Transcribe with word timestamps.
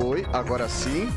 oi, 0.00 0.24
agora 0.32 0.68
sim. 0.68 1.10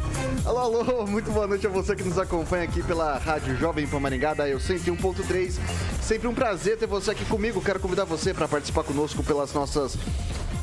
Alô, 0.45 0.59
alô, 0.59 1.07
muito 1.07 1.31
boa 1.31 1.47
noite 1.47 1.65
a 1.65 1.69
você 1.69 1.95
que 1.95 2.03
nos 2.03 2.17
acompanha 2.17 2.63
aqui 2.63 2.83
pela 2.83 3.17
Rádio 3.17 3.55
Jovem 3.57 3.87
Pan 3.87 3.99
Maringá, 3.99 4.33
da 4.33 4.47
Eu 4.47 4.57
101.3. 4.57 5.59
Sempre 6.01 6.27
um 6.27 6.33
prazer 6.33 6.77
ter 6.77 6.85
você 6.85 7.11
aqui 7.11 7.25
comigo. 7.25 7.61
Quero 7.61 7.79
convidar 7.79 8.05
você 8.05 8.33
para 8.33 8.47
participar 8.47 8.83
conosco 8.83 9.23
pelas 9.23 9.53
nossas 9.53 9.97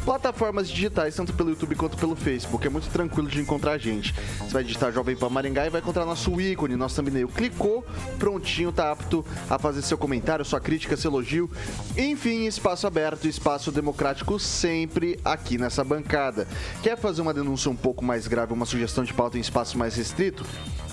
plataformas 0.05 0.69
digitais, 0.69 1.15
tanto 1.15 1.33
pelo 1.33 1.51
YouTube 1.51 1.75
quanto 1.75 1.97
pelo 1.97 2.17
Facebook. 2.17 2.67
É 2.67 2.71
muito 2.71 2.89
tranquilo 2.91 3.29
de 3.29 3.41
encontrar 3.41 3.73
a 3.73 3.79
gente. 3.79 4.15
Você 4.39 4.53
vai 4.53 4.65
digitar 4.65 4.93
Jovem 4.93 5.17
Pan 5.17 5.29
Maringá 5.29 5.67
e 5.67 5.71
vai 5.71 5.81
encontrar 5.81 6.05
nosso 6.05 6.41
ícone, 6.41 6.77
nosso 6.77 6.97
thumbnail. 6.97 7.29
Clicou, 7.29 7.85
prontinho, 8.19 8.73
tá 8.73 8.91
apto 8.91 9.25
a 9.49 9.59
fazer 9.59 9.83
seu 9.83 9.97
comentário, 9.97 10.45
sua 10.45 10.61
crítica, 10.61 10.97
seu 10.97 11.11
elogio. 11.11 11.51
Enfim, 11.97 12.47
espaço 12.47 12.87
aberto, 12.87 13.29
espaço 13.29 13.71
democrático 13.71 14.39
sempre 14.39 15.19
aqui 15.25 15.59
nessa 15.59 15.85
bancada. 15.85 16.47
Quer 16.83 16.97
fazer 16.99 17.23
uma 17.23 17.35
denúncia 17.35 17.71
um 17.71 17.77
pouco 17.77 18.05
mais 18.05 18.27
grave, 18.27 18.53
uma 18.53 18.67
sugestão 18.67 19.05
de 19.05 19.13
pauta 19.13 19.39
em 19.39 19.41
espaço 19.41 19.79
mais 19.79 19.95
restrito? 19.95 20.45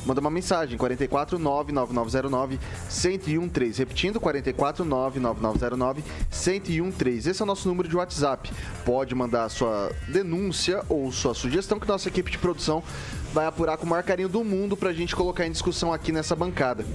Manda 0.05 0.21
uma 0.21 0.29
mensagem, 0.29 0.77
44 0.77 1.37
99909 1.37 2.59
1013. 2.89 3.79
Repetindo, 3.79 4.19
44 4.19 4.85
99909 4.85 6.03
1013. 6.31 7.29
Esse 7.29 7.41
é 7.41 7.43
o 7.43 7.47
nosso 7.47 7.67
número 7.67 7.87
de 7.87 7.95
WhatsApp. 7.95 8.51
Pode 8.85 9.13
mandar 9.13 9.45
a 9.45 9.49
sua 9.49 9.91
denúncia 10.07 10.83
ou 10.87 11.11
sua 11.11 11.33
sugestão 11.33 11.79
que 11.79 11.87
nossa 11.87 12.07
equipe 12.07 12.31
de 12.31 12.37
produção 12.37 12.83
vai 13.33 13.45
apurar 13.45 13.77
com 13.77 13.85
o 13.85 13.89
maior 13.89 14.03
carinho 14.03 14.29
do 14.29 14.43
mundo 14.43 14.75
pra 14.75 14.93
gente 14.93 15.15
colocar 15.15 15.45
em 15.45 15.51
discussão 15.51 15.93
aqui 15.93 16.11
nessa 16.11 16.35
bancada. 16.35 16.85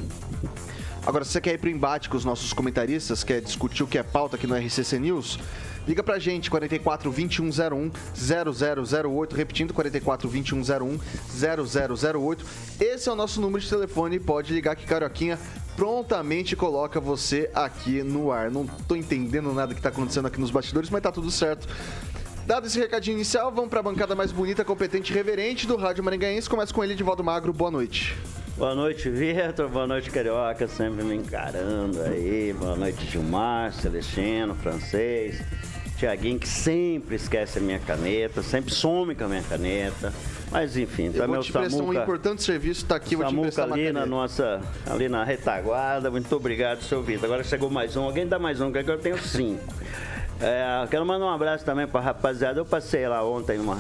Agora, 1.07 1.23
se 1.23 1.33
você 1.33 1.41
quer 1.41 1.55
ir 1.55 1.59
pro 1.59 1.69
embate 1.69 2.09
com 2.09 2.17
os 2.17 2.25
nossos 2.25 2.55
comentaristas, 2.55 3.23
quer 3.23 3.43
discutir 3.43 3.83
o 3.83 3.87
que 3.87 3.99
é 3.99 4.03
pauta 4.03 4.37
aqui 4.37 4.47
no 4.47 4.57
RCC 4.57 4.99
News, 4.99 5.39
Liga 5.87 6.03
pra 6.03 6.19
gente, 6.19 6.51
44 6.51 7.11
2101 7.11 7.91
0008, 8.15 9.37
repetindo, 9.37 9.75
44 9.75 10.29
2101 10.29 10.99
0008. 12.09 12.45
Esse 12.81 13.09
é 13.09 13.13
o 13.13 13.15
nosso 13.15 13.41
número 13.41 13.63
de 13.63 13.69
telefone, 13.69 14.19
pode 14.19 14.55
ligar 14.55 14.77
que 14.77 14.87
Carioquinha 14.87 15.39
prontamente 15.77 16.57
coloca 16.57 16.99
você 17.01 17.51
aqui 17.55 18.03
no 18.03 18.33
ar. 18.33 18.51
Não 18.51 18.67
tô 18.67 18.97
entendendo 18.97 19.53
nada 19.53 19.75
que 19.75 19.83
tá 19.83 19.91
acontecendo 19.91 20.27
aqui 20.27 20.41
nos 20.41 20.51
bastidores, 20.51 20.89
mas 20.89 21.03
tá 21.03 21.13
tudo 21.13 21.31
certo. 21.31 21.69
Dado 22.47 22.67
esse 22.67 22.79
recadinho 22.79 23.17
inicial, 23.17 23.51
vamos 23.51 23.71
para 23.71 23.81
a 23.81 23.83
bancada 23.83 24.15
mais 24.15 24.31
bonita, 24.31 24.65
competente 24.65 25.13
e 25.13 25.15
reverente 25.15 25.67
do 25.67 25.77
Rádio 25.77 26.05
Maringaense. 26.05 26.49
Começa 26.49 26.73
com 26.73 26.85
ele, 26.85 26.93
Edivaldo 26.93 27.25
Magro. 27.25 27.53
Boa 27.53 27.71
noite. 27.71 28.17
Boa 28.57 28.75
noite, 28.75 29.11
Vitor. 29.11 29.69
Boa 29.69 29.87
noite, 29.87 30.11
Carioca. 30.11 30.69
Sempre 30.69 31.05
me 31.05 31.17
encarando 31.17 32.01
aí. 32.03 32.53
Boa 32.53 32.77
noite, 32.77 33.05
Gilmar, 33.07 33.73
Celestino, 33.73 34.55
Francês. 34.55 35.43
Tiaguinho, 35.97 36.39
que 36.39 36.49
sempre 36.49 37.17
esquece 37.17 37.59
a 37.59 37.63
minha 37.63 37.79
caneta, 37.79 38.43
sempre 38.43 38.75
some 38.75 39.15
com 39.15 39.25
a 39.25 39.29
minha 39.29 39.43
caneta. 39.43 40.13
Mas 40.51 40.77
enfim, 40.77 41.11
eu 41.15 41.27
vou 41.27 41.41
te 41.41 41.53
prestar 41.53 41.83
um 41.83 41.93
importante 41.93 42.43
serviço, 42.43 42.83
está 42.83 42.97
aqui, 42.97 43.17
vou 43.17 43.27
te 43.51 43.61
ali 43.61 43.93
na 43.93 44.07
nossa, 44.07 44.61
ali 44.87 45.09
na 45.09 45.25
retaguarda. 45.25 46.11
Muito 46.11 46.35
obrigado, 46.35 46.83
seu 46.83 47.03
Vitor. 47.03 47.25
Agora 47.25 47.45
chegou 47.45 47.71
mais 47.71 47.97
um. 47.97 48.03
Alguém 48.03 48.27
dá 48.27 48.39
mais 48.39 48.61
um, 48.61 48.71
que 48.71 48.79
agora 48.79 48.99
eu 48.99 49.03
tenho 49.03 49.19
cinco. 49.19 49.63
É, 50.41 50.87
quero 50.91 51.07
mandar 51.07 51.27
um 51.27 51.31
abraço 51.31 51.65
também 51.65 51.87
para 51.87 52.01
rapaziada. 52.01 52.61
Eu 52.61 52.65
passei 52.65 53.07
lá 53.09 53.25
ontem 53.25 53.59
numa 53.59 53.79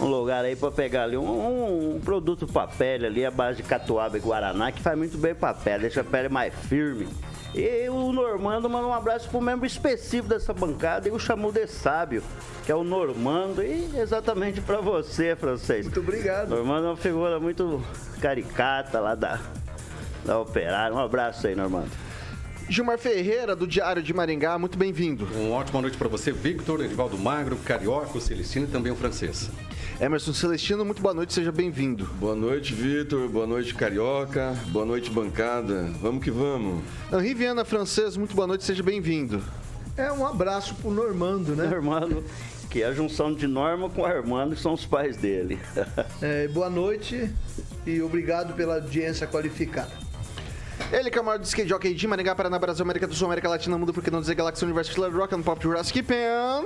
um 0.00 0.06
lugar 0.06 0.44
aí 0.44 0.56
para 0.56 0.70
pegar 0.70 1.04
ali 1.04 1.16
um, 1.16 1.24
um, 1.24 1.96
um, 1.96 2.00
produto 2.00 2.46
para 2.46 2.66
pele 2.66 3.06
ali, 3.06 3.24
a 3.24 3.30
base 3.30 3.58
de 3.58 3.62
catuaba 3.62 4.16
e 4.16 4.20
guaraná, 4.20 4.72
que 4.72 4.82
faz 4.82 4.98
muito 4.98 5.16
bem 5.16 5.34
para 5.34 5.54
pele, 5.54 5.82
deixa 5.82 6.00
a 6.00 6.04
pele 6.04 6.28
mais 6.28 6.52
firme. 6.68 7.08
E 7.54 7.88
o 7.88 8.12
Normando 8.12 8.68
manda 8.68 8.86
um 8.86 8.92
abraço 8.92 9.28
pro 9.28 9.40
membro 9.40 9.64
específico 9.64 10.28
dessa 10.28 10.52
bancada 10.52 11.08
e 11.08 11.12
o 11.12 11.18
chamou 11.20 11.52
de 11.52 11.66
sábio, 11.68 12.22
que 12.66 12.72
é 12.72 12.74
o 12.74 12.82
Normando, 12.82 13.62
e 13.62 13.96
exatamente 13.96 14.60
para 14.60 14.80
você, 14.80 15.36
francês. 15.36 15.86
Muito 15.86 16.00
obrigado. 16.00 16.48
Normando 16.48 16.86
é 16.86 16.90
uma 16.90 16.96
figura 16.96 17.38
muito 17.38 17.80
caricata 18.20 18.98
lá 18.98 19.14
da, 19.14 19.38
da 20.24 20.40
Operária. 20.40 20.94
Um 20.94 20.98
abraço 20.98 21.46
aí, 21.46 21.54
Normando. 21.54 22.03
Gilmar 22.68 22.98
Ferreira, 22.98 23.54
do 23.54 23.66
Diário 23.66 24.02
de 24.02 24.14
Maringá, 24.14 24.58
muito 24.58 24.78
bem-vindo. 24.78 25.28
Uma 25.34 25.56
ótima 25.56 25.82
noite 25.82 25.98
para 25.98 26.08
você, 26.08 26.32
Victor, 26.32 26.82
Edivaldo 26.82 27.18
Magro, 27.18 27.56
Carioca, 27.56 28.18
Celestino 28.18 28.66
e 28.66 28.70
também 28.70 28.90
o 28.90 28.96
francês. 28.96 29.50
Emerson 30.00 30.32
Celestino, 30.32 30.84
muito 30.84 31.00
boa 31.02 31.14
noite, 31.14 31.34
seja 31.34 31.52
bem-vindo. 31.52 32.06
Boa 32.18 32.34
noite, 32.34 32.74
Vitor. 32.74 33.28
Boa 33.28 33.46
noite, 33.46 33.74
Carioca. 33.74 34.56
Boa 34.68 34.84
noite, 34.84 35.10
bancada. 35.10 35.90
Vamos 36.00 36.24
que 36.24 36.30
vamos. 36.30 36.82
Henri 37.12 37.34
Viana, 37.34 37.64
francês, 37.64 38.16
muito 38.16 38.34
boa 38.34 38.46
noite, 38.46 38.64
seja 38.64 38.82
bem-vindo. 38.82 39.42
É 39.96 40.10
um 40.10 40.26
abraço 40.26 40.74
pro 40.76 40.90
Normando, 40.90 41.54
né? 41.54 41.66
Normando, 41.66 42.24
que 42.70 42.82
é 42.82 42.86
a 42.86 42.92
junção 42.92 43.32
de 43.32 43.46
Norma 43.46 43.88
com 43.90 44.04
Armando, 44.04 44.56
que 44.56 44.62
são 44.62 44.72
os 44.72 44.86
pais 44.86 45.16
dele. 45.16 45.58
é, 46.20 46.48
boa 46.48 46.70
noite 46.70 47.30
e 47.86 48.00
obrigado 48.00 48.54
pela 48.54 48.76
audiência 48.76 49.26
qualificada. 49.26 50.03
Ele 50.92 51.10
que 51.10 51.18
é 51.18 51.20
o 51.20 51.24
maior 51.24 51.40
skate 51.40 51.68
jockey 51.68 51.94
de 51.94 52.06
Maringá, 52.06 52.34
Paraná, 52.34 52.58
Brasil, 52.58 52.82
América 52.84 53.06
do 53.06 53.14
Sul, 53.14 53.26
América 53.26 53.48
Latina, 53.48 53.76
Mundo, 53.76 53.92
porque 53.92 54.10
não 54.10 54.20
dizer 54.20 54.34
Galáxia, 54.34 54.64
Universo, 54.64 54.92
Killer 54.92 55.14
Rock 55.14 55.34
and 55.34 55.42
Pop 55.42 55.62
Jurassic 55.62 56.02
Pan. 56.02 56.64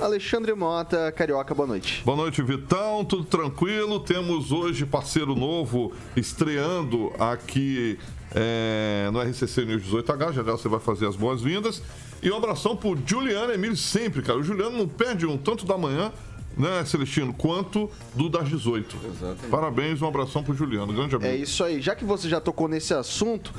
Alexandre 0.00 0.54
Mota, 0.54 1.10
Carioca, 1.10 1.52
boa 1.54 1.66
noite. 1.66 2.02
Boa 2.04 2.16
noite, 2.16 2.40
Vitão, 2.40 3.04
tudo 3.04 3.24
tranquilo? 3.24 3.98
Temos 3.98 4.52
hoje 4.52 4.86
parceiro 4.86 5.34
novo 5.34 5.92
estreando 6.16 7.12
aqui 7.18 7.98
é, 8.34 9.10
no 9.12 9.20
RCC 9.20 9.64
News 9.64 9.82
18H, 9.82 10.32
já 10.34 10.42
já 10.44 10.52
você 10.52 10.68
vai 10.68 10.78
fazer 10.78 11.06
as 11.06 11.16
boas-vindas. 11.16 11.82
E 12.22 12.30
um 12.30 12.36
abração 12.36 12.76
pro 12.76 12.96
Juliano 13.04 13.52
Emílio 13.52 13.76
sempre, 13.76 14.22
cara. 14.22 14.38
O 14.38 14.42
Juliano 14.42 14.76
não 14.76 14.88
perde 14.88 15.26
um 15.26 15.36
tanto 15.36 15.66
da 15.66 15.76
manhã, 15.76 16.12
né, 16.58 16.84
Celestino, 16.84 17.32
quanto 17.32 17.90
do 18.14 18.28
das 18.28 18.48
18. 18.48 18.96
Exatamente. 19.06 19.46
Parabéns, 19.48 20.02
um 20.02 20.08
abração 20.08 20.42
pro 20.42 20.54
Juliano, 20.54 20.92
grande 20.92 21.14
amigo. 21.14 21.30
É 21.30 21.36
isso 21.36 21.62
aí. 21.62 21.80
Já 21.80 21.94
que 21.94 22.04
você 22.04 22.28
já 22.28 22.40
tocou 22.40 22.66
nesse 22.68 22.92
assunto, 22.92 23.54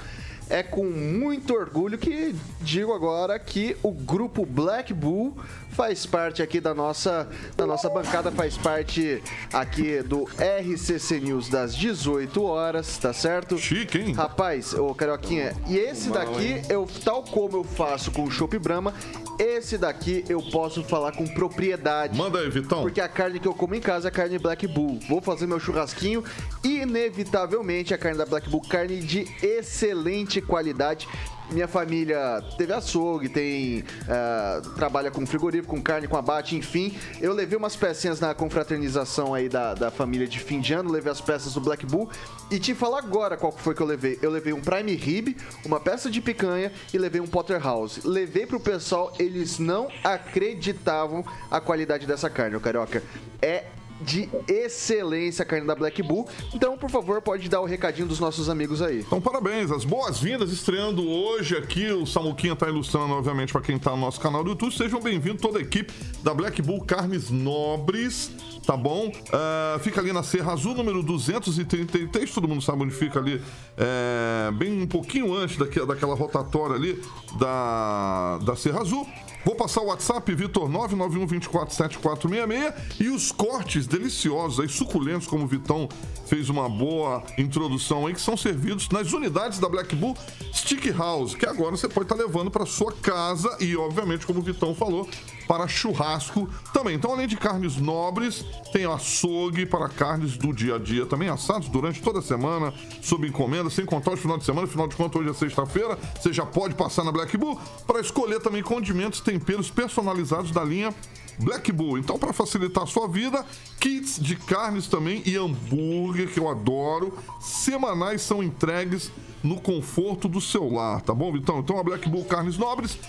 é 0.50 0.64
com 0.64 0.84
muito 0.84 1.54
orgulho 1.54 1.98
que 1.98 2.36
digo 2.62 2.94
agora 2.94 3.38
que 3.38 3.78
o 3.84 3.92
grupo 3.92 4.46
Black 4.46 4.94
Bull 4.94 5.38
faz 5.72 6.06
parte 6.06 6.42
aqui 6.42 6.60
da 6.60 6.74
nossa, 6.74 7.28
da 7.56 7.66
nossa 7.66 7.90
bancada, 7.90 8.32
faz 8.32 8.58
parte 8.58 9.24
aqui 9.54 10.02
do 10.02 10.26
RCC 10.26 11.20
News 11.20 11.48
das 11.48 11.76
18 11.76 12.44
horas, 12.44 12.98
tá 12.98 13.14
certo? 13.14 13.58
Chique, 13.58 13.98
hein? 13.98 14.14
Rapaz, 14.14 14.74
ô 14.74 14.94
Carioquinha, 14.94 15.56
e 15.68 15.78
esse 15.78 16.10
daqui, 16.10 16.62
eu, 16.68 16.88
tal 17.06 17.24
como 17.24 17.58
eu 17.58 17.64
faço 17.64 18.12
com 18.12 18.24
o 18.24 18.32
Chopp 18.32 18.58
Brahma, 18.60 18.94
esse 19.38 19.78
daqui 19.78 20.26
eu 20.28 20.42
posso 20.42 20.84
falar 20.84 21.14
com 21.14 21.26
propriedade. 21.26 22.18
Manda 22.18 22.40
aí, 22.40 22.50
Vitão. 22.50 22.82
Porque 22.82 23.00
a 23.00 23.08
carne 23.08 23.40
que 23.40 23.48
eu 23.48 23.54
como 23.54 23.74
em 23.74 23.80
casa 23.80 24.10
é 24.10 24.12
carne 24.12 24.38
Black 24.38 24.68
Bull. 24.68 25.00
Vou 25.08 25.22
fazer 25.22 25.48
meu 25.48 25.62
churrasquinho, 25.62 26.26
inevitavelmente 26.62 27.94
a 27.94 27.98
carne 27.98 28.18
da 28.18 28.26
Black 28.26 28.50
Bull, 28.50 28.62
carne 28.68 29.00
de 29.00 29.26
excelente 29.42 30.39
qualidade 30.42 31.08
minha 31.52 31.68
família 31.68 32.44
teve 32.58 32.74
açougue, 32.74 33.28
tem 33.28 33.80
uh, 33.80 34.70
trabalha 34.76 35.10
com 35.10 35.26
frigorífico, 35.26 35.76
com 35.76 35.82
carne, 35.82 36.08
com 36.08 36.16
abate, 36.16 36.56
enfim. 36.56 36.96
Eu 37.20 37.34
levei 37.34 37.58
umas 37.58 37.76
pecinhas 37.76 38.20
na 38.20 38.34
confraternização 38.34 39.34
aí 39.34 39.50
da, 39.50 39.74
da 39.74 39.92
família 39.92 40.28
de 40.28 40.40
fim 40.40 40.60
de 40.60 40.74
ano, 40.74 40.92
levei 40.92 41.12
as 41.12 41.22
peças 41.22 41.54
do 41.54 41.62
Black 41.62 41.86
Bull 41.86 42.10
e 42.52 42.60
te 42.60 42.76
falar 42.76 43.00
agora 43.00 43.36
qual 43.36 43.52
foi 43.52 43.74
que 43.74 43.82
eu 43.82 43.88
levei. 43.88 44.20
Eu 44.22 44.30
levei 44.30 44.54
um 44.54 44.62
Prime 44.62 44.94
Rib, 44.94 45.36
uma 45.66 45.80
peça 45.80 46.10
de 46.10 46.22
picanha 46.22 46.72
e 46.94 46.98
levei 46.98 47.20
um 47.20 47.28
Potterhouse. 47.28 48.02
Levei 48.06 48.46
pro 48.46 48.60
pessoal, 48.60 49.14
eles 49.18 49.58
não 49.58 49.88
acreditavam 50.04 51.26
a 51.50 51.60
qualidade 51.60 52.06
dessa 52.06 52.30
carne, 52.30 52.56
o 52.56 52.60
carioca. 52.60 53.02
É 53.42 53.66
de 54.02 54.30
excelência 54.48 55.44
carne 55.44 55.68
da 55.68 55.76
Black 55.76 56.02
Bull. 56.02 56.28
Então, 56.54 56.78
por 56.78 56.90
favor, 56.90 57.22
pode 57.22 57.50
dar 57.50 57.62
o 57.62 57.66
recadinho 57.66 58.08
dos 58.08 58.20
nossos 58.20 58.50
amigos 58.50 58.82
aí. 58.82 59.00
Então, 59.00 59.20
parabéns, 59.20 59.72
as 59.72 59.84
boas-vindas 59.84 60.52
estreando 60.52 61.08
hoje 61.08 61.58
aqui. 61.58 61.92
O 61.92 62.06
Samuquinha 62.06 62.56
tá 62.56 62.68
ilustrando, 62.68 63.14
obviamente, 63.14 63.52
para 63.52 63.62
quem 63.62 63.78
tá 63.78 63.92
no 63.92 63.98
nosso 63.98 64.20
canal 64.20 64.44
do 64.44 64.52
YouTube. 64.52 64.76
Sejam 64.76 65.02
bem-vindos, 65.02 65.42
toda 65.42 65.60
a 65.60 65.62
equipe 65.62 65.94
da 66.24 66.34
Black 66.34 66.62
Bull 66.62 66.84
Carnes 66.86 67.30
Nobres, 67.30 68.32
tá 68.66 68.76
bom? 68.78 69.12
Ah, 69.32 69.80
fica 69.82 70.00
ali 70.00 70.14
na 70.14 70.24
Serra 70.24 70.54
Azul, 70.54 70.74
número 70.74 71.04
233. 71.04 72.32
Todo 72.32 72.48
mundo 72.48 72.62
sabe 72.62 72.84
onde 72.84 72.94
fica 72.94 73.20
ali, 73.20 73.42
é, 73.78 74.52
bem 74.52 74.82
um 74.82 74.88
pouquinho 74.88 75.34
antes 75.34 75.58
daquela 75.58 76.16
rotatória 76.16 76.76
ali 76.76 77.02
da, 77.38 78.40
da 78.40 78.56
Serra 78.56 78.82
Azul. 78.82 79.08
Vou 79.46 79.56
passar 79.56 79.82
o 79.82 79.86
WhatsApp, 79.86 80.36
Vitor 80.36 80.70
991247466 80.70 82.74
e 83.00 83.08
os 83.10 83.32
cortes 83.32 83.88
deliciosos 83.88 84.60
aí, 84.60 84.68
suculentos, 84.68 85.28
como 85.28 85.46
o 85.46 85.48
Vitão 85.48 85.88
fez 86.28 86.50
uma 86.50 86.68
boa 86.68 87.24
introdução 87.38 88.06
aí, 88.06 88.14
que 88.14 88.22
são 88.22 88.36
servidos 88.36 88.90
nas 88.90 89.14
unidades 89.14 89.58
da 89.58 89.70
Black 89.70 89.96
Bull 89.96 90.18
Stick 90.54 90.92
House, 90.92 91.36
que 91.36 91.46
agora 91.46 91.72
você 91.72 91.88
pode 91.88 92.04
estar 92.06 92.16
levando 92.16 92.52
para 92.52 92.66
sua 92.66 92.92
casa 92.92 93.56
e, 93.62 93.78
obviamente, 93.78 94.28
como 94.28 94.40
o 94.40 94.44
Vitão 94.44 94.76
falou, 94.76 95.08
para 95.50 95.68
churrasco 95.68 96.48
também. 96.72 96.94
Então, 96.94 97.12
além 97.12 97.28
de 97.28 97.36
carnes 97.36 97.76
nobres, 97.76 98.46
tem 98.72 98.86
açougue 98.86 99.66
para 99.66 99.90
carnes 99.90 100.38
do 100.38 100.54
dia 100.54 100.76
a 100.76 100.78
dia 100.78 101.08
também, 101.08 101.28
assados 101.28 101.68
durante 101.70 102.04
toda 102.04 102.20
a 102.20 102.22
semana, 102.22 102.72
sob 103.02 103.28
encomenda, 103.28 103.68
sem 103.68 103.84
contar 103.84 104.14
os 104.14 104.20
final 104.20 104.38
de 104.38 104.46
semana. 104.46 104.68
Afinal 104.68 104.88
de 104.88 104.96
contas, 104.96 105.20
hoje 105.20 105.32
é 105.32 105.34
sexta-feira, 105.34 105.98
você 106.22 106.32
já 106.32 106.46
pode 106.46 106.76
passar 106.76 107.04
na 107.04 107.12
Black 107.12 107.36
Bull 107.36 107.60
para 107.88 108.00
escolher 108.00 108.40
também 108.40 108.62
condimentos, 108.62 109.22
temperos 109.22 109.72
personalizados 109.72 110.52
da 110.52 110.64
linha 110.64 110.94
Black 111.40 111.72
Bull. 111.72 111.98
Então, 111.98 112.20
para 112.20 112.32
facilitar 112.32 112.84
a 112.84 112.88
sua 112.88 113.08
vida, 113.08 113.44
kits 113.80 114.20
de 114.22 114.36
carnes 114.36 114.86
também 114.86 115.24
e 115.26 115.36
hambúrguer, 115.36 116.32
que 116.32 116.40
eu 116.40 116.48
adoro, 116.48 117.18
semanais 117.40 118.22
são 118.22 118.44
entregues 118.44 119.12
no 119.42 119.60
conforto 119.60 120.28
do 120.28 120.40
seu 120.40 120.72
lar, 120.72 121.02
tá 121.02 121.14
bom, 121.14 121.32
Vitão? 121.32 121.58
Então, 121.58 121.80
a 121.80 121.84
Black 121.84 122.08
Bull 122.08 122.26
Carnes 122.26 122.56
Nobres 122.56 123.00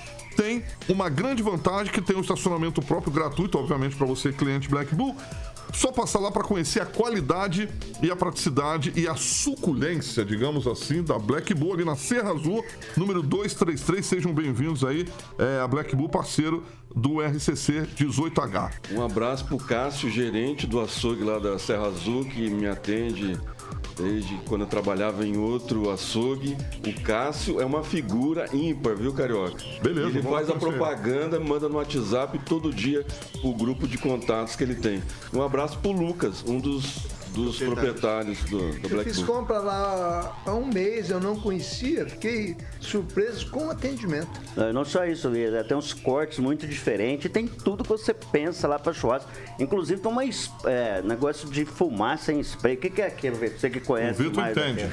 tem 0.40 0.64
uma 0.88 1.10
grande 1.10 1.42
vantagem 1.42 1.92
que 1.92 2.00
tem 2.00 2.16
um 2.16 2.22
estacionamento 2.22 2.80
próprio 2.80 3.12
gratuito, 3.12 3.58
obviamente, 3.58 3.94
para 3.94 4.06
você, 4.06 4.32
cliente 4.32 4.70
Black 4.70 4.94
Bull. 4.94 5.14
Só 5.74 5.92
passar 5.92 6.18
lá 6.18 6.32
para 6.32 6.42
conhecer 6.42 6.80
a 6.80 6.86
qualidade 6.86 7.68
e 8.02 8.10
a 8.10 8.16
praticidade 8.16 8.90
e 8.96 9.06
a 9.06 9.14
suculência, 9.14 10.24
digamos 10.24 10.66
assim, 10.66 11.02
da 11.02 11.18
Black 11.18 11.52
Bull 11.52 11.74
ali 11.74 11.84
na 11.84 11.94
Serra 11.94 12.30
Azul, 12.30 12.64
número 12.96 13.22
233. 13.22 14.04
Sejam 14.04 14.32
bem-vindos 14.32 14.82
aí, 14.82 15.06
é, 15.38 15.60
a 15.60 15.68
Black 15.68 15.94
Bull, 15.94 16.08
parceiro 16.08 16.64
do 16.96 17.20
RCC 17.20 17.86
18H. 17.94 18.72
Um 18.92 19.04
abraço 19.04 19.44
pro 19.44 19.58
Cássio, 19.58 20.10
gerente 20.10 20.66
do 20.66 20.80
açougue 20.80 21.22
lá 21.22 21.38
da 21.38 21.58
Serra 21.58 21.86
Azul, 21.86 22.24
que 22.24 22.48
me 22.48 22.66
atende 22.66 23.38
desde 23.96 24.36
quando 24.48 24.62
eu 24.62 24.66
trabalhava 24.66 25.26
em 25.26 25.36
outro 25.36 25.90
açougue. 25.90 26.56
O 26.86 27.00
Cássio 27.02 27.60
é 27.60 27.64
uma 27.64 27.84
figura 27.84 28.46
ímpar, 28.54 28.96
viu, 28.96 29.12
Carioca? 29.12 29.56
Beleza, 29.82 30.18
Ele 30.18 30.22
faz 30.22 30.48
a 30.48 30.54
propaganda, 30.54 31.38
manda 31.38 31.68
no 31.68 31.76
WhatsApp 31.76 32.38
todo 32.40 32.72
dia 32.72 33.04
o 33.42 33.54
grupo 33.54 33.86
de 33.86 33.98
contatos 33.98 34.56
que 34.56 34.64
ele 34.64 34.74
tem. 34.74 35.02
Um 35.32 35.42
abraço 35.42 35.78
pro 35.78 35.92
Lucas, 35.92 36.44
um 36.46 36.58
dos, 36.58 37.06
dos 37.32 37.58
proprietários 37.58 38.38
do, 38.44 38.58
do 38.72 38.86
Eu 38.86 38.90
Black 38.90 39.04
fiz 39.10 39.18
Bull. 39.20 39.36
compra 39.36 39.58
lá 39.58 40.36
há 40.46 40.54
um 40.54 40.66
mês, 40.66 41.10
eu 41.10 41.20
não 41.20 41.36
conhecia, 41.38 42.06
fiquei 42.06 42.56
surpreso 42.80 43.48
com 43.50 43.66
o 43.66 43.70
atendimento. 43.70 44.28
É, 44.56 44.72
Não 44.72 44.84
só 44.84 45.04
isso, 45.04 45.28
Lívia, 45.28 45.62
tem 45.64 45.76
uns 45.76 45.92
cortes 45.92 46.38
muito 46.38 46.66
diferentes, 46.66 47.30
tem 47.30 47.46
tudo 47.46 47.82
que 47.84 47.88
você 47.88 48.12
pensa 48.14 48.66
lá 48.66 48.78
para 48.78 48.92
churrasco. 48.92 49.30
Inclusive 49.58 50.00
tem 50.00 50.28
es- 50.28 50.50
é, 50.64 51.02
negócio 51.02 51.48
de 51.48 51.64
fumaça 51.64 52.32
em 52.32 52.40
spray. 52.40 52.74
O 52.74 52.78
que, 52.78 52.90
que 52.90 53.02
é 53.02 53.06
aquilo? 53.06 53.36
Você 53.36 53.70
que 53.70 53.80
conhece 53.80 54.20
O 54.20 54.24
Vitor 54.24 54.42
mais 54.42 54.56
entende. 54.56 54.88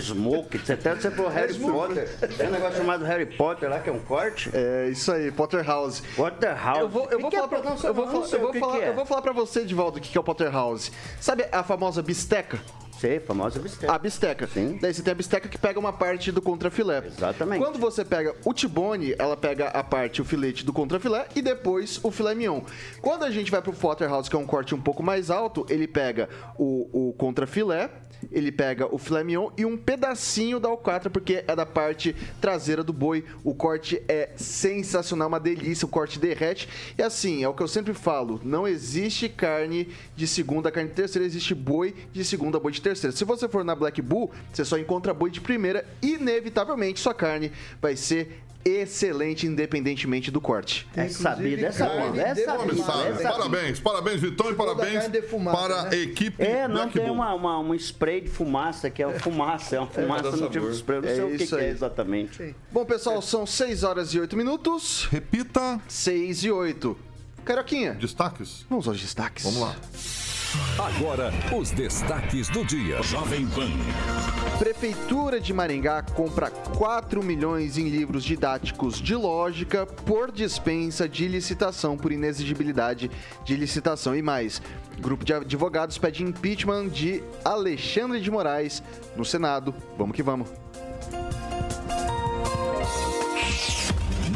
Smoke. 0.00 0.58
Você 0.58 0.72
até 0.72 0.94
você 0.94 1.10
falou 1.10 1.30
Harry 1.30 1.54
Potter. 1.54 2.08
Tem 2.36 2.48
um 2.48 2.50
negócio 2.52 2.76
chamado 2.78 3.04
Harry 3.04 3.26
Potter 3.26 3.68
lá, 3.68 3.80
que 3.80 3.90
é 3.90 3.92
um 3.92 3.98
corte. 4.00 4.50
É 4.52 4.88
isso 4.90 5.10
aí, 5.12 5.30
Potterhouse. 5.30 6.02
Waterhouse. 6.16 6.80
Eu 6.80 6.88
vou, 6.88 7.08
eu 7.10 7.18
vou 7.20 7.30
é 7.30 7.48
pra, 7.48 7.58
eu 7.58 7.94
vou, 7.94 8.06
Não 8.06 8.12
falar- 8.12 8.26
eu 8.32 8.40
que 8.78 8.84
é. 8.84 8.88
eu 8.88 8.94
vou 8.94 9.06
falar 9.06 9.22
pra 9.22 9.32
você, 9.32 9.66
o 9.98 10.00
que 10.00 10.08
que 10.10 10.18
é 10.18 10.20
o 10.20 10.24
Potterhouse. 10.24 10.90
Sabe 11.20 11.46
a 11.52 11.62
famosa 11.66 12.02
bisteca? 12.02 12.58
Sei, 12.98 13.20
famosa 13.20 13.58
bisteca. 13.58 13.92
A 13.92 13.98
bisteca. 13.98 14.46
Sim. 14.46 14.78
Daí 14.80 14.92
você 14.92 15.02
tem 15.02 15.12
a 15.12 15.14
bisteca 15.14 15.48
que 15.48 15.58
pega 15.58 15.78
uma 15.78 15.92
parte 15.92 16.32
do 16.32 16.40
contrafilé. 16.40 17.04
Exatamente. 17.06 17.62
Quando 17.62 17.78
você 17.78 18.04
pega 18.04 18.34
o 18.44 18.52
tibone, 18.54 19.14
ela 19.18 19.36
pega 19.36 19.68
a 19.68 19.84
parte, 19.84 20.22
o 20.22 20.24
filete 20.24 20.64
do 20.64 20.72
contrafilé 20.72 21.26
e 21.34 21.42
depois 21.42 22.00
o 22.02 22.10
filé 22.10 22.34
mignon. 22.34 22.62
Quando 23.02 23.24
a 23.24 23.30
gente 23.30 23.50
vai 23.50 23.60
pro 23.60 23.72
Potterhouse, 23.72 24.30
que 24.30 24.36
é 24.36 24.38
um 24.38 24.46
corte 24.46 24.74
um 24.74 24.80
pouco 24.80 25.02
mais 25.02 25.30
alto, 25.30 25.66
ele 25.68 25.86
pega 25.86 26.28
o, 26.56 27.08
o 27.08 27.12
contrafilé, 27.12 27.90
ele 28.32 28.50
pega 28.50 28.92
o 28.92 28.98
filé 28.98 29.22
mignon 29.22 29.50
e 29.56 29.64
um 29.64 29.76
pedacinho 29.76 30.58
da 30.58 30.68
alcatra, 30.68 31.10
porque 31.10 31.44
é 31.46 31.54
da 31.54 31.66
parte 31.66 32.14
traseira 32.40 32.82
do 32.82 32.92
boi. 32.92 33.24
O 33.44 33.54
corte 33.54 34.02
é 34.08 34.30
sensacional, 34.36 35.28
uma 35.28 35.40
delícia, 35.40 35.84
o 35.84 35.88
corte 35.88 36.18
derrete. 36.18 36.68
E 36.96 37.02
assim, 37.02 37.44
é 37.44 37.48
o 37.48 37.54
que 37.54 37.62
eu 37.62 37.68
sempre 37.68 37.92
falo, 37.92 38.40
não 38.42 38.66
existe 38.66 39.28
carne 39.28 39.88
de 40.14 40.26
segunda, 40.26 40.70
carne 40.70 40.88
de 40.88 40.96
terceira, 40.96 41.26
existe 41.26 41.54
boi 41.54 41.94
de 42.12 42.24
segunda, 42.24 42.58
boi 42.58 42.72
de 42.72 42.80
terceira. 42.86 43.14
Se 43.16 43.24
você 43.24 43.48
for 43.48 43.64
na 43.64 43.74
Black 43.74 44.00
Bull, 44.00 44.30
você 44.52 44.64
só 44.64 44.78
encontra 44.78 45.12
boi 45.12 45.30
de 45.30 45.40
primeira, 45.40 45.84
inevitavelmente 46.00 47.00
sua 47.00 47.12
carne 47.14 47.50
vai 47.82 47.96
ser 47.96 48.42
excelente, 48.64 49.46
independentemente 49.46 50.28
do 50.30 50.40
corte. 50.40 50.88
É 50.96 51.08
sabido, 51.08 51.64
é 51.64 51.70
sabido, 51.70 51.96
carne 52.02 52.18
é 52.20 52.34
sabe? 52.34 52.40
é 52.42 53.14
sabido. 53.14 53.22
Parabéns, 53.22 53.80
parabéns, 53.80 54.20
Vitão, 54.20 54.50
e 54.50 54.54
parabéns 54.54 55.08
defumada, 55.08 55.56
para 55.56 55.82
né? 55.84 55.88
a 55.92 55.96
equipe 55.96 56.42
É, 56.42 56.66
não 56.66 56.74
Black 56.76 56.92
tem 56.92 57.04
Bull. 57.06 57.14
uma, 57.14 57.32
uma, 57.34 57.58
um 57.60 57.74
spray 57.74 58.20
de 58.22 58.28
fumaça, 58.28 58.90
que 58.90 59.02
é 59.02 59.06
uma 59.06 59.18
fumaça, 59.20 59.76
é 59.76 59.78
uma 59.80 59.86
fumaça 59.88 60.22
dá 60.24 60.30
no 60.30 60.36
tipo 60.48 60.52
sabor. 60.54 60.70
de 60.70 60.76
spray. 60.76 60.98
Eu 60.98 61.02
não 61.02 61.08
É 61.08 61.14
sei 61.14 61.24
o 61.24 61.36
que, 61.36 61.42
isso 61.44 61.56
que 61.56 61.62
é 61.62 61.68
exatamente. 61.68 62.54
Bom, 62.72 62.84
pessoal, 62.84 63.22
são 63.22 63.46
6 63.46 63.82
horas 63.84 64.12
e 64.14 64.18
8 64.20 64.36
minutos. 64.36 65.06
Repita 65.12 65.80
6 65.88 66.44
e 66.44 66.50
8. 66.50 66.96
Caroquinha, 67.44 67.92
destaques. 67.94 68.66
vamos 68.68 68.88
aos 68.88 69.00
destaques. 69.00 69.44
Vamos 69.44 69.60
lá. 69.60 69.76
Agora, 70.78 71.32
os 71.56 71.70
destaques 71.70 72.48
do 72.48 72.64
dia. 72.64 73.02
Jovem 73.02 73.46
Pan. 73.48 73.70
Prefeitura 74.58 75.40
de 75.40 75.52
Maringá 75.52 76.02
compra 76.02 76.50
4 76.50 77.22
milhões 77.22 77.76
em 77.76 77.88
livros 77.88 78.24
didáticos 78.24 79.00
de 79.00 79.14
lógica 79.14 79.86
por 79.86 80.30
dispensa 80.30 81.08
de 81.08 81.26
licitação 81.28 81.96
por 81.96 82.12
inexigibilidade 82.12 83.10
de 83.44 83.56
licitação 83.56 84.14
e 84.14 84.22
mais. 84.22 84.62
Grupo 84.98 85.24
de 85.24 85.34
advogados 85.34 85.98
pede 85.98 86.22
impeachment 86.22 86.88
de 86.88 87.22
Alexandre 87.44 88.20
de 88.20 88.30
Moraes 88.30 88.82
no 89.16 89.24
Senado. 89.24 89.74
Vamos 89.98 90.14
que 90.14 90.22
vamos. 90.22 90.48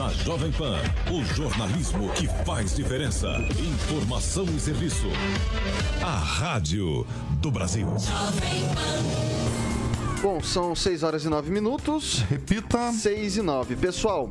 Na 0.01 0.09
Jovem 0.09 0.51
Pan, 0.53 0.79
o 1.13 1.23
jornalismo 1.35 2.09
que 2.15 2.27
faz 2.47 2.75
diferença. 2.75 3.29
Informação 3.59 4.47
e 4.47 4.59
serviço. 4.59 5.07
A 6.03 6.17
Rádio 6.17 7.07
do 7.33 7.51
Brasil. 7.51 7.87
Bom, 10.23 10.43
são 10.43 10.75
6 10.75 11.03
horas 11.03 11.27
e 11.27 11.29
9 11.29 11.51
minutos. 11.51 12.21
Repita. 12.31 12.91
6 12.93 13.37
e 13.37 13.43
9. 13.43 13.77
Pessoal, 13.77 14.31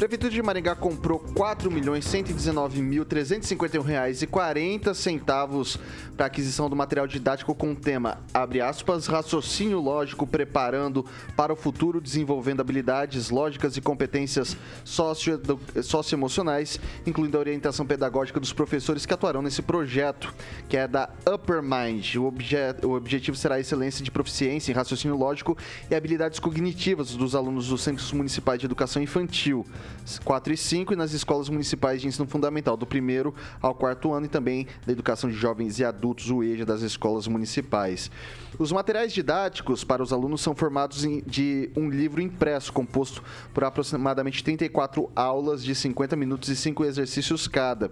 Prefeitura 0.00 0.32
de 0.32 0.42
Maringá 0.42 0.74
comprou 0.74 1.20
4.119.351 1.20 3.82
reais 3.82 4.22
e 4.22 4.26
40 4.26 4.94
centavos 4.94 5.78
para 6.16 6.24
aquisição 6.24 6.70
do 6.70 6.76
material 6.76 7.06
didático 7.06 7.54
com 7.54 7.72
o 7.72 7.76
tema, 7.76 8.16
abre 8.32 8.62
aspas, 8.62 9.06
raciocínio 9.06 9.78
lógico 9.78 10.26
preparando 10.26 11.04
para 11.36 11.52
o 11.52 11.56
futuro, 11.56 12.00
desenvolvendo 12.00 12.62
habilidades 12.62 13.28
lógicas 13.28 13.76
e 13.76 13.82
competências 13.82 14.56
socio- 14.84 15.38
socioemocionais, 15.82 16.80
incluindo 17.06 17.36
a 17.36 17.40
orientação 17.40 17.84
pedagógica 17.84 18.40
dos 18.40 18.54
professores 18.54 19.04
que 19.04 19.12
atuarão 19.12 19.42
nesse 19.42 19.60
projeto, 19.60 20.32
que 20.66 20.78
é 20.78 20.88
da 20.88 21.10
Upper 21.30 21.62
Mind. 21.62 22.14
O, 22.14 22.24
obje- 22.24 22.56
o 22.84 22.92
objetivo 22.92 23.36
será 23.36 23.56
a 23.56 23.60
excelência 23.60 24.02
de 24.02 24.10
proficiência 24.10 24.72
em 24.72 24.74
raciocínio 24.74 25.14
lógico 25.14 25.58
e 25.90 25.94
habilidades 25.94 26.38
cognitivas 26.38 27.14
dos 27.14 27.34
alunos 27.34 27.68
dos 27.68 27.82
Centros 27.82 28.10
Municipais 28.12 28.58
de 28.58 28.64
Educação 28.64 29.02
Infantil, 29.02 29.66
4 30.24 30.52
e 30.52 30.56
5, 30.56 30.92
e 30.92 30.96
nas 30.96 31.12
escolas 31.12 31.48
municipais 31.48 32.00
de 32.00 32.08
ensino 32.08 32.26
fundamental, 32.26 32.76
do 32.76 32.86
primeiro 32.86 33.34
ao 33.60 33.74
quarto 33.74 34.12
ano, 34.12 34.26
e 34.26 34.28
também 34.28 34.66
da 34.86 34.92
educação 34.92 35.30
de 35.30 35.36
jovens 35.36 35.78
e 35.78 35.84
adultos, 35.84 36.30
o 36.30 36.42
EJA, 36.42 36.64
das 36.64 36.82
escolas 36.82 37.26
municipais. 37.26 38.10
Os 38.58 38.72
materiais 38.72 39.12
didáticos 39.12 39.84
para 39.84 40.02
os 40.02 40.12
alunos 40.12 40.40
são 40.40 40.54
formados 40.54 41.06
de 41.26 41.70
um 41.76 41.88
livro 41.88 42.20
impresso, 42.20 42.72
composto 42.72 43.22
por 43.54 43.64
aproximadamente 43.64 44.42
34 44.42 45.10
aulas 45.14 45.62
de 45.64 45.74
50 45.74 46.16
minutos 46.16 46.48
e 46.48 46.56
5 46.56 46.84
exercícios 46.84 47.46
cada. 47.48 47.90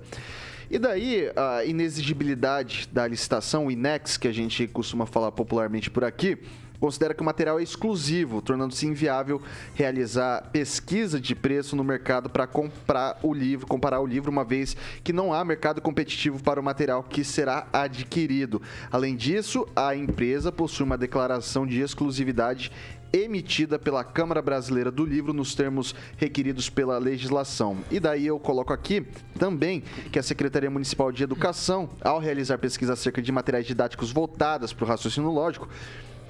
E 0.70 0.78
daí, 0.78 1.32
a 1.34 1.64
inexigibilidade 1.64 2.88
da 2.92 3.06
licitação, 3.06 3.66
o 3.66 3.70
INEX, 3.70 4.18
que 4.18 4.28
a 4.28 4.32
gente 4.32 4.66
costuma 4.66 5.06
falar 5.06 5.32
popularmente 5.32 5.90
por 5.90 6.04
aqui, 6.04 6.38
considera 6.80 7.14
que 7.14 7.22
o 7.22 7.24
material 7.24 7.58
é 7.58 7.62
exclusivo, 7.62 8.40
tornando-se 8.40 8.86
inviável 8.86 9.40
realizar 9.74 10.48
pesquisa 10.52 11.20
de 11.20 11.34
preço 11.34 11.74
no 11.76 11.84
mercado 11.84 12.28
para 12.28 12.46
comprar 12.46 13.18
o 13.22 13.32
livro, 13.32 13.66
comparar 13.66 14.00
o 14.00 14.06
livro, 14.06 14.30
uma 14.30 14.44
vez 14.44 14.76
que 15.02 15.12
não 15.12 15.32
há 15.32 15.44
mercado 15.44 15.80
competitivo 15.80 16.42
para 16.42 16.60
o 16.60 16.62
material 16.62 17.02
que 17.02 17.24
será 17.24 17.66
adquirido. 17.72 18.62
Além 18.90 19.16
disso, 19.16 19.66
a 19.74 19.94
empresa 19.94 20.52
possui 20.52 20.84
uma 20.84 20.98
declaração 20.98 21.66
de 21.66 21.80
exclusividade 21.80 22.70
emitida 23.12 23.78
pela 23.78 24.04
Câmara 24.04 24.42
Brasileira 24.42 24.90
do 24.90 25.04
Livro 25.04 25.32
nos 25.32 25.54
termos 25.54 25.94
requeridos 26.16 26.68
pela 26.68 26.98
legislação. 26.98 27.78
E 27.90 27.98
daí 27.98 28.26
eu 28.26 28.38
coloco 28.38 28.72
aqui 28.72 29.06
também 29.38 29.82
que 30.12 30.18
a 30.18 30.22
Secretaria 30.22 30.70
Municipal 30.70 31.10
de 31.10 31.22
Educação, 31.22 31.88
ao 32.02 32.18
realizar 32.18 32.58
pesquisa 32.58 32.92
acerca 32.92 33.22
de 33.22 33.32
materiais 33.32 33.66
didáticos 33.66 34.12
voltadas 34.12 34.72
para 34.72 34.84
o 34.84 34.88
raciocínio 34.88 35.30
lógico, 35.30 35.68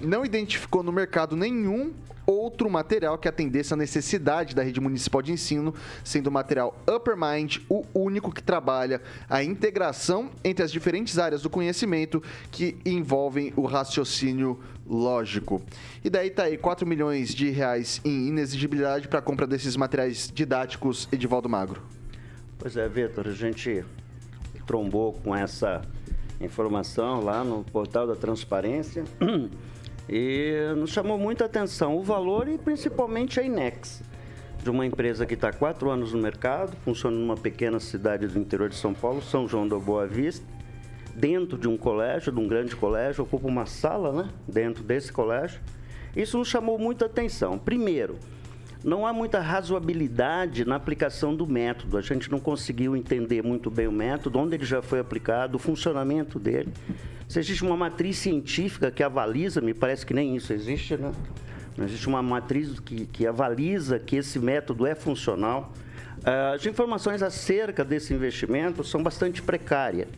não 0.00 0.24
identificou 0.24 0.82
no 0.82 0.92
mercado 0.92 1.36
nenhum 1.36 1.92
outro 2.26 2.68
material 2.68 3.16
que 3.16 3.26
atendesse 3.26 3.72
à 3.72 3.76
necessidade 3.76 4.54
da 4.54 4.62
rede 4.62 4.80
municipal 4.80 5.22
de 5.22 5.32
ensino, 5.32 5.74
sendo 6.04 6.26
o 6.26 6.30
material 6.30 6.78
Upper 6.86 7.16
Mind 7.16 7.58
o 7.70 7.84
único 7.94 8.30
que 8.30 8.42
trabalha 8.42 9.00
a 9.30 9.42
integração 9.42 10.30
entre 10.44 10.62
as 10.62 10.70
diferentes 10.70 11.18
áreas 11.18 11.40
do 11.40 11.48
conhecimento 11.48 12.22
que 12.50 12.76
envolvem 12.84 13.52
o 13.56 13.64
raciocínio 13.64 14.60
lógico. 14.86 15.62
E 16.04 16.10
daí 16.10 16.28
tá 16.28 16.44
aí 16.44 16.58
4 16.58 16.86
milhões 16.86 17.34
de 17.34 17.48
reais 17.48 18.00
em 18.04 18.28
inexigibilidade 18.28 19.08
para 19.08 19.20
a 19.20 19.22
compra 19.22 19.46
desses 19.46 19.74
materiais 19.74 20.30
didáticos, 20.32 21.08
Edivaldo 21.10 21.48
Magro. 21.48 21.82
Pois 22.58 22.76
é, 22.76 22.86
Vitor, 22.88 23.26
a 23.26 23.32
gente 23.32 23.84
trombou 24.66 25.14
com 25.14 25.34
essa 25.34 25.80
informação 26.40 27.22
lá 27.22 27.42
no 27.42 27.64
portal 27.64 28.06
da 28.06 28.14
transparência. 28.14 29.04
E 30.08 30.72
nos 30.76 30.90
chamou 30.90 31.18
muita 31.18 31.44
atenção 31.44 31.96
o 31.96 32.02
valor 32.02 32.48
e 32.48 32.56
principalmente 32.56 33.38
a 33.38 33.42
Inex, 33.42 34.02
de 34.62 34.70
uma 34.70 34.86
empresa 34.86 35.26
que 35.26 35.34
está 35.34 35.48
há 35.48 35.52
quatro 35.52 35.90
anos 35.90 36.12
no 36.12 36.20
mercado, 36.20 36.76
funciona 36.84 37.16
numa 37.16 37.36
pequena 37.36 37.78
cidade 37.78 38.26
do 38.26 38.38
interior 38.38 38.68
de 38.68 38.76
São 38.76 38.94
Paulo, 38.94 39.20
São 39.20 39.46
João 39.46 39.68
da 39.68 39.78
Boa 39.78 40.06
Vista, 40.06 40.46
dentro 41.14 41.58
de 41.58 41.68
um 41.68 41.76
colégio, 41.76 42.32
de 42.32 42.40
um 42.40 42.48
grande 42.48 42.74
colégio, 42.74 43.24
ocupa 43.24 43.46
uma 43.46 43.66
sala 43.66 44.12
né, 44.12 44.30
dentro 44.46 44.82
desse 44.82 45.12
colégio. 45.12 45.60
Isso 46.16 46.38
nos 46.38 46.48
chamou 46.48 46.78
muita 46.78 47.04
atenção. 47.04 47.58
Primeiro, 47.58 48.16
não 48.82 49.06
há 49.06 49.12
muita 49.12 49.40
razoabilidade 49.40 50.64
na 50.64 50.76
aplicação 50.76 51.34
do 51.34 51.46
método. 51.46 51.98
A 51.98 52.00
gente 52.00 52.30
não 52.30 52.38
conseguiu 52.38 52.96
entender 52.96 53.42
muito 53.42 53.70
bem 53.70 53.88
o 53.88 53.92
método, 53.92 54.38
onde 54.38 54.54
ele 54.54 54.64
já 54.64 54.80
foi 54.80 55.00
aplicado, 55.00 55.56
o 55.56 55.58
funcionamento 55.58 56.38
dele. 56.38 56.72
Se 57.28 57.38
existe 57.38 57.62
uma 57.62 57.76
matriz 57.76 58.16
científica 58.16 58.90
que 58.90 59.02
avaliza, 59.02 59.60
me 59.60 59.74
parece 59.74 60.06
que 60.06 60.14
nem 60.14 60.34
isso 60.34 60.50
existe, 60.52 60.96
né? 60.96 61.12
Não 61.76 61.84
existe 61.84 62.08
uma 62.08 62.22
matriz 62.22 62.80
que, 62.80 63.06
que 63.06 63.26
avaliza 63.26 63.98
que 63.98 64.16
esse 64.16 64.38
método 64.38 64.86
é 64.86 64.94
funcional. 64.94 65.72
Uh, 66.18 66.54
as 66.54 66.66
informações 66.66 67.22
acerca 67.22 67.84
desse 67.84 68.14
investimento 68.14 68.82
são 68.82 69.02
bastante 69.02 69.42
precárias. 69.42 70.08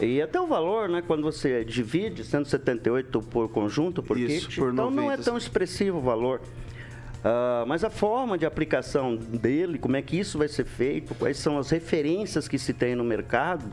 E 0.00 0.20
até 0.20 0.40
o 0.40 0.46
valor, 0.46 0.88
né, 0.88 1.02
quando 1.04 1.22
você 1.22 1.64
divide 1.64 2.24
178 2.24 3.20
por 3.22 3.48
conjunto, 3.48 4.02
por 4.02 4.18
Isso, 4.18 4.48
kit, 4.48 4.60
por 4.60 4.72
então 4.72 4.90
90. 4.90 5.02
não 5.02 5.10
é 5.10 5.16
tão 5.16 5.38
expressivo 5.38 5.98
o 5.98 6.00
valor. 6.02 6.40
Uh, 6.40 7.66
mas 7.66 7.82
a 7.84 7.90
forma 7.90 8.36
de 8.36 8.44
aplicação 8.44 9.16
dele, 9.16 9.78
como 9.78 9.96
é 9.96 10.02
que 10.02 10.18
isso 10.18 10.36
vai 10.36 10.48
ser 10.48 10.64
feito, 10.64 11.14
quais 11.14 11.38
são 11.38 11.58
as 11.58 11.70
referências 11.70 12.46
que 12.46 12.58
se 12.58 12.74
tem 12.74 12.94
no 12.94 13.02
mercado, 13.02 13.64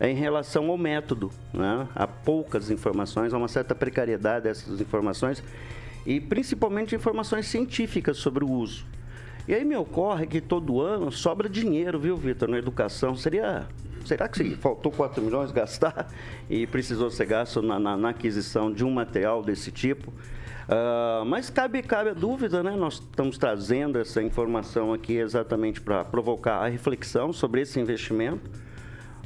em 0.00 0.14
relação 0.14 0.70
ao 0.70 0.78
método. 0.78 1.30
Né? 1.52 1.88
Há 1.94 2.06
poucas 2.06 2.70
informações, 2.70 3.32
há 3.32 3.38
uma 3.38 3.48
certa 3.48 3.74
precariedade 3.74 4.44
dessas 4.44 4.80
informações 4.80 5.42
e 6.06 6.20
principalmente 6.20 6.94
informações 6.94 7.46
científicas 7.46 8.16
sobre 8.16 8.44
o 8.44 8.50
uso. 8.50 8.86
E 9.46 9.54
aí 9.54 9.64
me 9.64 9.76
ocorre 9.76 10.26
que 10.26 10.40
todo 10.40 10.80
ano 10.80 11.10
sobra 11.10 11.48
dinheiro, 11.48 11.98
viu, 11.98 12.16
Vitor, 12.16 12.48
na 12.48 12.58
educação. 12.58 13.16
Seria. 13.16 13.66
Será 14.04 14.28
que 14.28 14.54
faltou 14.56 14.92
4 14.92 15.22
milhões 15.22 15.50
gastar 15.50 16.08
e 16.48 16.66
precisou 16.66 17.10
ser 17.10 17.26
gasto 17.26 17.60
na, 17.60 17.78
na, 17.78 17.96
na 17.96 18.10
aquisição 18.10 18.72
de 18.72 18.84
um 18.84 18.90
material 18.90 19.42
desse 19.42 19.72
tipo? 19.72 20.10
Uh, 20.10 21.24
mas 21.24 21.48
cabe, 21.48 21.82
cabe 21.82 22.10
a 22.10 22.14
dúvida, 22.14 22.62
né? 22.62 22.76
Nós 22.76 22.94
estamos 22.94 23.38
trazendo 23.38 23.98
essa 23.98 24.22
informação 24.22 24.92
aqui 24.92 25.14
exatamente 25.16 25.80
para 25.80 26.04
provocar 26.04 26.58
a 26.58 26.68
reflexão 26.68 27.32
sobre 27.32 27.62
esse 27.62 27.80
investimento 27.80 28.50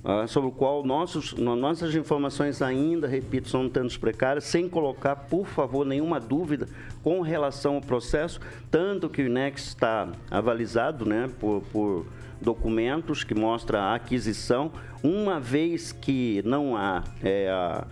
ah, 0.05 0.27
sobre 0.27 0.49
o 0.49 0.53
qual 0.53 0.85
nossos, 0.85 1.33
nossas 1.35 1.95
informações 1.95 2.61
ainda, 2.61 3.07
repito, 3.07 3.49
são 3.49 3.69
tantos 3.69 3.97
precárias, 3.97 4.45
sem 4.45 4.69
colocar, 4.69 5.15
por 5.15 5.47
favor, 5.47 5.87
nenhuma 5.87 6.19
dúvida 6.19 6.67
com 7.05 7.21
relação 7.21 7.77
ao 7.77 7.81
processo, 7.81 8.41
tanto 8.71 9.09
que 9.09 9.23
o 9.23 9.27
INEX 9.27 9.69
está 9.69 10.09
avalizado 10.31 11.07
né, 11.07 11.31
por, 11.39 11.63
por 11.73 12.07
documentos 12.41 13.23
que 13.23 13.35
mostram 13.35 13.79
a 13.79 13.95
aquisição, 13.95 14.73
uma 15.03 15.39
vez 15.39 15.93
que 15.93 16.43
não 16.45 16.77
há 16.77 17.05
é, 17.23 17.49
a, 17.49 17.87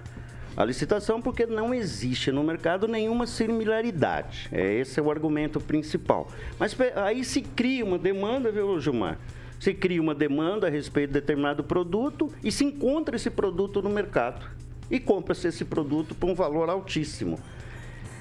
a 0.56 0.64
licitação, 0.64 1.22
porque 1.22 1.46
não 1.46 1.72
existe 1.72 2.32
no 2.32 2.42
mercado 2.42 2.88
nenhuma 2.88 3.26
similaridade. 3.26 4.48
É, 4.50 4.74
esse 4.74 4.98
é 4.98 5.02
o 5.02 5.10
argumento 5.10 5.60
principal. 5.60 6.28
Mas 6.58 6.76
aí 6.96 7.24
se 7.24 7.40
cria 7.40 7.84
uma 7.84 7.98
demanda, 7.98 8.50
viu, 8.50 8.80
Gilmar? 8.80 9.16
Se 9.60 9.74
cria 9.74 10.00
uma 10.00 10.14
demanda 10.14 10.66
a 10.66 10.70
respeito 10.70 11.08
de 11.08 11.20
determinado 11.20 11.62
produto 11.62 12.32
e 12.42 12.50
se 12.50 12.64
encontra 12.64 13.14
esse 13.14 13.28
produto 13.28 13.82
no 13.82 13.90
mercado. 13.90 14.46
E 14.90 14.98
compra-se 14.98 15.46
esse 15.46 15.66
produto 15.66 16.14
por 16.14 16.30
um 16.30 16.34
valor 16.34 16.70
altíssimo. 16.70 17.38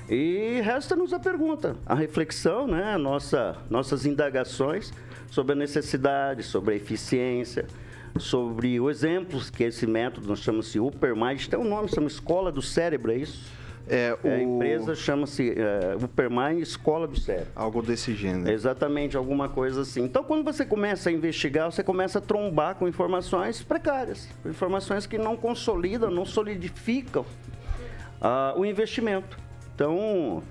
E 0.10 0.60
resta-nos 0.62 1.13
a 1.13 1.19
pergunta, 1.19 1.77
a 1.86 1.96
reflexão, 1.96 2.67
né? 2.67 2.98
Nossa, 2.98 3.55
nossas 3.69 4.05
indagações 4.05 4.91
sobre 5.31 5.53
a 5.53 5.55
necessidade, 5.55 6.43
sobre 6.43 6.74
a 6.74 6.77
eficiência, 6.77 7.65
sobre 8.17 8.79
os 8.79 8.98
exemplos 8.98 9.50
que 9.50 9.63
esse 9.63 9.88
método, 9.88 10.27
nós 10.27 10.39
chamamos 10.39 10.72
de 10.72 10.79
Uppermind, 10.79 11.48
tem 11.48 11.58
um 11.58 11.63
nome, 11.63 11.88
chama 11.88 12.08
Escola 12.08 12.51
do 12.51 12.62
Cérebro, 12.62 13.12
é 13.12 13.17
isso? 13.17 13.59
É, 13.89 14.15
o... 14.24 14.27
A 14.27 14.41
empresa 14.41 14.93
chama-se 14.93 15.51
é, 15.51 15.96
Uppermine 15.96 16.62
Escola 16.62 17.08
do 17.08 17.19
Cérebro. 17.19 17.51
Algo 17.55 17.81
desse 17.81 18.13
gênero. 18.13 18.51
Exatamente, 18.51 19.17
alguma 19.17 19.50
coisa 19.50 19.81
assim. 19.81 20.03
Então, 20.03 20.24
quando 20.24 20.43
você 20.43 20.63
começa 20.63 21.10
a 21.10 21.12
investigar, 21.12 21.72
você 21.72 21.84
começa 21.84 22.19
a 22.19 22.22
trombar 22.22 22.75
com 22.75 22.88
informações 22.88 23.63
precárias, 23.63 24.29
informações 24.46 25.08
que 25.08 25.17
não 25.17 25.36
consolidam, 25.36 26.12
não 26.12 26.25
solidificam 26.25 27.25
uh, 28.22 28.60
o 28.60 28.65
investimento. 28.65 29.38
Então, 29.74 30.43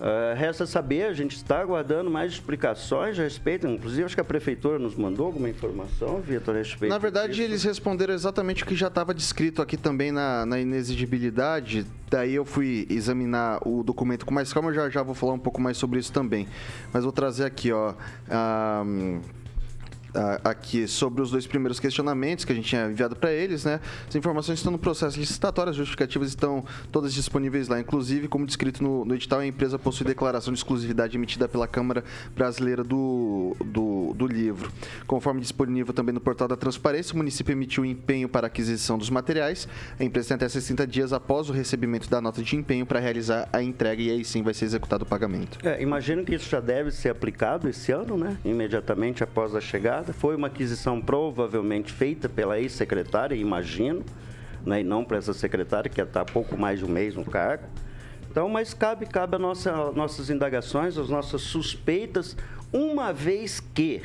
Uh, 0.00 0.36
resta 0.36 0.66
saber, 0.66 1.04
a 1.04 1.12
gente 1.12 1.36
está 1.36 1.60
aguardando 1.60 2.10
mais 2.10 2.32
explicações 2.32 3.18
a 3.18 3.22
respeito. 3.22 3.66
Inclusive, 3.66 4.04
acho 4.04 4.14
que 4.14 4.20
a 4.20 4.24
prefeitura 4.24 4.78
nos 4.78 4.96
mandou 4.96 5.26
alguma 5.26 5.48
informação, 5.48 6.20
Vitor, 6.20 6.54
a 6.54 6.58
respeito. 6.58 6.90
Na 6.90 6.98
verdade, 6.98 7.34
disso. 7.34 7.42
eles 7.42 7.62
responderam 7.62 8.12
exatamente 8.12 8.64
o 8.64 8.66
que 8.66 8.74
já 8.74 8.88
estava 8.88 9.14
descrito 9.14 9.62
aqui 9.62 9.76
também 9.76 10.10
na, 10.10 10.44
na 10.44 10.58
inexigibilidade. 10.58 11.86
Daí 12.10 12.34
eu 12.34 12.44
fui 12.44 12.86
examinar 12.90 13.60
o 13.66 13.84
documento 13.84 14.26
com 14.26 14.34
mais 14.34 14.52
calma, 14.52 14.72
já 14.72 14.90
já 14.90 15.02
vou 15.02 15.14
falar 15.14 15.34
um 15.34 15.38
pouco 15.38 15.60
mais 15.60 15.76
sobre 15.76 16.00
isso 16.00 16.12
também. 16.12 16.48
Mas 16.92 17.04
vou 17.04 17.12
trazer 17.12 17.44
aqui, 17.44 17.70
ó. 17.70 17.94
Um 18.84 19.20
aqui 20.42 20.86
sobre 20.86 21.22
os 21.22 21.30
dois 21.30 21.46
primeiros 21.46 21.80
questionamentos 21.80 22.44
que 22.44 22.52
a 22.52 22.54
gente 22.54 22.68
tinha 22.68 22.86
enviado 22.86 23.16
para 23.16 23.32
eles, 23.32 23.64
né? 23.64 23.80
As 24.08 24.14
informações 24.14 24.58
estão 24.58 24.70
no 24.70 24.78
processo 24.78 25.18
licitatório, 25.18 25.70
as 25.70 25.76
justificativas 25.76 26.28
estão 26.28 26.64
todas 26.92 27.12
disponíveis 27.12 27.68
lá. 27.68 27.80
Inclusive, 27.80 28.28
como 28.28 28.46
descrito 28.46 28.82
no, 28.82 29.04
no 29.04 29.14
edital, 29.14 29.40
a 29.40 29.46
empresa 29.46 29.78
possui 29.78 30.06
declaração 30.06 30.52
de 30.52 30.58
exclusividade 30.58 31.16
emitida 31.16 31.48
pela 31.48 31.66
Câmara 31.66 32.04
Brasileira 32.34 32.84
do, 32.84 33.56
do, 33.64 34.14
do 34.14 34.26
Livro. 34.26 34.70
Conforme 35.06 35.40
disponível 35.40 35.92
também 35.92 36.12
no 36.12 36.20
portal 36.20 36.46
da 36.46 36.56
Transparência, 36.56 37.14
o 37.14 37.16
município 37.16 37.52
emitiu 37.52 37.82
um 37.82 37.86
empenho 37.86 38.28
para 38.28 38.46
aquisição 38.46 38.96
dos 38.96 39.10
materiais. 39.10 39.68
A 39.98 40.04
empresa 40.04 40.28
tem 40.28 40.34
até 40.36 40.48
60 40.48 40.86
dias 40.86 41.12
após 41.12 41.48
o 41.50 41.52
recebimento 41.52 42.08
da 42.08 42.20
nota 42.20 42.42
de 42.42 42.56
empenho 42.56 42.86
para 42.86 43.00
realizar 43.00 43.48
a 43.52 43.62
entrega 43.62 44.02
e 44.02 44.10
aí 44.10 44.24
sim 44.24 44.42
vai 44.42 44.54
ser 44.54 44.66
executado 44.66 45.04
o 45.04 45.06
pagamento. 45.06 45.58
É, 45.66 45.82
imagino 45.82 46.24
que 46.24 46.34
isso 46.34 46.48
já 46.48 46.60
deve 46.60 46.90
ser 46.90 47.08
aplicado 47.08 47.68
esse 47.68 47.92
ano, 47.92 48.16
né? 48.16 48.36
Imediatamente 48.44 49.22
após 49.22 49.54
a 49.54 49.60
chegada 49.60 50.03
foi 50.12 50.36
uma 50.36 50.48
aquisição 50.48 51.00
provavelmente 51.00 51.92
feita 51.92 52.28
pela 52.28 52.58
ex-secretária, 52.58 53.34
imagino, 53.34 54.04
né, 54.64 54.80
e 54.80 54.84
não 54.84 55.04
para 55.04 55.18
essa 55.18 55.32
secretária 55.32 55.90
que 55.90 56.00
está 56.00 56.20
há 56.20 56.24
pouco 56.24 56.56
mais 56.56 56.78
de 56.78 56.84
um 56.84 56.88
mês 56.88 57.14
no 57.14 57.24
cargo. 57.24 57.64
Então, 58.30 58.48
mas 58.48 58.74
cabe, 58.74 59.06
cabe 59.06 59.36
a 59.36 59.38
nossa, 59.38 59.92
nossas 59.92 60.30
indagações, 60.30 60.98
as 60.98 61.08
nossas 61.08 61.42
suspeitas, 61.42 62.36
uma 62.72 63.12
vez 63.12 63.60
que 63.60 64.02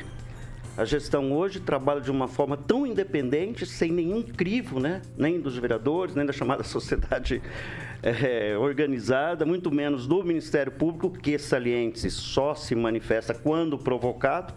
a 0.76 0.84
gestão 0.84 1.32
hoje 1.32 1.60
trabalha 1.60 2.00
de 2.00 2.10
uma 2.10 2.28
forma 2.28 2.56
tão 2.56 2.86
independente, 2.86 3.66
sem 3.66 3.90
nenhum 3.90 4.22
crivo, 4.22 4.78
né? 4.78 5.02
nem 5.18 5.40
dos 5.40 5.56
vereadores, 5.58 6.14
nem 6.14 6.24
da 6.24 6.32
chamada 6.32 6.62
sociedade 6.64 7.42
é, 8.02 8.56
organizada, 8.56 9.44
muito 9.44 9.70
menos 9.70 10.06
do 10.06 10.22
Ministério 10.22 10.72
Público, 10.72 11.10
que 11.10 11.38
saliente 11.38 12.08
só 12.10 12.54
se 12.54 12.74
manifesta 12.74 13.34
quando 13.34 13.76
provocado 13.76 14.54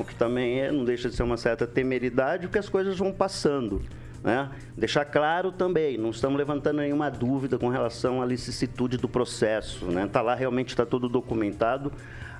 o 0.00 0.04
que 0.04 0.14
também 0.14 0.60
é, 0.60 0.72
não 0.72 0.84
deixa 0.84 1.08
de 1.08 1.14
ser 1.14 1.22
uma 1.22 1.36
certa 1.36 1.66
temeridade, 1.66 2.46
porque 2.46 2.58
as 2.58 2.68
coisas 2.68 2.98
vão 2.98 3.12
passando. 3.12 3.82
Né? 4.22 4.50
Deixar 4.76 5.04
claro 5.04 5.50
também, 5.50 5.96
não 5.96 6.10
estamos 6.10 6.36
levantando 6.36 6.78
nenhuma 6.78 7.10
dúvida 7.10 7.58
com 7.58 7.68
relação 7.68 8.20
à 8.20 8.26
licitude 8.26 8.96
do 8.96 9.08
processo. 9.08 9.86
Está 9.86 10.00
né? 10.00 10.06
Tá 10.06 10.22
lá, 10.22 10.34
realmente 10.34 10.68
está 10.68 10.84
tudo 10.84 11.08
documentado. 11.08 11.92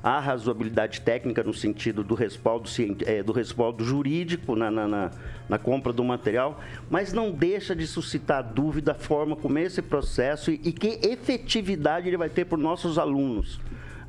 Há 0.03 0.19
razoabilidade 0.19 1.03
técnica 1.03 1.43
no 1.43 1.53
sentido 1.53 2.03
do 2.03 2.15
respaldo, 2.15 2.69
é, 3.05 3.23
do 3.23 3.33
respaldo 3.33 3.85
jurídico 3.85 4.57
na, 4.57 4.71
na, 4.71 4.89
na, 4.89 5.11
na 5.47 5.59
compra 5.59 5.93
do 5.93 6.03
material, 6.03 6.59
mas 6.89 7.13
não 7.13 7.31
deixa 7.31 7.77
de 7.77 7.87
suscitar 7.87 8.43
dúvida 8.43 8.93
a 8.93 8.95
forma 8.95 9.37
como 9.37 9.59
esse 9.59 9.83
processo 9.83 10.51
e, 10.51 10.61
e 10.65 10.73
que 10.73 11.01
efetividade 11.07 12.09
ele 12.09 12.17
vai 12.17 12.31
ter 12.31 12.47
para 12.47 12.57
os 12.57 12.63
nossos 12.63 12.99
alunos 12.99 13.61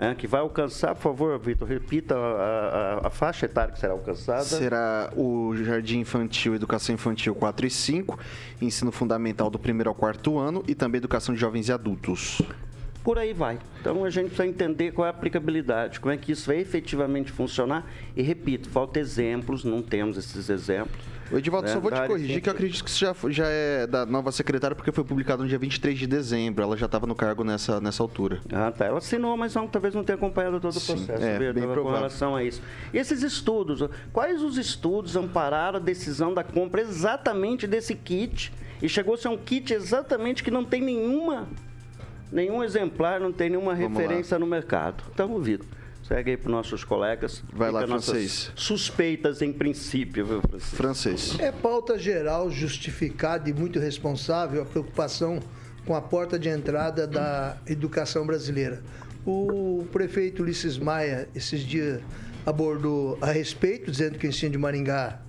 é, 0.02 0.16
que 0.16 0.26
vai 0.26 0.42
alcançar, 0.42 0.96
por 0.96 1.04
favor, 1.04 1.38
Vitor, 1.38 1.68
repita 1.68 2.16
a, 2.16 3.00
a, 3.04 3.08
a, 3.08 3.10
faixa 3.12 3.46
etária 3.46 3.72
que 3.72 3.80
será 3.80 3.94
alcançada. 3.94 4.44
Será 4.44 5.14
o 5.16 5.56
Jardim 5.56 6.00
Infantil, 6.00 6.56
Educação 6.56 6.96
Infantil 6.96 7.36
4 7.36 7.68
e 7.68 7.70
5, 7.70 8.20
Ensino 8.60 8.92
Fundamental 8.92 9.48
do 9.52 9.60
primeiro 9.60 9.90
ao 9.90 9.96
quarto 9.96 10.40
ano 10.40 10.64
e 10.68 10.74
também 10.74 10.98
Educação 10.98 11.36
de 11.36 11.40
Jovens 11.40 11.70
e 11.70 11.72
Adultos 11.72 12.42
por 13.04 13.18
aí 13.18 13.34
vai. 13.34 13.58
Então 13.80 14.04
a 14.04 14.12
gente 14.12 14.28
precisa 14.28 14.48
entender 14.48 14.92
qual 14.92 15.08
é 15.08 15.10
a 15.10 15.12
aplicabilidade, 15.12 16.00
como 16.00 16.14
é 16.14 16.18
que 16.18 16.32
isso 16.32 16.46
vai 16.46 16.58
efetivamente 16.58 17.32
funcionar. 17.32 17.84
E 18.16 18.22
repito, 18.22 18.70
falta 18.70 19.00
exemplos, 19.00 19.64
não 19.64 19.82
temos 19.82 20.18
esses 20.18 20.50
exemplos. 20.50 21.02
O 21.32 21.38
Edivaldo, 21.38 21.68
né? 21.68 21.74
só 21.74 21.80
vou 21.80 21.92
te 21.92 22.08
corrigir, 22.08 22.42
que 22.42 22.50
eu 22.50 22.54
acredito 22.54 22.84
que 22.84 22.90
isso 22.90 23.00
já, 23.00 23.16
já 23.30 23.48
é 23.48 23.88
da 23.88 24.06
nova 24.06 24.32
secretária, 24.32 24.76
porque 24.76 24.92
foi 24.92 25.04
publicado 25.04 25.44
no 25.44 25.50
dia 25.50 25.58
23 25.58 25.98
de 25.98 26.08
dezembro. 26.08 26.64
Ela 26.64 26.76
já 26.76 26.86
estava 26.88 27.08
no 27.08 27.16
cargo 27.16 27.44
nessa, 27.44 27.80
nessa 27.80 28.04
altura. 28.04 28.40
Ah, 28.52 28.72
tá. 28.72 28.86
Ela 28.86 28.98
assinou, 28.98 29.38
mas 29.38 29.56
não, 29.56 29.68
talvez 29.68 29.96
não 29.96 30.04
tenha 30.04 30.18
acompanhado 30.18 30.60
todo 30.60 30.76
o 30.76 30.82
processo. 30.82 31.24
É, 31.24 31.54
bem 31.54 31.64
com 31.64 31.92
relação 31.92 32.36
a 32.36 32.44
isso. 32.44 32.62
E 32.94 32.98
esses 32.98 33.24
estudos, 33.24 33.88
quais 34.12 34.44
os 34.44 34.58
estudos 34.58 35.16
ampararam 35.16 35.78
a 35.78 35.82
decisão 35.82 36.34
da 36.34 36.44
compra 36.44 36.82
exatamente 36.82 37.66
desse 37.66 37.96
kit? 37.96 38.52
E 38.82 38.90
chegou-se 38.90 39.26
a 39.28 39.30
um 39.30 39.38
kit 39.38 39.74
exatamente 39.74 40.44
que 40.44 40.52
não 40.52 40.66
tem 40.66 40.82
nenhuma 40.82 41.48
nenhum 42.32 42.64
exemplar, 42.64 43.20
não 43.20 43.32
tem 43.32 43.50
nenhuma 43.50 43.76
Vamos 43.76 43.98
referência 43.98 44.36
lá. 44.36 44.40
no 44.40 44.48
mercado. 44.48 45.04
Então, 45.14 45.38
Vitor, 45.40 45.68
segue 46.12 46.32
aí 46.32 46.38
para 46.38 46.48
os 46.48 46.52
nossos 46.52 46.84
colegas. 46.84 47.42
Vai 47.54 47.72
lá, 47.72 47.88
francês. 47.88 48.52
Suspeitas 48.54 49.42
em 49.42 49.54
princípio, 49.54 50.26
viu, 50.26 50.42
francês? 50.42 50.74
Francês. 50.74 51.40
É 51.40 51.52
pauta 51.54 51.98
geral 51.98 52.52
justificada 52.52 53.50
e 53.50 53.54
muito 53.54 53.80
responsável 53.80 54.62
a 54.62 54.66
preocupação 54.66 55.40
com 55.86 55.96
a 55.96 56.02
porta 56.02 56.38
de 56.38 56.50
entrada 56.50 57.08
da 57.08 57.58
educação 57.66 58.26
brasileira. 58.26 58.84
O 59.26 59.88
prefeito 59.92 60.44
Ulisses 60.44 60.78
Maia, 60.78 61.30
esses 61.34 61.62
dias, 61.62 62.02
abordou 62.46 63.18
a 63.22 63.32
respeito, 63.32 63.90
dizendo 63.90 64.18
que 64.18 64.28
o 64.28 64.30
ensino 64.30 64.52
de 64.52 64.58
Maringá 64.58 65.22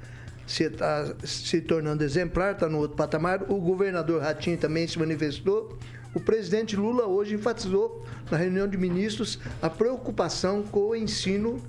se 0.46 0.64
está 0.64 1.14
se 1.22 1.60
tornando 1.60 2.02
exemplar, 2.02 2.54
está 2.54 2.68
no 2.68 2.78
outro 2.78 2.96
patamar. 2.96 3.44
O 3.48 3.60
governador 3.60 4.20
Ratinho 4.20 4.58
também 4.58 4.88
se 4.88 4.98
manifestou 4.98 5.78
o 6.14 6.20
presidente 6.20 6.76
Lula 6.76 7.06
hoje 7.06 7.34
enfatizou 7.34 8.04
na 8.30 8.36
reunião 8.36 8.68
de 8.68 8.76
ministros 8.76 9.38
a 9.60 9.70
preocupação 9.70 10.62
com 10.62 10.88
o 10.88 10.96
ensino 10.96 11.62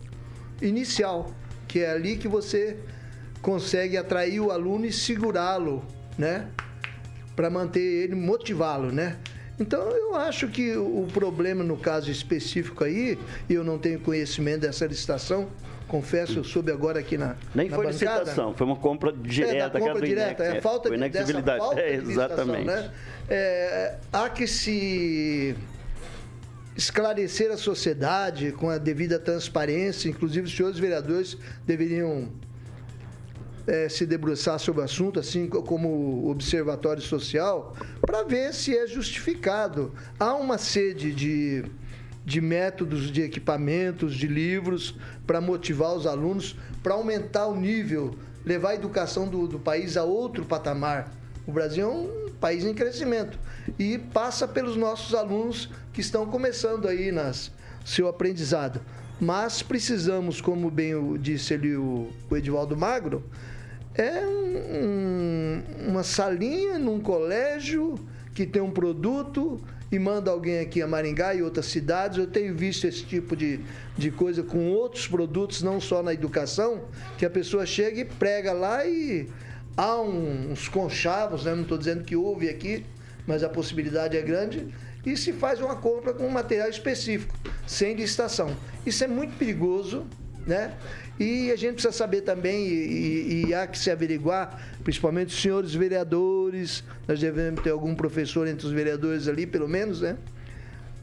inicial, 0.61 1.31
que 1.67 1.79
é 1.79 1.91
ali 1.91 2.17
que 2.17 2.27
você 2.27 2.77
consegue 3.41 3.97
atrair 3.97 4.39
o 4.39 4.51
aluno 4.51 4.85
e 4.85 4.91
segurá-lo, 4.91 5.83
né? 6.17 6.47
Para 7.35 7.49
manter 7.49 7.81
ele, 7.81 8.15
motivá-lo, 8.15 8.91
né? 8.91 9.17
Então 9.59 9.81
eu 9.91 10.15
acho 10.15 10.47
que 10.47 10.75
o 10.75 11.07
problema 11.13 11.63
no 11.63 11.77
caso 11.77 12.09
específico 12.09 12.83
aí, 12.83 13.17
eu 13.49 13.63
não 13.63 13.77
tenho 13.77 13.99
conhecimento 13.99 14.61
dessa 14.61 14.85
licitação, 14.85 15.47
confesso, 15.87 16.39
eu 16.39 16.43
soube 16.43 16.71
agora 16.71 16.99
aqui 16.99 17.17
na 17.17 17.35
Nem 17.53 17.69
na 17.69 17.75
foi 17.75 17.85
bancada. 17.85 18.19
licitação, 18.19 18.53
foi 18.53 18.65
uma 18.65 18.75
compra 18.75 19.11
direta. 19.11 19.77
É, 19.77 19.81
compra 19.81 20.01
direta, 20.07 20.43
é, 20.43 20.61
falta 20.61 20.89
de, 20.89 21.33
falta 21.57 21.79
é, 21.79 21.95
exatamente. 21.95 22.65
Né? 22.65 22.91
É, 23.29 23.95
há 24.11 24.29
que 24.29 24.47
se 24.47 25.55
esclarecer 26.75 27.51
a 27.51 27.57
sociedade 27.57 28.51
com 28.51 28.69
a 28.69 28.77
devida 28.77 29.19
transparência, 29.19 30.09
inclusive 30.09 30.47
os 30.47 30.55
senhores 30.55 30.79
vereadores 30.79 31.37
deveriam 31.65 32.29
é, 33.67 33.87
se 33.87 34.05
debruçar 34.05 34.59
sobre 34.59 34.81
o 34.81 34.83
assunto, 34.83 35.19
assim 35.19 35.47
como 35.47 35.87
o 35.87 36.29
Observatório 36.29 37.01
Social, 37.01 37.75
para 38.01 38.23
ver 38.23 38.53
se 38.53 38.75
é 38.75 38.87
justificado. 38.87 39.93
Há 40.19 40.33
uma 40.35 40.57
sede 40.57 41.13
de, 41.13 41.63
de 42.25 42.39
métodos, 42.39 43.11
de 43.11 43.21
equipamentos, 43.21 44.15
de 44.15 44.27
livros 44.27 44.95
para 45.27 45.41
motivar 45.41 45.93
os 45.93 46.05
alunos, 46.07 46.55
para 46.81 46.93
aumentar 46.93 47.47
o 47.47 47.55
nível, 47.55 48.15
levar 48.45 48.69
a 48.69 48.75
educação 48.75 49.27
do, 49.27 49.47
do 49.47 49.59
país 49.59 49.97
a 49.97 50.03
outro 50.03 50.45
patamar. 50.45 51.11
O 51.45 51.51
Brasil 51.51 51.85
é 51.85 51.91
um 51.91 52.29
país 52.39 52.63
em 52.63 52.73
crescimento 52.73 53.37
e 53.77 53.97
passa 53.97 54.47
pelos 54.47 54.75
nossos 54.75 55.13
alunos 55.13 55.69
que 55.91 56.01
estão 56.01 56.25
começando 56.25 56.87
aí 56.87 57.11
nas 57.11 57.51
seu 57.85 58.07
aprendizado. 58.07 58.81
Mas 59.19 59.61
precisamos, 59.61 60.41
como 60.41 60.69
bem 60.69 61.17
disse 61.17 61.53
ali 61.53 61.75
o, 61.75 62.09
o 62.29 62.37
Edivaldo 62.37 62.75
Magro, 62.75 63.23
é 63.95 64.25
um, 64.25 65.61
uma 65.89 66.03
salinha 66.03 66.79
num 66.79 66.99
colégio 66.99 67.95
que 68.33 68.45
tem 68.45 68.61
um 68.61 68.71
produto 68.71 69.61
e 69.95 69.99
manda 69.99 70.31
alguém 70.31 70.59
aqui 70.59 70.81
a 70.81 70.87
Maringá 70.87 71.35
e 71.35 71.43
outras 71.43 71.67
cidades. 71.67 72.17
Eu 72.17 72.25
tenho 72.25 72.55
visto 72.55 72.85
esse 72.85 73.03
tipo 73.03 73.35
de, 73.35 73.59
de 73.97 74.09
coisa 74.09 74.41
com 74.41 74.71
outros 74.71 75.07
produtos, 75.07 75.61
não 75.61 75.79
só 75.79 76.01
na 76.01 76.13
educação, 76.13 76.85
que 77.17 77.25
a 77.25 77.29
pessoa 77.29 77.65
chega 77.65 78.01
e 78.01 78.05
prega 78.05 78.53
lá 78.53 78.85
e 78.85 79.29
há 79.77 80.01
uns 80.01 80.67
conchavos, 80.67 81.45
né? 81.45 81.53
não 81.53 81.61
estou 81.61 81.77
dizendo 81.77 82.03
que 82.03 82.15
houve 82.15 82.49
aqui, 82.49 82.85
mas 83.27 83.43
a 83.43 83.49
possibilidade 83.49 84.17
é 84.17 84.21
grande, 84.21 84.67
e 85.05 85.15
se 85.15 85.31
faz 85.31 85.61
uma 85.61 85.75
compra 85.75 86.13
com 86.13 86.25
um 86.25 86.31
material 86.31 86.69
específico, 86.69 87.37
sem 87.67 87.95
licitação. 87.95 88.55
Isso 88.85 89.03
é 89.03 89.07
muito 89.07 89.37
perigoso, 89.37 90.05
né? 90.47 90.73
E 91.19 91.51
a 91.51 91.55
gente 91.55 91.73
precisa 91.73 91.93
saber 91.93 92.21
também, 92.21 92.67
e, 92.67 93.45
e, 93.45 93.53
há 93.53 93.67
que 93.67 93.77
se 93.77 93.91
averiguar, 93.91 94.59
principalmente 94.83 95.27
os 95.33 95.41
senhores 95.41 95.73
vereadores, 95.73 96.83
nós 97.07 97.19
devemos 97.19 97.61
ter 97.61 97.69
algum 97.69 97.93
professor 97.93 98.47
entre 98.47 98.65
os 98.65 98.71
vereadores 98.71 99.27
ali, 99.27 99.45
pelo 99.45 99.67
menos, 99.67 100.01
né? 100.01 100.17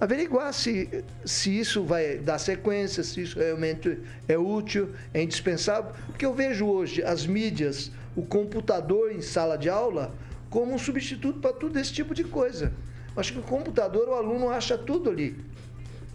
Averiguar 0.00 0.52
se, 0.52 1.04
se 1.24 1.58
isso 1.58 1.84
vai 1.84 2.16
dar 2.18 2.38
sequência, 2.38 3.04
se 3.04 3.20
isso 3.20 3.38
realmente 3.38 3.98
é 4.26 4.36
útil, 4.36 4.90
é 5.12 5.22
indispensável. 5.22 5.92
Porque 6.06 6.24
eu 6.24 6.34
vejo 6.34 6.66
hoje 6.66 7.02
as 7.02 7.26
mídias 7.26 7.92
o 8.16 8.22
computador 8.22 9.12
em 9.12 9.20
sala 9.20 9.56
de 9.56 9.68
aula 9.68 10.12
como 10.48 10.74
um 10.74 10.78
substituto 10.78 11.38
para 11.38 11.52
tudo 11.52 11.78
esse 11.78 11.92
tipo 11.92 12.14
de 12.14 12.24
coisa. 12.24 12.72
Acho 13.16 13.34
que 13.34 13.38
o 13.38 13.42
computador, 13.42 14.08
o 14.08 14.14
aluno 14.14 14.48
acha 14.48 14.76
tudo 14.76 15.10
ali, 15.10 15.36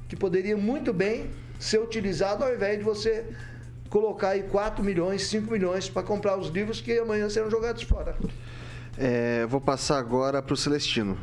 que 0.10 0.16
poderia 0.16 0.58
muito 0.58 0.92
bem 0.92 1.30
ser 1.60 1.80
utilizado 1.80 2.44
ao 2.44 2.54
invés 2.54 2.80
de 2.80 2.84
você 2.84 3.26
colocar 3.96 4.32
aí 4.32 4.44
4 4.44 4.84
milhões, 4.84 5.22
5 5.28 5.50
milhões 5.50 5.88
para 5.88 6.04
comprar 6.04 6.38
os 6.38 6.50
livros 6.50 6.82
que 6.82 7.00
amanhã 7.00 7.30
serão 7.30 7.50
jogados 7.50 7.84
fora. 7.84 8.14
É, 8.98 9.46
vou 9.46 9.62
passar 9.62 9.98
agora 10.00 10.42
para 10.42 10.54
o 10.54 10.58
Celestino. 10.58 11.18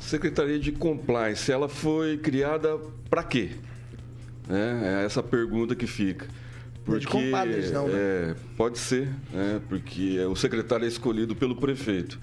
Secretaria 0.00 0.58
de 0.58 0.72
Compliance, 0.72 1.52
ela 1.52 1.68
foi 1.68 2.16
criada 2.16 2.78
para 3.10 3.22
quê? 3.22 3.50
É, 4.48 5.02
é 5.02 5.04
essa 5.04 5.22
pergunta 5.22 5.74
que 5.74 5.86
fica. 5.86 6.26
Porque, 6.82 7.00
de 7.00 7.06
compadres, 7.06 7.70
não, 7.72 7.86
né? 7.88 7.94
É, 7.94 8.34
pode 8.56 8.78
ser, 8.78 9.08
né? 9.30 9.60
porque 9.68 10.18
o 10.20 10.34
secretário 10.34 10.86
é 10.86 10.88
escolhido 10.88 11.36
pelo 11.36 11.56
prefeito. 11.56 12.18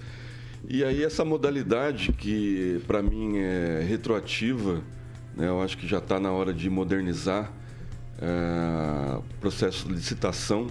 E 0.68 0.82
aí 0.82 1.04
essa 1.04 1.24
modalidade 1.24 2.12
que 2.12 2.82
para 2.88 3.00
mim 3.00 3.38
é 3.38 3.84
retroativa, 3.86 4.82
né? 5.36 5.46
eu 5.46 5.62
acho 5.62 5.78
que 5.78 5.86
já 5.86 5.98
está 5.98 6.18
na 6.18 6.32
hora 6.32 6.52
de 6.52 6.68
modernizar 6.68 7.52
é, 8.20 9.18
processo 9.40 9.86
de 9.86 9.94
licitação 9.94 10.66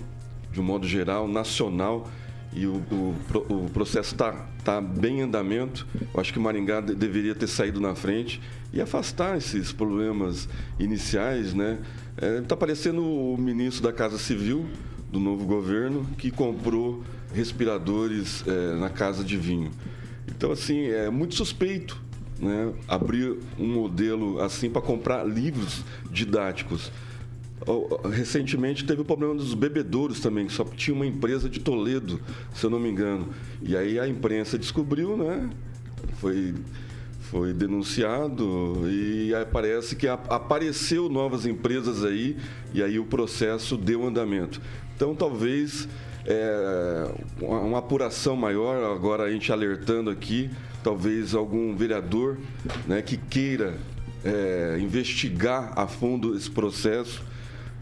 de 0.51 0.61
um 0.61 0.63
modo 0.63 0.87
geral, 0.87 1.27
nacional, 1.27 2.09
e 2.53 2.65
o, 2.65 2.81
o, 2.89 3.53
o 3.53 3.69
processo 3.71 4.13
está 4.13 4.31
tá 4.63 4.79
bem 4.79 5.19
em 5.19 5.21
andamento. 5.23 5.85
Eu 6.13 6.19
acho 6.21 6.31
que 6.31 6.39
Maringá 6.39 6.79
deveria 6.79 7.35
ter 7.35 7.47
saído 7.47 7.81
na 7.81 7.93
frente 7.93 8.41
e 8.71 8.79
afastar 8.79 9.37
esses 9.37 9.73
problemas 9.73 10.47
iniciais, 10.79 11.53
né? 11.53 11.79
Está 12.15 12.25
é, 12.25 12.41
tá 12.41 12.55
parecendo 12.55 13.03
o 13.03 13.37
ministro 13.37 13.83
da 13.83 13.91
Casa 13.91 14.17
Civil 14.17 14.65
do 15.11 15.19
novo 15.19 15.45
governo 15.45 16.07
que 16.17 16.31
comprou 16.31 17.03
respiradores 17.33 18.43
é, 18.47 18.75
na 18.75 18.89
casa 18.89 19.23
de 19.23 19.35
vinho. 19.35 19.71
Então, 20.27 20.51
assim, 20.51 20.87
é 20.87 21.09
muito 21.09 21.35
suspeito 21.35 22.01
né, 22.39 22.73
abrir 22.87 23.37
um 23.59 23.67
modelo 23.67 24.41
assim 24.41 24.69
para 24.69 24.81
comprar 24.81 25.23
livros 25.25 25.83
didáticos. 26.09 26.91
Recentemente 28.11 28.85
teve 28.85 29.01
o 29.01 29.05
problema 29.05 29.33
dos 29.33 29.53
bebedouros 29.53 30.19
também, 30.19 30.45
que 30.45 30.53
só 30.53 30.63
tinha 30.65 30.93
uma 30.93 31.05
empresa 31.05 31.49
de 31.49 31.59
Toledo, 31.59 32.19
se 32.53 32.65
eu 32.65 32.69
não 32.69 32.79
me 32.79 32.89
engano. 32.89 33.29
E 33.61 33.75
aí 33.75 33.99
a 33.99 34.07
imprensa 34.07 34.57
descobriu, 34.57 35.15
né? 35.17 35.49
Foi 36.19 36.53
foi 37.31 37.53
denunciado 37.53 38.83
e 38.87 39.31
parece 39.51 39.95
que 39.95 40.07
apareceu 40.07 41.09
novas 41.09 41.45
empresas 41.45 42.03
aí 42.05 42.37
e 42.73 42.83
aí 42.83 42.99
o 42.99 43.05
processo 43.05 43.75
deu 43.75 44.05
andamento. 44.05 44.61
Então 44.95 45.15
talvez 45.15 45.87
é, 46.25 47.11
uma, 47.41 47.79
apuração 47.79 48.35
maior, 48.35 48.95
agora 48.95 49.23
a 49.23 49.31
gente 49.31 49.51
alertando 49.51 50.09
aqui, 50.09 50.49
talvez 50.83 51.33
algum 51.33 51.75
vereador 51.75 52.37
né, 52.87 53.01
que 53.01 53.17
queira 53.17 53.75
é, 54.23 54.77
investigar 54.79 55.73
a 55.75 55.87
fundo 55.87 56.35
esse 56.35 56.49
processo, 56.49 57.23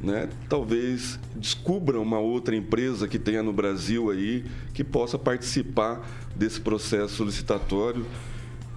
né, 0.04 0.28
talvez 0.50 1.18
descubra 1.34 2.00
uma 2.00 2.20
outra 2.20 2.56
empresa 2.56 3.08
que 3.08 3.18
tenha 3.18 3.42
no 3.42 3.54
Brasil 3.54 4.12
aí 4.12 4.44
que 4.74 4.84
possa 4.84 5.18
participar 5.18 6.06
desse 6.36 6.60
processo 6.60 7.24
licitatório 7.24 8.06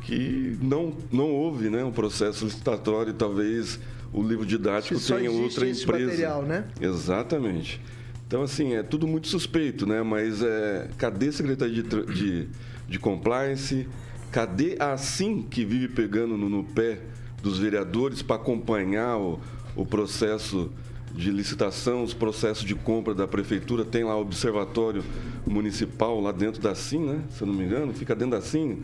que 0.06 0.56
não, 0.62 0.96
não 1.10 1.32
houve 1.32 1.68
né, 1.68 1.82
um 1.82 1.90
processo 1.90 2.44
licitatório, 2.44 3.12
talvez 3.12 3.80
o 4.12 4.22
livro 4.22 4.46
didático 4.46 5.00
tenha 5.00 5.32
outra 5.32 5.66
esse 5.66 5.82
empresa. 5.82 6.06
Material, 6.06 6.42
né? 6.42 6.64
Exatamente. 6.80 7.80
Então, 8.24 8.42
assim, 8.42 8.74
é 8.74 8.84
tudo 8.84 9.06
muito 9.06 9.26
suspeito, 9.26 9.84
né? 9.84 10.04
Mas 10.04 10.42
é, 10.42 10.88
cadê 10.96 11.28
a 11.28 11.32
Secretaria 11.32 11.82
de, 11.82 12.06
de, 12.14 12.48
de 12.88 12.98
Compliance? 13.00 13.88
Cadê 14.30 14.76
a 14.78 14.92
assim 14.92 15.42
que 15.42 15.64
vive 15.64 15.88
pegando 15.88 16.36
no, 16.36 16.48
no 16.48 16.62
pé 16.62 17.00
dos 17.42 17.58
vereadores 17.58 18.22
para 18.22 18.36
acompanhar 18.36 19.18
o, 19.18 19.40
o 19.74 19.84
processo 19.84 20.70
de 21.16 21.30
licitação, 21.30 22.02
os 22.02 22.12
processos 22.12 22.64
de 22.64 22.74
compra 22.74 23.14
da 23.14 23.26
prefeitura, 23.26 23.84
tem 23.84 24.04
lá 24.04 24.16
o 24.16 24.20
observatório 24.20 25.02
municipal 25.46 26.20
lá 26.20 26.30
dentro 26.30 26.60
da 26.60 26.74
SIM, 26.74 27.04
né? 27.04 27.24
Se 27.30 27.42
eu 27.42 27.46
não 27.46 27.54
me 27.54 27.64
engano, 27.64 27.94
fica 27.94 28.14
dentro 28.14 28.32
da 28.32 28.42
SIM, 28.42 28.82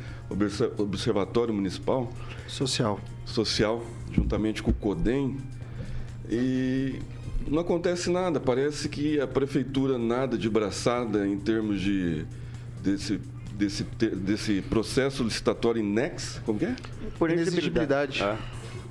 observatório 0.79 1.53
municipal. 1.53 2.11
Social. 2.49 2.99
Social, 3.27 3.85
juntamente 4.11 4.63
com 4.63 4.71
o 4.71 4.75
CODEM. 4.75 5.37
E 6.31 7.01
não 7.47 7.61
acontece 7.61 8.11
nada, 8.11 8.41
parece 8.41 8.89
que 8.89 9.21
a 9.21 9.27
prefeitura 9.27 9.99
nada 9.99 10.39
de 10.39 10.49
braçada 10.49 11.27
em 11.27 11.39
termos 11.39 11.81
de 11.81 12.25
desse 12.83 13.21
desse, 13.55 13.85
desse 13.85 14.63
processo 14.63 15.23
licitatório 15.23 15.81
INEX, 15.81 16.41
como 16.45 16.59
que 16.59 16.65
é? 16.65 16.75
Por 17.19 17.31
exigibilidade. 17.31 18.23
Ah. 18.23 18.39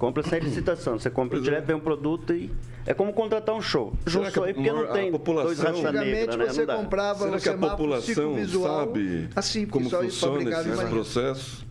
Compra 0.01 0.23
sem 0.23 0.39
licitação. 0.39 0.97
Você 0.97 1.11
compra 1.11 1.37
pois 1.37 1.43
direto, 1.43 1.61
é. 1.61 1.67
vem 1.67 1.75
um 1.75 1.79
produto 1.79 2.33
e. 2.33 2.49
É 2.87 2.91
como 2.91 3.13
contratar 3.13 3.53
um 3.53 3.61
show. 3.61 3.93
Só 4.07 4.23
aí 4.43 4.51
porque 4.51 4.71
não 4.71 4.87
tem 4.87 5.11
população, 5.11 5.53
dois 5.53 5.59
raça 5.59 5.91
negra, 5.91 6.37
né? 6.37 6.45
você 6.47 6.65
comprava 6.65 7.25
Será 7.25 7.39
que 7.39 7.49
a 7.49 7.69
população 7.69 8.33
visual, 8.33 8.85
sabe 8.87 9.29
assim, 9.35 9.67
como 9.67 9.87
funciona 9.87 10.49
esses 10.49 10.89
processos? 10.89 11.65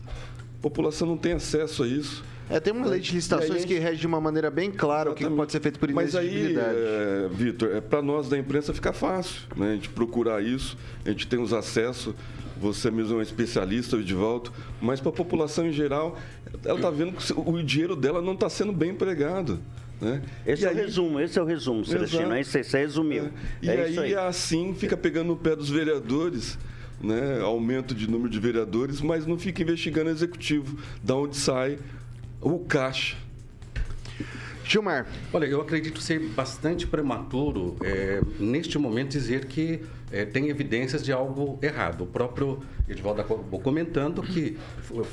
A 0.57 0.61
população 0.61 1.09
não 1.09 1.17
tem 1.17 1.33
acesso 1.33 1.83
a 1.83 1.87
isso. 1.87 2.23
É, 2.49 2.57
tem 2.61 2.71
uma 2.71 2.85
lei 2.85 3.01
de 3.01 3.13
licitações 3.13 3.63
gente... 3.63 3.67
que 3.67 3.77
rege 3.77 3.99
de 3.99 4.07
uma 4.07 4.21
maneira 4.21 4.49
bem 4.49 4.71
clara 4.71 5.11
o 5.11 5.13
que 5.13 5.29
pode 5.29 5.51
ser 5.51 5.59
feito 5.59 5.77
por 5.77 5.91
Mas 5.91 6.15
aí, 6.15 6.55
é, 6.55 7.27
Vitor, 7.29 7.75
é 7.75 7.81
para 7.81 8.01
nós 8.01 8.29
da 8.29 8.37
imprensa 8.37 8.73
ficar 8.73 8.93
fácil, 8.93 9.41
né? 9.57 9.71
A 9.71 9.73
gente 9.73 9.89
procurar 9.89 10.41
isso, 10.41 10.77
a 11.05 11.09
gente 11.09 11.27
tem 11.27 11.37
os 11.37 11.51
acessos 11.51 12.15
você 12.61 12.91
mesmo 12.91 13.15
é 13.15 13.17
um 13.17 13.21
especialista, 13.21 13.97
o 13.97 13.99
Edivaldo, 13.99 14.53
mas 14.79 14.99
para 14.99 15.09
a 15.09 15.13
população 15.13 15.65
em 15.65 15.71
geral, 15.71 16.17
ela 16.63 16.77
está 16.77 16.91
vendo 16.91 17.13
que 17.13 17.33
o 17.33 17.63
dinheiro 17.63 17.95
dela 17.95 18.21
não 18.21 18.33
está 18.33 18.49
sendo 18.49 18.71
bem 18.71 18.91
empregado. 18.91 19.59
Né? 19.99 20.21
Esse 20.45 20.63
e 20.63 20.65
é 20.65 20.69
aí... 20.69 20.75
o 20.75 20.77
resumo, 20.77 21.19
esse 21.19 21.39
é 21.39 21.41
o 21.41 21.45
resumo, 21.45 21.83
Celestino. 21.83 22.31
Aí 22.31 22.43
você, 22.43 22.61
resumiu. 22.77 23.25
É. 23.25 23.31
E 23.61 23.69
é 23.69 23.83
aí, 23.83 23.99
aí, 23.99 24.15
assim, 24.15 24.75
fica 24.75 24.95
pegando 24.95 25.27
no 25.27 25.35
pé 25.35 25.55
dos 25.55 25.69
vereadores. 25.69 26.57
Né? 27.01 27.39
Aumento 27.41 27.95
de 27.95 28.07
número 28.07 28.29
de 28.29 28.39
vereadores, 28.39 29.01
mas 29.01 29.25
não 29.25 29.37
fica 29.37 29.63
investigando 29.63 30.09
o 30.09 30.13
executivo, 30.13 30.77
da 31.03 31.15
onde 31.15 31.35
sai 31.35 31.79
o 32.39 32.59
caixa. 32.59 33.17
Gilmar. 34.63 35.07
Olha, 35.33 35.45
eu 35.47 35.59
acredito 35.59 35.99
ser 35.99 36.19
bastante 36.19 36.85
prematuro 36.85 37.75
é, 37.83 38.21
neste 38.39 38.77
momento 38.77 39.09
dizer 39.09 39.45
que 39.45 39.81
é, 40.11 40.25
tem 40.25 40.49
evidências 40.49 41.03
de 41.03 41.11
algo 41.11 41.57
errado. 41.61 42.03
O 42.03 42.07
próprio 42.07 42.59
Edivaldo 42.87 43.21
acabou 43.21 43.59
comentando 43.59 44.21
que 44.21 44.57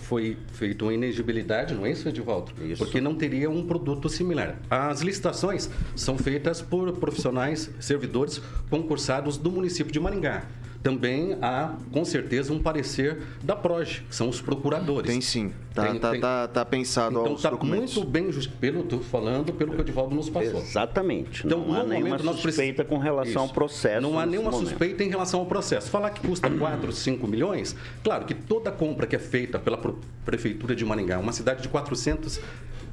foi 0.03 0.37
feita 0.53 0.85
uma 0.85 0.95
inegibilidade, 0.95 1.75
não 1.75 1.87
é 1.87 1.93
isso, 1.93 2.09
Edivaldo? 2.09 2.53
Isso. 2.63 2.83
Porque 2.83 3.01
não 3.01 3.15
teria 3.15 3.49
um 3.49 3.67
produto 3.67 4.09
similar. 4.09 4.59
As 4.69 5.01
licitações 5.01 5.71
são 5.95 6.19
feitas 6.19 6.61
por 6.61 6.93
profissionais, 6.93 7.71
servidores 7.81 8.41
concursados 8.69 9.37
do 9.37 9.51
município 9.51 9.93
de 9.93 10.01
Maringá 10.01 10.45
também 10.83 11.37
há, 11.43 11.75
com 11.91 12.05
certeza, 12.05 12.53
um 12.53 12.61
parecer 12.61 13.23
da 13.43 13.57
PROGE, 13.57 14.03
que 14.09 14.15
são 14.15 14.29
os 14.29 14.41
procuradores. 14.41 15.11
Tem 15.11 15.21
sim. 15.21 15.53
Tá, 15.75 15.87
tem, 15.87 15.99
tá, 15.99 16.11
tem... 16.11 16.21
Tá, 16.21 16.49
tá, 16.49 16.65
pensado 16.65 17.21
então, 17.21 17.35
está 17.35 17.51
muito 17.53 18.05
bem, 18.05 18.31
pelo, 18.61 18.83
tô 18.83 18.99
falando 18.99 19.53
pelo 19.53 19.73
que 19.73 19.79
o 19.79 19.81
Edivaldo 19.81 20.15
nos 20.15 20.29
passou. 20.29 20.61
Exatamente. 20.61 21.47
Então, 21.47 21.67
não 21.67 21.75
há 21.75 21.85
nenhuma 21.85 22.19
suspeita 22.19 22.85
com 22.85 22.99
relação 22.99 23.31
Isso. 23.31 23.39
ao 23.39 23.49
processo. 23.49 24.01
Não 24.01 24.19
há 24.19 24.27
nenhuma 24.27 24.51
momento. 24.51 24.69
suspeita 24.69 25.05
em 25.05 25.09
relação 25.09 25.41
ao 25.41 25.47
processo. 25.47 25.91
Falar 25.91 26.11
que 26.11 26.27
custa 26.27 26.51
4, 26.51 26.93
5 26.93 27.27
milhões, 27.27 27.77
claro 28.03 28.25
que 28.25 28.35
toda 28.35 28.71
compra 28.71 29.07
que 29.07 29.17
é 29.17 29.21
feita 29.21 29.59
pela 29.59 29.79
Prefeitura 30.25 30.75
de 30.75 30.85
Maringá, 30.85 31.19
uma 31.19 31.33
cidade 31.33 31.63
de 31.63 31.69
400 31.69 32.41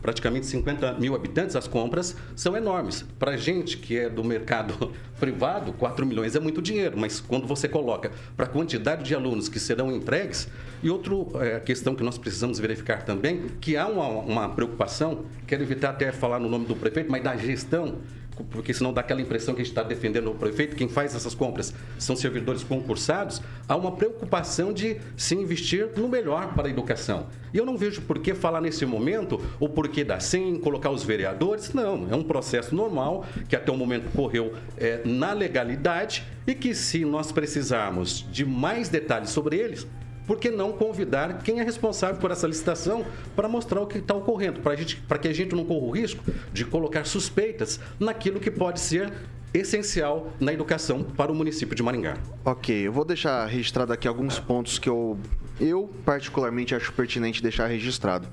praticamente 0.06 0.46
50 0.46 0.94
mil 1.00 1.16
habitantes, 1.16 1.56
as 1.56 1.68
compras 1.68 2.16
são 2.36 2.56
enormes. 2.56 3.04
Para 3.18 3.32
a 3.32 3.38
gente 3.38 3.76
que 3.76 3.98
é 3.98 4.08
do 4.08 4.24
mercado 4.24 4.92
privado, 5.20 5.74
4 5.74 6.06
milhões 6.06 6.36
é 6.36 6.40
muito 6.40 6.62
dinheiro, 6.62 6.96
mas 6.96 7.20
quando 7.20 7.48
você 7.48 7.68
coloca 7.68 8.12
para 8.38 8.46
a 8.46 8.48
quantidade 8.48 9.04
de 9.04 9.16
alunos 9.16 9.50
que 9.50 9.60
serão 9.60 9.92
entregues, 9.92 10.48
e 10.84 10.92
outra 10.92 11.16
é, 11.44 11.60
questão 11.60 11.96
que 11.96 12.04
nós 12.04 12.20
precisamos 12.20 12.60
verificar 12.60 13.02
também, 13.02 13.48
que 13.60 13.76
há 13.76 13.88
uma, 13.88 14.08
uma 14.08 14.50
preocupação, 14.50 15.26
quero 15.48 15.64
evitar 15.64 15.90
até 15.90 16.12
falar 16.12 16.40
no 16.40 16.48
nome 16.48 16.68
do 16.68 16.76
prefeito, 16.76 17.12
mas 17.12 17.24
da 17.24 17.36
gestão 17.36 17.96
porque 18.44 18.74
senão 18.74 18.94
dá 18.94 19.02
aquela 19.02 19.22
impressão 19.22 19.54
que 19.54 19.62
a 19.62 19.64
gente 19.64 19.72
está 19.72 19.84
defendendo 19.84 20.32
o 20.32 20.36
prefeito, 20.36 20.76
quem 20.76 20.88
faz 20.88 21.16
essas 21.16 21.34
compras 21.34 21.74
são 21.98 22.16
servidores 22.16 22.64
concursados, 22.64 23.42
há 23.68 23.76
uma 23.76 23.92
preocupação 23.92 24.74
de 24.74 24.98
se 25.16 25.36
investir 25.36 25.90
no 25.96 26.08
melhor 26.08 26.54
para 26.54 26.68
a 26.68 26.70
educação. 26.70 27.28
E 27.54 27.58
eu 27.58 27.66
não 27.66 27.78
vejo 27.78 28.02
por 28.02 28.20
que 28.20 28.34
falar 28.34 28.60
nesse 28.60 28.86
momento 28.86 29.42
o 29.60 29.70
porquê 29.70 30.04
da 30.04 30.20
SEM, 30.20 30.60
colocar 30.60 30.90
os 30.90 31.04
vereadores, 31.04 31.74
não, 31.74 32.08
é 32.12 32.16
um 32.16 32.24
processo 32.24 32.76
normal 32.76 33.26
que 33.48 33.56
até 33.56 33.72
o 33.72 33.78
momento 33.78 34.12
correu 34.12 34.54
é, 34.78 35.02
na 35.06 35.32
legalidade 35.32 36.26
e 36.46 36.54
que 36.54 36.76
se 36.76 37.06
nós 37.06 37.32
precisarmos 37.32 38.26
de 38.32 38.46
mais 38.46 38.90
detalhes 38.90 39.30
sobre 39.30 39.58
eles, 39.58 39.88
por 40.26 40.40
que 40.40 40.50
não 40.50 40.72
convidar 40.72 41.42
quem 41.44 41.60
é 41.60 41.64
responsável 41.64 42.20
por 42.20 42.32
essa 42.32 42.48
licitação 42.48 43.06
para 43.36 43.48
mostrar 43.48 43.82
o 43.82 43.88
que 43.88 43.98
está 43.98 44.14
ocorrendo, 44.14 44.62
para 44.62 45.20
que 45.20 45.28
a 45.28 45.34
gente 45.34 45.56
não 45.56 45.66
corra 45.66 45.86
o 45.86 45.92
risco 45.92 46.24
de 46.52 46.66
colocar 46.66 47.06
suspeitas 47.06 47.80
naquilo 48.00 48.40
que 48.40 48.52
pode 48.52 48.80
ser 48.80 49.12
essencial 49.54 50.34
na 50.40 50.52
educação 50.52 51.04
para 51.04 51.32
o 51.32 51.36
município 51.36 51.76
de 51.76 51.82
Maringá. 51.82 52.18
Ok, 52.44 52.88
eu 52.88 52.92
vou 52.92 53.06
deixar 53.06 53.46
registrado 53.46 53.94
aqui 53.94 54.08
alguns 54.08 54.40
pontos 54.40 54.78
que 54.78 54.90
eu, 54.90 55.18
eu 55.60 55.90
particularmente 56.04 56.76
acho 56.76 56.92
pertinente 56.94 57.42
deixar 57.42 57.68
registrado. 57.68 58.28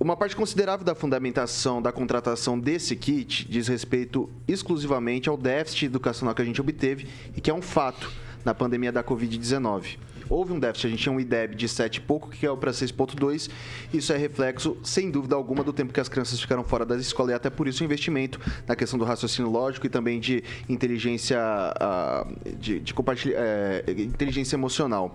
Uma 0.00 0.16
parte 0.16 0.34
considerável 0.34 0.84
da 0.84 0.96
fundamentação 0.96 1.80
da 1.80 1.92
contratação 1.92 2.58
desse 2.58 2.96
kit 2.96 3.48
diz 3.48 3.68
respeito 3.68 4.28
exclusivamente 4.48 5.28
ao 5.28 5.36
déficit 5.36 5.86
educacional 5.86 6.34
que 6.34 6.42
a 6.42 6.44
gente 6.44 6.60
obteve 6.60 7.06
e 7.36 7.40
que 7.40 7.48
é 7.48 7.54
um 7.54 7.62
fato 7.62 8.10
na 8.44 8.52
pandemia 8.52 8.90
da 8.90 9.04
Covid-19 9.04 9.98
houve 10.32 10.52
um 10.52 10.58
déficit. 10.58 10.86
A 10.86 10.90
gente 10.90 11.02
tinha 11.02 11.12
um 11.12 11.20
IDEB 11.20 11.54
de 11.54 11.68
7 11.68 11.96
e 11.96 12.00
pouco, 12.00 12.30
que 12.30 12.46
é 12.46 12.56
para 12.56 12.70
6,2. 12.70 13.50
Isso 13.92 14.12
é 14.12 14.16
reflexo, 14.16 14.76
sem 14.82 15.10
dúvida 15.10 15.36
alguma, 15.36 15.62
do 15.62 15.72
tempo 15.72 15.92
que 15.92 16.00
as 16.00 16.08
crianças 16.08 16.40
ficaram 16.40 16.64
fora 16.64 16.86
da 16.86 16.96
escola 16.96 17.32
e 17.32 17.34
até 17.34 17.50
por 17.50 17.68
isso 17.68 17.82
o 17.82 17.84
investimento 17.84 18.40
na 18.66 18.74
questão 18.74 18.98
do 18.98 19.04
raciocínio 19.04 19.50
lógico 19.50 19.86
e 19.86 19.90
também 19.90 20.18
de 20.18 20.42
inteligência, 20.68 21.38
de, 22.58 22.80
de 22.80 22.94
é, 23.34 23.84
inteligência 23.98 24.56
emocional. 24.56 25.14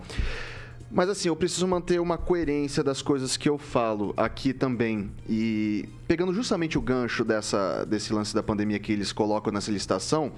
Mas 0.90 1.10
assim, 1.10 1.28
eu 1.28 1.36
preciso 1.36 1.68
manter 1.68 2.00
uma 2.00 2.16
coerência 2.16 2.82
das 2.82 3.02
coisas 3.02 3.36
que 3.36 3.46
eu 3.46 3.58
falo 3.58 4.14
aqui 4.16 4.54
também. 4.54 5.10
E 5.28 5.86
pegando 6.06 6.32
justamente 6.32 6.78
o 6.78 6.80
gancho 6.80 7.24
dessa, 7.24 7.84
desse 7.84 8.10
lance 8.10 8.34
da 8.34 8.42
pandemia 8.42 8.78
que 8.78 8.92
eles 8.92 9.12
colocam 9.12 9.52
nessa 9.52 9.70
licitação, 9.70 10.32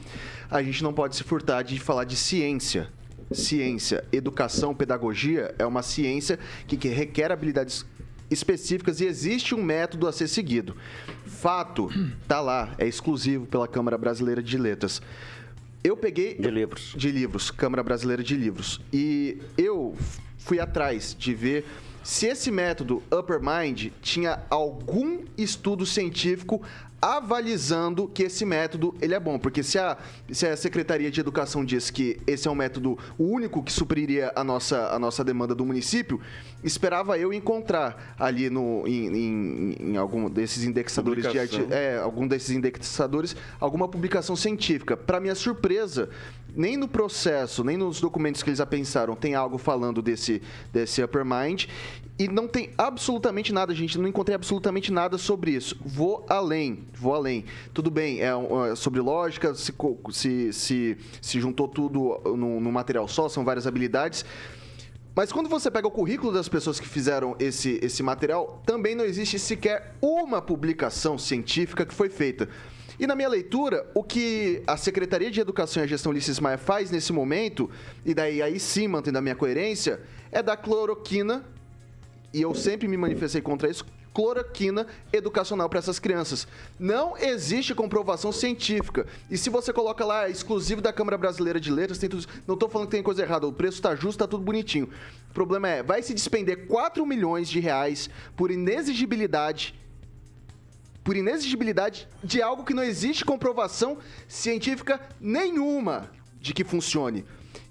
a 0.51 0.61
gente 0.61 0.83
não 0.83 0.93
pode 0.93 1.15
se 1.15 1.23
furtar 1.23 1.63
de 1.63 1.79
falar 1.79 2.03
de 2.03 2.17
ciência 2.17 2.89
ciência, 3.33 4.05
educação, 4.13 4.75
pedagogia 4.75 5.55
é 5.59 5.67
uma 5.67 5.83
ciência 5.83 6.39
que, 6.67 6.77
que 6.77 6.89
requer 6.89 7.31
habilidades 7.31 7.85
específicas 8.31 9.01
e 9.01 9.07
existe 9.07 9.55
um 9.55 9.63
método 9.63 10.07
a 10.07 10.13
ser 10.13 10.29
seguido. 10.29 10.77
Fato, 11.27 11.89
tá 12.29 12.41
lá, 12.41 12.75
é 12.79 12.87
exclusivo 12.87 13.47
pela 13.47 13.67
Câmara 13.67 13.99
Brasileira 13.99 14.43
de 14.43 14.57
Letras. 14.57 15.03
Eu 15.83 15.97
peguei. 15.97 16.35
De 16.35 16.51
livros. 16.51 16.95
De 16.97 17.11
livros, 17.11 17.51
Câmara 17.51 17.83
Brasileira 17.83 18.23
de 18.23 18.37
Livros. 18.37 18.81
E 18.93 19.39
eu 19.57 19.97
fui 20.39 20.61
atrás 20.61 21.17
de 21.19 21.35
ver 21.35 21.65
se 22.03 22.27
esse 22.27 22.51
método 22.51 23.03
Upper 23.11 23.41
Mind 23.41 23.91
tinha 24.03 24.43
algum 24.49 25.25
estudo 25.37 25.85
científico 25.85 26.63
avalizando 27.01 28.07
que 28.07 28.25
esse 28.25 28.45
método 28.45 28.95
ele 29.01 29.15
é 29.15 29.21
bom, 29.21 29.39
porque 29.39 29.63
se 29.63 29.79
a, 29.79 29.97
se 30.31 30.47
a 30.47 30.57
Secretaria 30.57 31.11
de 31.11 31.21
Educação 31.21 31.65
diz 31.65 31.91
que 31.91 32.21
esse 32.27 32.47
é 32.47 32.51
um 32.51 32.55
método 32.55 32.99
único 33.19 33.63
que 33.63 33.73
supriria 33.73 34.31
a 34.37 34.45
nossa, 34.45 34.89
a 34.95 34.99
nossa 34.99 35.25
demanda 35.25 35.55
do 35.55 35.65
município, 35.65 36.21
esperava 36.63 37.19
eu 37.19 37.33
encontrar 37.33 38.15
ali 38.19 38.51
no, 38.51 38.87
em, 38.87 39.07
em, 39.07 39.77
em 39.81 39.97
algum 39.97 40.29
desses 40.29 40.65
indexadores 40.65 41.27
de 41.27 41.73
é, 41.73 41.99
algum 41.99 42.29
desses 42.29 42.51
indexadores 42.51 43.35
alguma 43.59 43.89
publicação 43.89 44.37
científica. 44.37 44.97
Para 44.97 45.21
minha 45.21 45.35
surpresa, 45.35 46.11
nem 46.55 46.77
no 46.77 46.89
processo, 46.89 47.65
nem 47.65 47.77
nos 47.77 48.01
documentos 48.01 48.43
que 48.43 48.51
eles 48.51 48.61
apensaram 48.61 49.15
tem 49.15 49.35
algo 49.35 49.59
falando 49.59 50.03
desse, 50.03 50.43
desse 50.73 51.03
upper 51.03 51.25
mind. 51.25 51.67
E 52.21 52.29
não 52.29 52.47
tem 52.47 52.69
absolutamente 52.77 53.51
nada, 53.51 53.75
gente. 53.75 53.97
Não 53.97 54.07
encontrei 54.07 54.35
absolutamente 54.35 54.93
nada 54.93 55.17
sobre 55.17 55.53
isso. 55.53 55.75
Vou 55.83 56.27
além, 56.29 56.85
vou 56.93 57.15
além. 57.15 57.47
Tudo 57.73 57.91
bem, 57.91 58.21
é, 58.21 58.29
é 58.71 58.77
sobre 58.77 59.01
lógica, 59.01 59.55
se, 59.55 59.73
se, 60.11 60.53
se, 60.53 60.99
se 61.23 61.41
juntou 61.41 61.67
tudo 61.67 62.21
no, 62.37 62.61
no 62.61 62.71
material 62.71 63.09
só, 63.09 63.27
são 63.27 63.43
várias 63.43 63.67
habilidades. 63.67 64.23
Mas 65.17 65.33
quando 65.33 65.49
você 65.49 65.71
pega 65.71 65.89
o 65.89 65.91
currículo 65.91 66.31
das 66.31 66.47
pessoas 66.47 66.79
que 66.79 66.87
fizeram 66.87 67.35
esse, 67.39 67.81
esse 67.83 68.03
material, 68.03 68.63
também 68.67 68.95
não 68.95 69.07
existe 69.07 69.39
sequer 69.39 69.97
uma 70.03 70.43
publicação 70.43 71.17
científica 71.17 71.87
que 71.87 71.95
foi 71.95 72.11
feita. 72.11 72.51
E 72.99 73.07
na 73.07 73.17
minha 73.17 73.31
leitura, 73.31 73.91
o 73.95 74.05
que 74.05 74.63
a 74.67 74.77
Secretaria 74.77 75.31
de 75.31 75.41
Educação 75.41 75.83
e 75.83 75.89
Gestão 75.89 76.13
Ulisses 76.13 76.39
Maia 76.39 76.59
faz 76.59 76.91
nesse 76.91 77.15
momento, 77.15 77.71
e 78.05 78.13
daí 78.13 78.43
aí 78.43 78.61
sim 78.61 78.87
mantendo 78.87 79.17
a 79.17 79.23
minha 79.23 79.35
coerência, 79.35 80.03
é 80.31 80.43
dar 80.43 80.59
cloroquina 80.59 81.47
e 82.33 82.43
eu 82.43 82.55
sempre 82.55 82.87
me 82.87 82.97
manifestei 82.97 83.41
contra 83.41 83.69
isso, 83.69 83.85
cloroquina 84.13 84.87
educacional 85.13 85.69
para 85.69 85.79
essas 85.79 85.99
crianças. 85.99 86.47
Não 86.79 87.17
existe 87.17 87.75
comprovação 87.75 88.33
científica. 88.33 89.07
E 89.31 89.39
se 89.39 89.51
você 89.51 89.73
coloca 89.73 90.05
lá 90.05 90.29
exclusivo 90.29 90.81
da 90.81 90.93
Câmara 90.93 91.17
Brasileira 91.17 91.61
de 91.61 91.71
Letras, 91.71 91.99
tem 91.99 92.09
tudo. 92.09 92.27
Não 92.47 92.55
estou 92.55 92.69
falando 92.69 92.89
que 92.89 92.97
tem 92.97 93.03
coisa 93.03 93.23
errada, 93.23 93.47
o 93.47 93.53
preço 93.53 93.79
está 93.79 93.95
justo, 93.95 94.11
está 94.11 94.27
tudo 94.27 94.43
bonitinho. 94.43 94.89
O 95.31 95.35
problema 95.35 95.69
é, 95.69 95.83
vai 95.83 96.03
se 96.03 96.15
despender 96.15 96.67
4 96.67 97.05
milhões 97.07 97.49
de 97.49 97.61
reais 97.61 98.11
por 98.37 98.51
inexigibilidade 98.51 99.79
por 101.03 101.17
inexigibilidade 101.17 102.07
de 102.23 102.43
algo 102.43 102.63
que 102.63 102.75
não 102.75 102.85
existe 102.85 103.25
comprovação 103.25 103.97
científica 104.29 105.01
nenhuma 105.19 106.11
de 106.39 106.53
que 106.53 106.63
funcione. 106.63 107.25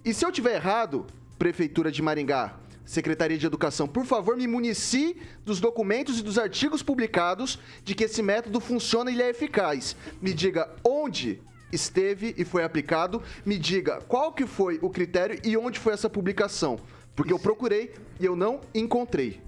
E 0.03 0.13
se 0.13 0.25
eu 0.25 0.31
tiver 0.31 0.55
errado, 0.55 1.05
Prefeitura 1.37 1.91
de 1.91 2.01
Maringá, 2.01 2.57
Secretaria 2.89 3.37
de 3.37 3.45
Educação, 3.45 3.87
por 3.87 4.03
favor, 4.03 4.35
me 4.35 4.47
municie 4.47 5.15
dos 5.45 5.59
documentos 5.59 6.17
e 6.17 6.23
dos 6.23 6.39
artigos 6.39 6.81
publicados 6.81 7.59
de 7.83 7.93
que 7.93 8.05
esse 8.05 8.23
método 8.23 8.59
funciona 8.59 9.11
e 9.11 9.21
é 9.21 9.29
eficaz. 9.29 9.95
Me 10.19 10.33
diga 10.33 10.67
onde 10.83 11.39
esteve 11.71 12.33
e 12.35 12.43
foi 12.43 12.63
aplicado, 12.63 13.21
me 13.45 13.59
diga 13.59 14.01
qual 14.07 14.33
que 14.33 14.47
foi 14.47 14.79
o 14.81 14.89
critério 14.89 15.39
e 15.43 15.55
onde 15.55 15.77
foi 15.77 15.93
essa 15.93 16.09
publicação. 16.09 16.79
Porque 17.15 17.31
eu 17.31 17.37
procurei 17.37 17.93
e 18.19 18.25
eu 18.25 18.35
não 18.35 18.59
encontrei. 18.73 19.39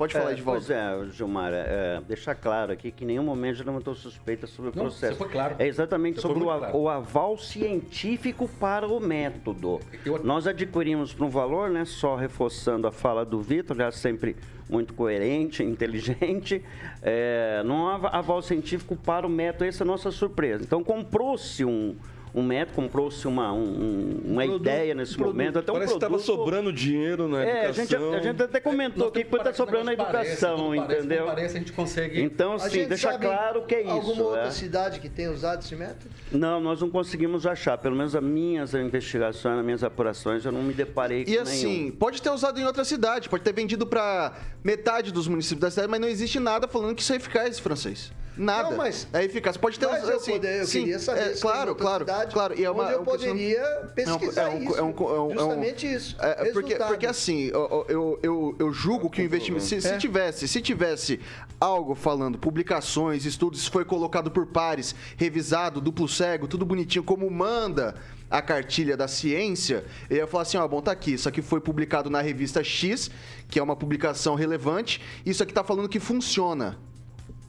Pode 0.00 0.14
falar, 0.14 0.32
é, 0.32 0.34
de 0.34 0.40
volta. 0.40 0.60
Pois 0.66 0.70
é, 0.70 1.12
Gilmar, 1.12 1.52
é, 1.52 2.00
deixar 2.08 2.34
claro 2.34 2.72
aqui 2.72 2.90
que 2.90 3.04
em 3.04 3.06
nenhum 3.06 3.22
momento 3.22 3.56
já 3.56 3.64
levantou 3.64 3.94
suspeita 3.94 4.46
sobre 4.46 4.70
o 4.70 4.74
Não, 4.74 4.84
processo. 4.84 5.16
foi 5.16 5.28
claro. 5.28 5.56
É 5.58 5.66
exatamente 5.66 6.14
Você 6.14 6.22
sobre 6.22 6.42
o, 6.42 6.46
claro. 6.46 6.74
o, 6.74 6.88
aval 6.88 7.36
científico 7.36 8.48
para 8.58 8.88
o 8.88 8.98
método. 8.98 9.78
Eu... 10.06 10.24
Nós 10.24 10.46
adquirimos 10.46 11.12
por 11.12 11.26
um 11.26 11.28
valor, 11.28 11.68
né, 11.68 11.84
só 11.84 12.16
reforçando 12.16 12.86
a 12.86 12.92
fala 12.92 13.26
do 13.26 13.42
Vitor, 13.42 13.76
já 13.76 13.90
sempre 13.90 14.36
muito 14.70 14.94
coerente, 14.94 15.62
inteligente, 15.62 16.64
é, 17.02 17.62
não 17.66 17.88
há 17.88 17.96
aval 18.18 18.40
científico 18.40 18.96
para 18.96 19.26
o 19.26 19.30
método, 19.30 19.66
essa 19.66 19.82
é 19.82 19.84
a 19.84 19.86
nossa 19.86 20.10
surpresa. 20.10 20.64
Então 20.64 20.82
comprou-se 20.82 21.62
um 21.62 21.94
um 22.34 22.42
método, 22.42 22.76
comprou-se 22.76 23.26
uma, 23.26 23.52
um, 23.52 24.20
uma 24.24 24.42
produto, 24.42 24.62
ideia 24.62 24.94
nesse 24.94 25.14
produto. 25.14 25.34
momento. 25.34 25.58
Até 25.58 25.72
um 25.72 25.74
Parece 25.74 25.92
produto... 25.92 26.10
que 26.10 26.16
estava 26.16 26.38
sobrando 26.38 26.72
dinheiro 26.72 27.28
na 27.28 27.44
é, 27.44 27.64
educação. 27.66 28.12
A 28.12 28.16
gente, 28.16 28.16
a 28.16 28.32
gente 28.32 28.42
até 28.42 28.60
comentou 28.60 29.08
é, 29.08 29.10
que 29.10 29.20
está 29.20 29.52
sobrando 29.52 29.86
na 29.86 29.92
educação, 29.92 30.72
parece, 30.76 30.98
entendeu? 30.98 31.26
Parece, 31.26 31.56
a 31.56 31.58
gente 31.58 31.72
consegue... 31.72 32.22
Então, 32.22 32.58
sim, 32.58 32.86
deixa 32.86 33.18
claro 33.18 33.62
que 33.62 33.74
é 33.74 33.82
isso. 33.82 33.90
Alguma 33.90 34.22
outra 34.22 34.46
é? 34.46 34.50
cidade 34.50 35.00
que 35.00 35.08
tenha 35.08 35.32
usado 35.32 35.62
esse 35.62 35.74
método? 35.74 36.10
Não, 36.30 36.60
nós 36.60 36.80
não 36.80 36.90
conseguimos 36.90 37.46
achar. 37.46 37.76
Pelo 37.78 37.96
menos 37.96 38.14
as 38.14 38.22
minhas 38.22 38.74
investigações, 38.74 39.58
as 39.58 39.64
minhas 39.64 39.82
apurações, 39.82 40.44
eu 40.44 40.52
não 40.52 40.62
me 40.62 40.72
deparei 40.72 41.24
com 41.24 41.30
E 41.30 41.38
assim, 41.38 41.66
nenhum. 41.66 41.90
pode 41.92 42.22
ter 42.22 42.30
usado 42.30 42.60
em 42.60 42.64
outra 42.64 42.84
cidade, 42.84 43.28
pode 43.28 43.42
ter 43.42 43.52
vendido 43.52 43.86
para 43.86 44.34
metade 44.62 45.12
dos 45.12 45.26
municípios 45.26 45.60
da 45.60 45.70
cidade, 45.70 45.88
mas 45.88 46.00
não 46.00 46.08
existe 46.08 46.38
nada 46.38 46.68
falando 46.68 46.94
que 46.94 47.02
isso 47.02 47.12
é 47.12 47.16
eficaz, 47.16 47.58
francês. 47.58 48.12
Nada. 48.36 48.70
Não, 48.70 48.76
mas 48.76 49.06
é 49.12 49.24
eficaz. 49.24 49.56
Pode 49.56 49.78
ter 49.78 49.86
mas 49.86 50.08
assim, 50.08 50.32
eu, 50.32 50.36
poder, 50.36 50.60
eu 50.60 50.66
sim, 50.66 50.80
queria 50.80 50.98
saber 50.98 51.20
é, 51.20 51.34
claro, 51.36 51.74
claro, 51.74 52.06
claro. 52.32 52.58
E 52.58 52.64
é 52.64 52.70
uma, 52.70 52.84
onde 52.84 52.92
eu 52.94 53.02
poderia 53.02 53.62
pesquisar 53.94 54.52
é 54.52 54.54
um, 54.54 54.62
isso. 54.62 54.76
É 54.76 54.82
um, 54.82 55.30
é 55.30 55.34
justamente 55.34 55.92
isso. 55.92 56.16
É, 56.20 56.52
porque, 56.52 56.76
porque 56.76 57.06
assim, 57.06 57.48
eu, 57.48 57.86
eu, 57.88 58.20
eu, 58.22 58.56
eu 58.58 58.72
julgo 58.72 59.10
que 59.10 59.20
o 59.20 59.24
investimento. 59.24 59.64
Se, 59.64 59.80
se, 59.80 59.88
É. 59.88 59.98
tivesse, 59.98 60.48
se 60.48 60.60
tivesse 60.60 61.20
algo 61.60 61.94
falando, 61.94 62.38
publicações, 62.38 63.24
estudos, 63.24 63.66
foi 63.66 63.84
colocado 63.84 64.30
por 64.30 64.46
pares, 64.46 64.94
revisado, 65.16 65.80
duplo 65.80 66.08
cego, 66.08 66.48
tudo 66.48 66.64
bonitinho, 66.64 67.04
como 67.04 67.28
manda 67.30 67.94
a 68.30 68.40
cartilha 68.40 68.96
da 68.96 69.08
ciência, 69.08 69.84
eu 70.08 70.18
ia 70.18 70.26
falar 70.26 70.42
assim, 70.42 70.56
ó, 70.56 70.66
bom, 70.66 70.80
tá 70.80 70.92
aqui, 70.92 71.14
isso 71.14 71.28
aqui 71.28 71.42
foi 71.42 71.60
publicado 71.60 72.08
na 72.08 72.20
revista 72.20 72.62
X, 72.62 73.10
que 73.48 73.58
é 73.58 73.62
uma 73.62 73.74
publicação 73.74 74.36
relevante, 74.36 75.02
isso 75.26 75.42
aqui 75.42 75.52
tá 75.52 75.64
falando 75.64 75.88
que 75.88 75.98
funciona. 75.98 76.78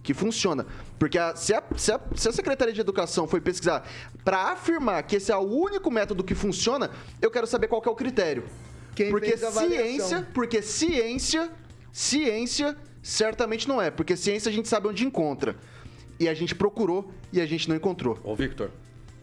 Que 0.03 0.13
funciona. 0.13 0.65
Porque 0.97 1.17
a- 1.17 1.35
se, 1.35 1.53
a, 1.53 1.61
se, 1.77 1.91
a, 1.91 1.99
se 2.15 2.27
a 2.29 2.31
Secretaria 2.31 2.73
de 2.73 2.81
Educação 2.81 3.27
foi 3.27 3.39
pesquisar 3.39 3.87
para 4.23 4.51
afirmar 4.51 5.03
que 5.03 5.15
esse 5.17 5.31
é 5.31 5.35
o 5.35 5.41
único 5.41 5.91
método 5.91 6.23
que 6.23 6.33
funciona, 6.33 6.89
eu 7.21 7.29
quero 7.29 7.45
saber 7.45 7.67
qual 7.67 7.81
que 7.81 7.87
é 7.87 7.91
o 7.91 7.95
critério. 7.95 8.43
Quem 8.95 9.09
porque 9.11 9.27
fez 9.29 9.43
a 9.43 9.47
avaliação? 9.49 9.85
ciência, 9.85 10.27
porque 10.33 10.61
ciência, 10.61 11.51
ciência 11.93 12.75
certamente 13.01 13.67
não 13.67 13.81
é, 13.81 13.89
porque 13.91 14.15
ciência 14.15 14.49
a 14.49 14.53
gente 14.53 14.67
sabe 14.67 14.87
onde 14.87 15.05
encontra. 15.05 15.55
E 16.19 16.27
a 16.29 16.33
gente 16.33 16.53
procurou 16.53 17.11
e 17.33 17.41
a 17.41 17.45
gente 17.45 17.67
não 17.67 17.75
encontrou. 17.75 18.19
Ô, 18.23 18.35
Victor, 18.35 18.69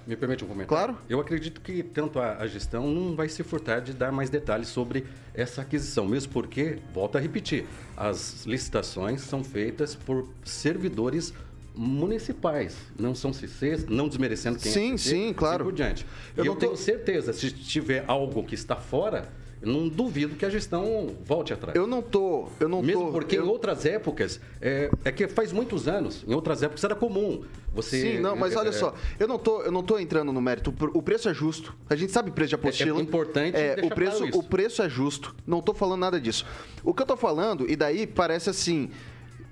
me 0.09 0.17
permite 0.17 0.43
um 0.45 0.49
comentário? 0.49 0.95
Claro. 0.95 0.99
Eu 1.09 1.21
acredito 1.21 1.61
que 1.61 1.83
tanto 1.83 2.19
a, 2.19 2.39
a 2.39 2.47
gestão 2.47 2.89
não 2.91 3.15
vai 3.15 3.29
se 3.29 3.43
furtar 3.43 3.81
de 3.81 3.93
dar 3.93 4.11
mais 4.11 4.31
detalhes 4.31 4.69
sobre 4.69 5.05
essa 5.35 5.61
aquisição, 5.61 6.07
mesmo 6.09 6.33
porque, 6.33 6.79
volto 6.95 7.17
a 7.17 7.21
repetir, 7.21 7.67
as 7.97 8.47
licitações 8.47 9.21
são 9.21 9.45
feitas 9.45 9.95
por 9.95 10.27
servidores 10.45 11.35
municipais, 11.75 12.77
não 12.99 13.15
são 13.15 13.33
CCs, 13.33 13.87
não 13.87 14.09
desmerecendo 14.09 14.59
quem 14.59 14.73
Sim, 14.73 14.95
é 14.95 14.97
CC, 14.97 15.11
sim, 15.11 15.33
claro. 15.33 15.63
e 15.63 15.67
por 15.67 15.73
diante. 15.75 16.07
Eu 16.37 16.45
Eu, 16.45 16.45
não 16.47 16.53
eu 16.55 16.59
tô- 16.59 16.67
tenho 16.67 16.77
certeza, 16.77 17.33
se 17.33 17.51
tiver 17.53 18.05
algo 18.09 18.43
que 18.43 18.55
está 18.55 18.77
fora, 18.77 19.29
não 19.61 19.89
duvido 19.89 20.37
que 20.37 20.45
a 20.45 20.51
gestão 20.51 21.15
volte 21.25 21.53
atrás. 21.53 21.77
Eu 21.77 21.87
não 21.87 22.01
tô, 22.01 22.49
eu 22.61 22.69
não 22.69 22.83
Mesmo 22.83 23.07
tô. 23.07 23.13
porque 23.13 23.39
eu... 23.39 23.45
em 23.45 23.49
outras 23.49 23.85
épocas, 23.85 24.41
é, 24.61 24.91
é 25.05 25.13
que 25.13 25.27
faz 25.29 25.53
muitos 25.53 25.89
anos, 25.89 26.25
em 26.27 26.35
outras 26.35 26.63
épocas 26.63 26.83
era 26.85 26.95
comum. 26.95 27.43
Você, 27.75 28.01
Sim, 28.01 28.19
não, 28.21 28.35
mas 28.35 28.55
é, 28.55 28.59
olha 28.59 28.69
é, 28.71 28.73
só, 28.73 28.95
eu 29.19 29.29
não 29.29 29.39
tô, 29.39 29.63
eu 29.63 29.71
não 29.71 29.83
tô 29.83 29.99
entrando 29.99 30.33
no 30.33 30.41
mérito. 30.41 30.75
O 30.95 31.03
preço 31.03 31.29
é 31.29 31.35
justo. 31.35 31.75
A 31.89 31.95
gente 31.95 32.13
sabe 32.13 32.31
preço 32.31 32.51
de 32.51 32.55
apostila. 32.55 32.97
É- 32.97 33.01
é 33.01 33.03
importante 33.03 33.57
É, 33.57 33.77
o 33.83 33.91
preço, 33.91 34.25
o 34.33 34.43
preço 34.43 34.83
é 34.83 34.89
justo. 34.89 35.35
Não 35.47 35.61
tô 35.61 35.75
falando 35.75 36.01
nada 36.01 36.21
disso. 36.21 36.47
O 36.83 36.95
que 36.95 37.03
eu 37.03 37.07
tô 37.07 37.17
falando 37.17 37.71
e 37.71 37.77
daí 37.77 38.07
parece 38.07 38.51
assim, 38.51 38.91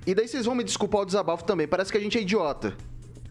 e 0.06 0.14
daí 0.14 0.26
vocês 0.28 0.46
vão 0.46 0.54
me 0.54 0.64
desculpar 0.64 1.02
o 1.02 1.04
desabafo 1.04 1.44
também. 1.44 1.66
Parece 1.66 1.90
que 1.90 1.98
a 1.98 2.00
gente 2.00 2.16
é 2.16 2.20
idiota. 2.22 2.74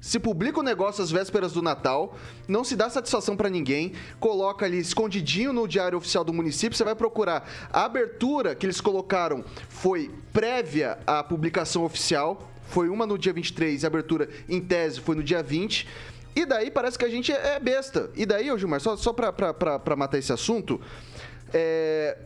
Se 0.01 0.19
publica 0.19 0.59
o 0.59 0.63
negócio 0.63 1.03
às 1.03 1.11
vésperas 1.11 1.53
do 1.53 1.61
Natal, 1.61 2.15
não 2.47 2.63
se 2.63 2.75
dá 2.75 2.89
satisfação 2.89 3.35
pra 3.35 3.49
ninguém, 3.49 3.93
coloca 4.19 4.65
ali 4.65 4.77
escondidinho 4.77 5.51
no 5.51 5.67
diário 5.67 5.97
oficial 5.97 6.23
do 6.23 6.33
município, 6.33 6.77
você 6.77 6.83
vai 6.83 6.95
procurar. 6.95 7.49
A 7.71 7.85
abertura 7.85 8.53
que 8.55 8.65
eles 8.65 8.79
colocaram 8.79 9.43
foi 9.69 10.11
prévia 10.31 10.97
à 11.07 11.23
publicação 11.23 11.83
oficial, 11.83 12.51
foi 12.67 12.89
uma 12.89 13.05
no 13.05 13.17
dia 13.17 13.33
23 13.33 13.83
e 13.83 13.85
a 13.85 13.87
abertura 13.87 14.29
em 14.49 14.61
tese 14.61 14.99
foi 14.99 15.15
no 15.15 15.23
dia 15.23 15.41
20. 15.41 15.87
E 16.35 16.45
daí 16.45 16.69
parece 16.69 16.99
que 16.99 17.05
a 17.05 17.09
gente 17.09 17.31
é 17.31 17.55
é 17.55 17.59
besta. 17.59 18.09
E 18.15 18.25
daí, 18.25 18.51
ô 18.51 18.57
Gilmar, 18.57 18.81
só, 18.81 18.97
só 18.97 19.13
pra, 19.13 19.31
pra, 19.31 19.53
pra, 19.53 19.79
pra 19.79 19.95
matar 19.95 20.17
esse 20.17 20.33
assunto, 20.33 20.81
é, 21.53 22.17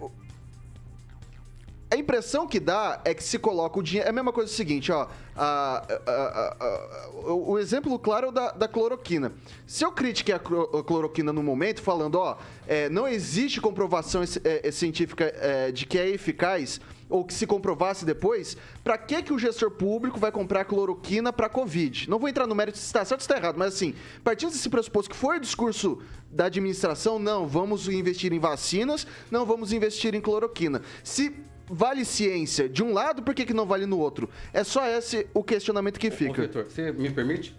a 1.92 1.96
impressão 1.96 2.48
que 2.48 2.60
dá 2.60 3.02
é 3.04 3.14
que 3.14 3.24
se 3.24 3.40
coloca 3.40 3.80
o 3.80 3.84
dinheiro. 3.84 4.08
É 4.08 4.12
a 4.12 4.14
mesma 4.14 4.32
coisa 4.32 4.52
o 4.52 4.56
seguinte, 4.56 4.92
ó. 4.92 5.08
a- 5.42 5.84
a- 6.06 6.56
a- 6.60 7.10
o, 7.34 7.58
exemplo 7.58 7.98
claro 7.98 8.26
é 8.26 8.30
o 8.30 8.32
da, 8.32 8.52
da 8.52 8.68
cloroquina. 8.68 9.32
Se 9.66 9.86
eu 9.86 9.92
critiquei 9.92 10.36
a, 10.36 10.40
clo- 10.40 10.70
a 10.78 10.84
cloroquina 10.84 11.32
no 11.32 11.42
momento, 11.42 11.82
falando, 11.82 12.16
ó, 12.16 12.38
é, 12.68 12.90
não 12.90 13.08
existe 13.08 13.62
comprovação 13.62 14.22
é, 14.22 14.68
é, 14.68 14.72
científica 14.72 15.24
é, 15.38 15.72
de 15.72 15.86
que 15.86 15.98
é 15.98 16.10
eficaz, 16.10 16.82
ou 17.10 17.24
que 17.26 17.34
se 17.34 17.48
comprovasse 17.48 18.06
depois, 18.06 18.56
pra 18.84 18.98
que, 18.98 19.24
que 19.24 19.34
o 19.34 19.40
gestor 19.40 19.72
público 19.72 20.20
vai 20.20 20.32
comprar 20.32 20.66
cloroquina 20.66 21.32
pra 21.34 21.48
Covid? 21.50 22.08
Não 22.10 22.20
vou 22.20 22.28
entrar 22.30 22.46
no 22.46 22.54
mérito 22.54 22.78
se 22.78 22.86
está 22.86 23.04
certo 23.06 23.22
ou 23.22 23.24
está 23.24 23.38
errado, 23.38 23.56
mas 23.58 23.74
assim, 23.74 23.96
partindo 24.24 24.52
desse 24.52 24.70
pressuposto 24.70 25.10
que 25.10 25.16
foi 25.16 25.38
o 25.38 25.40
discurso 25.40 26.00
da 26.30 26.46
administração, 26.46 27.18
não, 27.18 27.48
vamos 27.48 27.88
investir 27.88 28.32
em 28.34 28.40
vacinas, 28.40 29.08
não 29.32 29.46
vamos 29.46 29.72
investir 29.74 30.14
em 30.14 30.22
cloroquina. 30.22 30.82
Se 31.04 31.34
vale 31.70 32.04
ciência 32.04 32.68
de 32.68 32.84
um 32.84 32.92
lado, 32.94 33.22
por 33.22 33.34
que, 33.34 33.46
que 33.46 33.54
não 33.54 33.66
vale 33.66 33.86
no 33.86 34.00
outro? 34.00 34.30
É 34.54 34.64
só 34.64 34.86
esse 34.88 35.28
o 35.34 35.44
questionamento 35.44 36.00
que 36.00 36.10
fica. 36.12 36.42
Ô, 36.42 36.46
Vitor, 36.46 36.66
você 36.66 36.92
me 36.92 37.10
permite? 37.10 37.56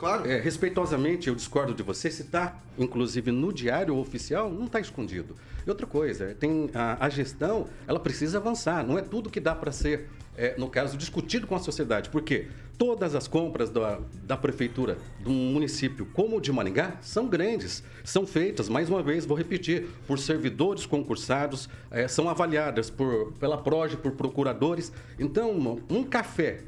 Claro. 0.00 0.26
É, 0.26 0.40
respeitosamente, 0.40 1.28
eu 1.28 1.34
discordo 1.34 1.74
de 1.74 1.82
você. 1.82 2.10
Se 2.10 2.22
está, 2.22 2.56
inclusive, 2.78 3.30
no 3.30 3.52
diário 3.52 3.94
oficial, 3.98 4.50
não 4.50 4.64
está 4.64 4.80
escondido. 4.80 5.36
E 5.66 5.68
outra 5.68 5.86
coisa, 5.86 6.34
tem 6.40 6.70
a, 6.74 7.04
a, 7.04 7.08
gestão, 7.10 7.66
ela 7.86 8.00
precisa 8.00 8.38
avançar. 8.38 8.82
Não 8.84 8.98
é 8.98 9.02
tudo 9.02 9.28
que 9.28 9.38
dá 9.38 9.54
para 9.54 9.70
ser, 9.70 10.08
é, 10.38 10.54
no 10.56 10.70
caso, 10.70 10.96
discutido 10.96 11.46
com 11.46 11.54
a 11.54 11.58
sociedade. 11.58 12.08
Por 12.08 12.22
quê? 12.22 12.48
Todas 12.78 13.14
as 13.14 13.28
compras 13.28 13.68
da, 13.68 14.00
da 14.22 14.38
prefeitura 14.38 14.96
de 15.22 15.28
um 15.28 15.52
município 15.52 16.06
como 16.14 16.38
o 16.38 16.40
de 16.40 16.50
Maringá 16.50 16.96
são 17.02 17.28
grandes, 17.28 17.84
são 18.02 18.26
feitas, 18.26 18.70
mais 18.70 18.88
uma 18.88 19.02
vez, 19.02 19.26
vou 19.26 19.36
repetir, 19.36 19.86
por 20.06 20.18
servidores 20.18 20.86
concursados, 20.86 21.68
é, 21.90 22.08
são 22.08 22.26
avaliadas 22.26 22.88
por, 22.88 23.34
pela 23.34 23.58
PROGE, 23.58 23.98
por 23.98 24.12
procuradores. 24.12 24.90
Então, 25.18 25.78
um 25.90 26.02
café 26.02 26.62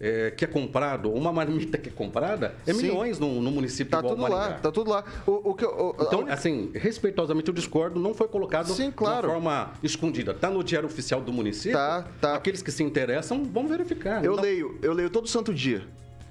é, 0.00 0.30
que 0.30 0.44
é 0.44 0.48
comprado, 0.48 1.12
uma 1.12 1.32
marmita 1.32 1.76
que 1.76 1.88
é 1.88 1.92
comprada, 1.92 2.54
é 2.66 2.72
Sim. 2.72 2.82
milhões 2.82 3.18
no, 3.18 3.40
no 3.40 3.50
município 3.50 3.90
tá 3.90 4.02
tudo 4.02 4.22
Maringá. 4.22 4.40
lá, 4.40 4.52
tá 4.54 4.70
tudo 4.70 4.90
lá. 4.90 5.04
O, 5.26 5.50
o 5.50 5.54
que, 5.54 5.64
o, 5.64 5.94
então, 6.00 6.26
a... 6.28 6.34
assim, 6.34 6.70
respeitosamente 6.74 7.48
eu 7.48 7.54
discordo, 7.54 7.98
não 7.98 8.14
foi 8.14 8.28
colocado 8.28 8.72
Sim, 8.72 8.90
claro. 8.90 9.26
de 9.26 9.34
forma 9.34 9.72
escondida. 9.82 10.32
Está 10.32 10.50
no 10.50 10.62
diário 10.62 10.88
oficial 10.88 11.20
do 11.20 11.32
município. 11.32 11.76
Tá, 11.76 12.04
tá. 12.20 12.34
Aqueles 12.34 12.62
que 12.62 12.70
se 12.70 12.82
interessam 12.82 13.44
vão 13.44 13.66
verificar. 13.66 14.24
Eu 14.24 14.32
então... 14.32 14.44
leio, 14.44 14.78
eu 14.82 14.92
leio 14.92 15.10
todo 15.10 15.26
santo 15.26 15.52
dia. 15.52 15.82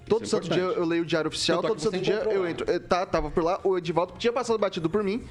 Todo 0.07 0.23
Isso 0.23 0.37
é 0.37 0.41
santo 0.41 0.53
é 0.53 0.55
dia 0.55 0.63
eu 0.63 0.85
leio 0.85 1.03
o 1.03 1.05
diário 1.05 1.27
oficial, 1.27 1.61
todo 1.61 1.81
santo 1.81 1.99
dia 1.99 2.23
eu 2.31 2.47
entro. 2.47 2.69
É, 2.71 2.79
tá, 2.79 3.05
tava 3.05 3.29
por 3.29 3.43
lá, 3.43 3.59
o 3.63 3.77
Edivaldo 3.77 4.13
tinha 4.17 4.31
passado 4.31 4.57
batido 4.57 4.89
por 4.89 5.03
mim. 5.03 5.21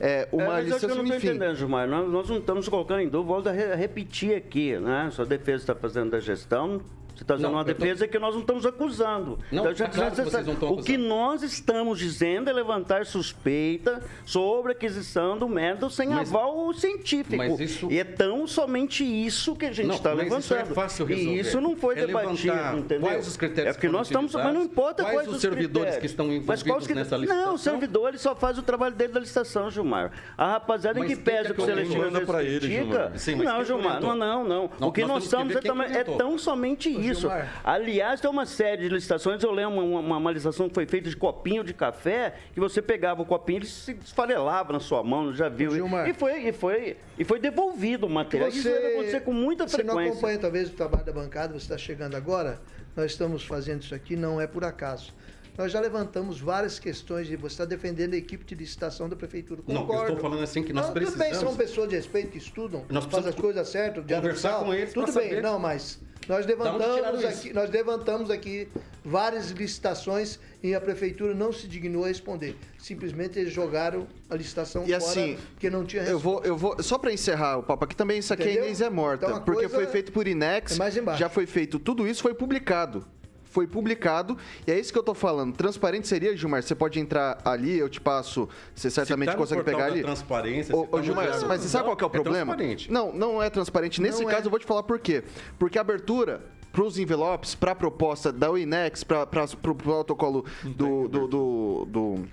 É, 0.00 0.28
uma 0.32 0.58
é, 0.58 0.62
licença, 0.62 0.86
eu 0.86 0.96
não 0.96 1.04
estou 1.04 1.16
entendendo, 1.16 1.54
Gilmar. 1.54 1.88
Nós, 1.88 2.10
nós, 2.10 2.28
não 2.28 2.38
estamos 2.38 2.68
colocando 2.68 3.00
em 3.00 3.08
dúvida, 3.08 3.32
volto 3.32 3.48
a 3.48 3.52
repetir 3.52 4.36
aqui, 4.36 4.76
né? 4.76 5.08
Sua 5.12 5.24
defesa 5.24 5.62
está 5.62 5.74
fazendo 5.74 6.10
da 6.10 6.18
gestão, 6.18 6.80
você 7.14 7.22
está 7.22 7.34
fazendo 7.34 7.52
uma 7.52 7.64
defesa 7.64 8.06
tô... 8.06 8.10
que 8.10 8.18
nós 8.18 8.34
não 8.34 8.40
estamos 8.40 8.66
acusando. 8.66 9.38
Não, 9.50 9.70
então, 9.70 9.74
tá 9.74 9.92
claro 9.92 10.14
vocês 10.14 10.46
não 10.46 10.72
o 10.72 10.82
que 10.82 10.96
nós 10.96 11.42
estamos 11.42 11.98
dizendo 11.98 12.50
é 12.50 12.52
levantar 12.52 13.06
suspeita 13.06 14.02
sobre 14.24 14.72
a 14.72 14.74
aquisição 14.74 15.38
do 15.38 15.48
método 15.48 15.90
sem 15.90 16.08
mas, 16.08 16.28
aval 16.28 16.72
científico. 16.74 17.36
Mas 17.36 17.60
isso... 17.60 17.90
E 17.90 17.98
é 17.98 18.04
tão 18.04 18.46
somente 18.46 19.04
isso 19.04 19.54
que 19.54 19.66
a 19.66 19.72
gente 19.72 19.94
está 19.94 20.12
levantando. 20.12 20.40
Isso 20.40 20.54
é 20.54 20.64
fácil 20.64 21.06
resolver. 21.06 21.36
E 21.36 21.40
isso 21.40 21.60
não 21.60 21.76
foi 21.76 21.98
é 21.98 22.06
debatido, 22.06 22.78
entendeu? 22.78 23.08
Quais 23.08 23.28
os 23.28 23.36
critérios 23.36 23.70
É 23.70 23.72
porque 23.74 23.88
nós 23.88 24.08
estamos. 24.08 24.34
Mas 24.34 24.54
não 24.54 24.62
importa 24.62 25.02
quais, 25.02 25.16
quais 25.16 25.28
os, 25.28 25.36
os 25.36 25.40
servidores 25.40 25.96
critérios. 25.96 26.00
que 26.00 26.06
estão 26.06 26.32
envolvidos 26.32 26.86
que... 26.86 26.94
nessa 26.94 27.16
licitação. 27.16 27.46
Não, 27.46 27.54
o 27.54 27.58
servidor 27.58 28.08
ele 28.08 28.18
só 28.18 28.34
faz 28.34 28.58
o 28.58 28.62
trabalho 28.62 28.94
dele 28.94 29.12
da 29.12 29.20
licitação, 29.20 29.70
Gilmar. 29.70 30.12
A 30.36 30.52
rapaziada 30.52 30.98
mas 30.98 31.08
que 31.08 31.16
pesa 31.16 31.54
que 31.54 31.60
o 31.60 31.64
Celestino 31.64 32.26
critica. 32.26 33.12
Não, 33.44 33.64
Gilmar, 33.64 34.00
não, 34.00 34.16
não, 34.16 34.44
não. 34.44 34.88
O 34.88 34.92
que 34.92 35.04
nós 35.04 35.24
estamos 35.24 35.54
é, 35.54 35.98
é 35.98 36.04
tão 36.04 36.38
somente 36.38 36.88
isso. 36.90 37.13
Aliás, 37.62 38.20
tem 38.20 38.30
uma 38.30 38.46
série 38.46 38.82
de 38.82 38.88
licitações. 38.88 39.42
Eu 39.42 39.50
lembro 39.52 39.80
uma, 39.80 40.00
uma, 40.00 40.16
uma, 40.16 40.30
licitação 40.30 40.68
que 40.68 40.74
foi 40.74 40.86
feita 40.86 41.08
de 41.08 41.16
copinho 41.16 41.64
de 41.64 41.74
café, 41.74 42.34
que 42.52 42.60
você 42.60 42.80
pegava 42.80 43.22
o 43.22 43.26
copinho 43.26 43.62
e 43.62 43.66
se 43.66 43.92
esfarelava 43.92 44.72
na 44.72 44.80
sua 44.80 45.02
mão, 45.02 45.34
já 45.34 45.48
viu. 45.48 45.70
Gilmar, 45.70 46.08
e, 46.08 46.14
foi, 46.14 46.48
e, 46.48 46.52
foi, 46.52 46.96
e 47.18 47.24
foi 47.24 47.38
devolvido 47.38 48.06
o 48.06 48.10
material. 48.10 48.50
Você, 48.50 48.58
Isso 48.58 48.68
deve 48.68 48.86
acontecer 48.94 49.20
com 49.20 49.32
muita 49.32 49.66
você 49.66 49.76
frequência. 49.76 50.00
Você 50.00 50.08
não 50.08 50.12
acompanha, 50.12 50.38
talvez, 50.38 50.68
o 50.68 50.72
trabalho 50.72 51.04
da 51.04 51.12
bancada, 51.12 51.52
você 51.52 51.58
está 51.58 51.78
chegando 51.78 52.14
agora. 52.14 52.60
Nós 52.96 53.10
estamos 53.10 53.44
fazendo 53.44 53.82
isso 53.82 53.94
aqui, 53.94 54.16
não 54.16 54.40
é 54.40 54.46
por 54.46 54.64
acaso. 54.64 55.12
Nós 55.56 55.70
já 55.70 55.80
levantamos 55.80 56.40
várias 56.40 56.80
questões 56.80 57.30
e 57.30 57.36
você 57.36 57.54
está 57.54 57.64
defendendo 57.64 58.14
a 58.14 58.16
equipe 58.16 58.44
de 58.44 58.56
licitação 58.56 59.08
da 59.08 59.14
prefeitura. 59.14 59.62
Concordo. 59.62 59.92
Não, 59.92 59.98
eu 59.98 60.06
estou 60.08 60.20
falando 60.20 60.42
assim 60.42 60.64
que 60.64 60.72
nós 60.72 60.86
não, 60.86 60.92
precisamos... 60.92 61.24
Tudo 61.24 61.40
bem, 61.40 61.48
são 61.48 61.56
pessoas 61.56 61.88
de 61.88 61.96
respeito 61.96 62.32
que 62.32 62.38
estudam, 62.38 62.84
nós 62.88 63.04
fazem 63.04 63.30
as 63.30 63.36
coisas 63.36 63.68
certas, 63.68 64.04
conversar 64.04 64.64
com 64.64 64.74
eles 64.74 64.92
Tudo 64.92 65.12
bem, 65.12 65.28
saber. 65.28 65.42
não, 65.42 65.58
mas 65.58 66.00
nós 66.28 66.46
levantamos 66.46 67.24
aqui, 67.24 67.52
nós 67.52 67.70
levantamos 67.70 68.30
aqui 68.30 68.68
várias 69.04 69.50
licitações 69.50 70.38
e 70.62 70.74
a 70.74 70.80
prefeitura 70.80 71.34
não 71.34 71.52
se 71.52 71.68
dignou 71.68 72.04
a 72.04 72.08
responder. 72.08 72.56
Simplesmente 72.78 73.38
eles 73.38 73.52
jogaram 73.52 74.06
a 74.30 74.36
licitação 74.36 74.82
e 74.82 74.86
fora 74.86 74.96
assim, 74.96 75.38
porque 75.52 75.68
não 75.68 75.84
tinha 75.84 76.02
resposta. 76.02 76.16
Eu 76.26 76.32
vou, 76.32 76.44
eu 76.44 76.56
vou 76.56 76.82
só 76.82 76.98
para 76.98 77.12
encerrar 77.12 77.58
o 77.58 77.62
papo 77.62 77.84
aqui 77.84 77.94
também 77.94 78.18
isso 78.18 78.32
aqui 78.32 78.44
Entendeu? 78.44 78.62
a 78.62 78.66
Inês 78.66 78.80
é 78.80 78.90
morta, 78.90 79.26
então, 79.26 79.42
porque 79.42 79.68
foi 79.68 79.86
feito 79.86 80.12
por 80.12 80.26
Inex, 80.26 80.78
é 80.78 81.16
já 81.16 81.28
foi 81.28 81.46
feito 81.46 81.78
tudo 81.78 82.06
isso 82.08 82.22
foi 82.22 82.34
publicado 82.34 83.06
foi 83.54 83.68
publicado, 83.68 84.36
e 84.66 84.72
é 84.72 84.78
isso 84.78 84.92
que 84.92 84.98
eu 84.98 85.02
tô 85.02 85.14
falando. 85.14 85.54
Transparente 85.54 86.08
seria, 86.08 86.36
Gilmar, 86.36 86.60
você 86.60 86.74
pode 86.74 86.98
entrar 86.98 87.40
ali, 87.44 87.78
eu 87.78 87.88
te 87.88 88.00
passo, 88.00 88.48
você 88.74 88.90
certamente 88.90 89.30
tá 89.30 89.36
consegue 89.36 89.62
pegar 89.62 89.86
ali. 89.86 90.02
transparência, 90.02 90.74
ô, 90.74 90.80
ô, 90.80 90.86
tá 90.86 91.02
Gilmar, 91.02 91.28
mas 91.46 91.60
você 91.60 91.68
sabe 91.68 91.84
qual 91.84 91.96
é 91.98 92.04
o 92.04 92.10
problema? 92.10 92.56
Transparente. 92.56 92.90
Não, 92.90 93.12
não 93.12 93.40
é 93.40 93.48
transparente. 93.48 94.02
Nesse 94.02 94.22
não 94.22 94.28
caso, 94.28 94.42
é. 94.42 94.46
eu 94.46 94.50
vou 94.50 94.58
te 94.58 94.66
falar 94.66 94.82
por 94.82 94.98
quê. 94.98 95.22
Porque 95.56 95.78
a 95.78 95.82
abertura 95.82 96.42
para 96.72 96.82
os 96.82 96.98
envelopes, 96.98 97.54
para 97.54 97.70
a 97.70 97.74
proposta 97.76 98.32
da 98.32 98.50
UINEX, 98.50 99.04
para 99.04 99.22
o 99.22 99.56
pro 99.56 99.74
protocolo 99.76 100.44
do, 100.64 101.06
do, 101.06 101.28
do, 101.28 101.84
do, 101.88 102.24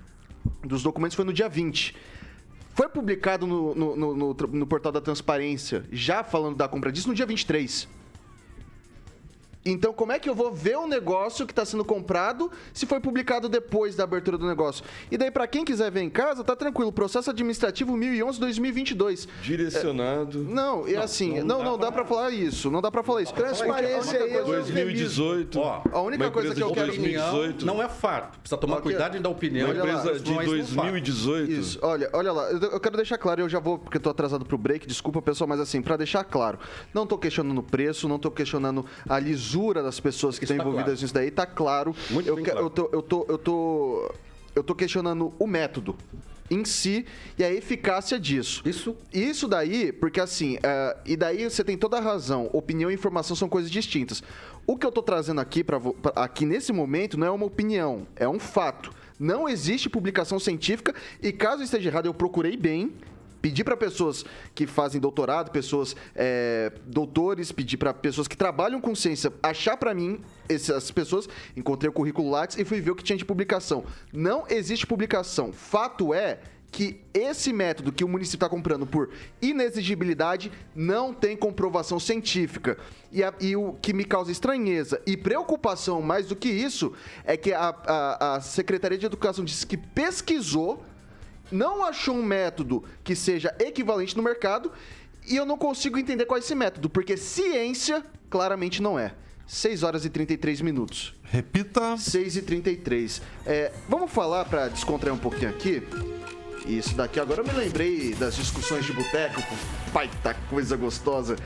dos 0.64 0.82
documentos, 0.82 1.14
foi 1.14 1.24
no 1.24 1.32
dia 1.32 1.48
20. 1.48 1.94
Foi 2.74 2.88
publicado 2.88 3.46
no, 3.46 3.74
no, 3.76 3.96
no, 3.96 4.34
no, 4.34 4.66
portal 4.66 4.90
da 4.90 5.00
transparência, 5.00 5.84
já 5.92 6.24
falando 6.24 6.56
da 6.56 6.66
compra 6.66 6.90
disso, 6.90 7.06
no 7.06 7.14
dia 7.14 7.26
23. 7.26 7.86
Então, 9.64 9.92
como 9.92 10.10
é 10.10 10.18
que 10.18 10.28
eu 10.28 10.34
vou 10.34 10.52
ver 10.52 10.76
o 10.76 10.86
negócio 10.88 11.46
que 11.46 11.52
está 11.52 11.64
sendo 11.64 11.84
comprado 11.84 12.50
se 12.72 12.84
foi 12.84 12.98
publicado 12.98 13.48
depois 13.48 13.94
da 13.94 14.02
abertura 14.04 14.36
do 14.36 14.46
negócio? 14.46 14.84
E 15.10 15.16
daí, 15.16 15.30
para 15.30 15.46
quem 15.46 15.64
quiser 15.64 15.90
ver 15.90 16.02
em 16.02 16.10
casa, 16.10 16.42
tá 16.42 16.56
tranquilo. 16.56 16.90
Processo 16.90 17.30
administrativo 17.30 17.96
1011-2022. 17.96 19.28
Direcionado. 19.40 20.40
É, 20.40 20.52
não, 20.52 20.88
é 20.88 20.96
assim, 20.96 21.40
não, 21.40 21.58
não, 21.58 21.64
não 21.64 21.78
dá 21.78 21.92
para 21.92 22.04
falar 22.04 22.30
isso. 22.30 22.70
Não 22.70 22.82
dá 22.82 22.90
para 22.90 23.04
falar 23.04 23.22
isso. 23.22 23.32
Transparência 23.32 24.18
aí. 24.20 24.42
2018. 24.42 25.60
Ó, 25.60 25.82
a 25.92 26.00
única 26.00 26.30
coisa 26.30 26.54
que 26.54 26.62
eu 26.62 26.72
quero... 26.72 26.88
2018. 26.88 27.64
Não 27.64 27.80
é 27.80 27.88
fato. 27.88 28.40
Precisa 28.40 28.58
tomar 28.58 28.78
Aqui, 28.78 28.84
cuidado 28.84 29.16
em 29.16 29.22
dar 29.22 29.28
opinião. 29.28 29.70
Uma 29.70 29.78
empresa 29.78 30.18
de 30.18 30.34
2018. 30.34 31.52
Isso, 31.52 31.78
olha, 31.82 32.10
olha 32.12 32.32
lá. 32.32 32.50
Eu 32.50 32.80
quero 32.80 32.96
deixar 32.96 33.16
claro, 33.16 33.42
eu 33.42 33.48
já 33.48 33.60
vou, 33.60 33.78
porque 33.78 33.98
eu 33.98 34.00
tô 34.00 34.10
atrasado 34.10 34.44
pro 34.44 34.58
break, 34.58 34.86
desculpa, 34.86 35.22
pessoal, 35.22 35.46
mas 35.46 35.60
assim, 35.60 35.80
para 35.80 35.96
deixar 35.96 36.24
claro, 36.24 36.58
não 36.92 37.06
tô 37.06 37.16
questionando 37.16 37.58
o 37.58 37.62
preço, 37.62 38.08
não 38.08 38.18
tô 38.18 38.30
questionando 38.30 38.84
a 39.08 39.18
lisura 39.18 39.51
lisura 39.52 39.82
das 39.82 40.00
pessoas 40.00 40.38
que 40.38 40.44
estão 40.44 40.56
envolvidas 40.56 40.84
claro. 40.84 41.00
nisso 41.00 41.14
daí 41.14 41.30
tá 41.30 41.46
claro. 41.46 41.94
Muito 42.10 42.28
eu, 42.28 42.36
bem 42.36 42.44
claro. 42.44 42.60
eu, 42.60 42.70
tô, 42.70 42.90
eu, 42.92 43.02
tô, 43.02 43.26
eu, 43.28 43.38
tô, 43.38 44.14
eu 44.54 44.64
tô 44.64 44.74
questionando 44.74 45.32
o 45.38 45.46
método 45.46 45.94
em 46.50 46.64
si 46.64 47.06
e 47.38 47.44
a 47.44 47.52
eficácia 47.52 48.18
disso. 48.18 48.62
Isso. 48.64 48.96
Isso 49.12 49.48
daí, 49.48 49.92
porque 49.92 50.20
assim, 50.20 50.56
uh, 50.56 50.98
e 51.04 51.16
daí 51.16 51.48
você 51.48 51.62
tem 51.62 51.76
toda 51.76 51.98
a 51.98 52.00
razão. 52.00 52.48
Opinião 52.52 52.90
e 52.90 52.94
informação 52.94 53.36
são 53.36 53.48
coisas 53.48 53.70
distintas. 53.70 54.22
O 54.66 54.76
que 54.76 54.86
eu 54.86 54.92
tô 54.92 55.02
trazendo 55.02 55.40
aqui, 55.40 55.62
pra, 55.64 55.80
aqui 56.16 56.44
nesse 56.44 56.72
momento 56.72 57.18
não 57.18 57.26
é 57.26 57.30
uma 57.30 57.46
opinião, 57.46 58.06
é 58.16 58.28
um 58.28 58.38
fato. 58.38 58.92
Não 59.18 59.48
existe 59.48 59.88
publicação 59.88 60.38
científica 60.38 60.94
e 61.22 61.32
caso 61.32 61.62
esteja 61.62 61.88
errado, 61.88 62.06
eu 62.06 62.14
procurei 62.14 62.56
bem 62.56 62.92
pedir 63.42 63.64
para 63.64 63.76
pessoas 63.76 64.24
que 64.54 64.66
fazem 64.66 65.00
doutorado, 65.00 65.50
pessoas 65.50 65.96
é, 66.14 66.72
doutores, 66.86 67.50
pedir 67.50 67.76
para 67.76 67.92
pessoas 67.92 68.28
que 68.28 68.36
trabalham 68.36 68.80
com 68.80 68.94
ciência 68.94 69.32
achar 69.42 69.76
para 69.76 69.92
mim 69.92 70.20
essas 70.48 70.90
pessoas, 70.92 71.28
encontrei 71.56 71.90
o 71.90 71.92
currículo 71.92 72.30
Lattes 72.30 72.56
e 72.56 72.64
fui 72.64 72.80
ver 72.80 72.92
o 72.92 72.94
que 72.94 73.02
tinha 73.02 73.18
de 73.18 73.24
publicação. 73.24 73.84
Não 74.12 74.44
existe 74.48 74.86
publicação. 74.86 75.52
Fato 75.52 76.14
é 76.14 76.38
que 76.72 77.02
esse 77.12 77.52
método 77.52 77.92
que 77.92 78.02
o 78.02 78.08
município 78.08 78.36
está 78.36 78.48
comprando 78.48 78.86
por 78.86 79.10
inexigibilidade 79.42 80.50
não 80.74 81.12
tem 81.12 81.36
comprovação 81.36 82.00
científica. 82.00 82.78
E, 83.12 83.22
a, 83.22 83.34
e, 83.38 83.54
o 83.54 83.74
que 83.74 83.92
me 83.92 84.04
causa 84.04 84.32
estranheza 84.32 85.02
e 85.06 85.14
preocupação 85.14 86.00
mais 86.00 86.26
do 86.26 86.34
que 86.34 86.48
isso 86.48 86.94
é 87.24 87.36
que 87.36 87.52
a, 87.52 87.68
a, 87.86 88.36
a 88.36 88.40
Secretaria 88.40 88.96
de 88.96 89.04
Educação 89.04 89.44
disse 89.44 89.66
que 89.66 89.76
pesquisou 89.76 90.82
não 91.52 91.84
achou 91.84 92.16
um 92.16 92.22
método 92.22 92.82
que 93.04 93.14
seja 93.14 93.54
equivalente 93.58 94.16
no 94.16 94.22
mercado 94.22 94.72
e 95.26 95.36
eu 95.36 95.46
não 95.46 95.56
consigo 95.56 95.98
entender 95.98 96.26
qual 96.26 96.38
é 96.38 96.40
esse 96.40 96.54
método, 96.54 96.90
porque 96.90 97.16
ciência 97.16 98.04
claramente 98.28 98.82
não 98.82 98.98
é. 98.98 99.14
6 99.46 99.82
horas 99.82 100.04
e 100.04 100.10
33 100.10 100.60
minutos. 100.62 101.14
Repita. 101.24 101.96
6 101.96 102.36
e 102.36 102.42
33. 102.42 103.20
É, 103.44 103.72
vamos 103.88 104.10
falar 104.10 104.46
para 104.46 104.68
descontrair 104.68 105.14
um 105.14 105.18
pouquinho 105.18 105.50
aqui. 105.50 105.82
Isso 106.66 106.94
daqui, 106.94 107.18
agora 107.18 107.40
eu 107.40 107.44
me 107.44 107.52
lembrei 107.52 108.14
das 108.14 108.36
discussões 108.36 108.84
de 108.84 108.92
boteco. 108.92 109.42
Pai, 109.92 110.08
tá 110.22 110.32
coisa 110.48 110.76
gostosa. 110.76 111.36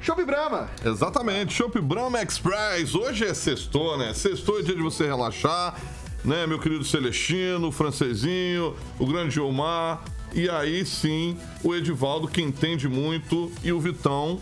Shop 0.00 0.22
Brahma. 0.24 0.70
Exatamente, 0.84 1.52
Shop 1.52 1.78
Brahma 1.80 2.22
Express. 2.22 2.94
Hoje 2.94 3.24
é 3.24 3.34
sextou, 3.34 3.98
né? 3.98 4.14
Sextou 4.14 4.60
é 4.60 4.62
dia 4.62 4.74
de 4.74 4.82
você 4.82 5.06
relaxar 5.06 5.74
né, 6.26 6.44
meu 6.44 6.58
querido 6.58 6.84
Celestino, 6.84 7.68
o 7.68 7.72
Francesinho, 7.72 8.74
o 8.98 9.06
grande 9.06 9.34
Gilmar, 9.34 10.02
e 10.34 10.50
aí 10.50 10.84
sim 10.84 11.38
o 11.62 11.72
Edivaldo, 11.72 12.26
que 12.26 12.42
entende 12.42 12.88
muito, 12.88 13.50
e 13.62 13.72
o 13.72 13.80
Vitão, 13.80 14.40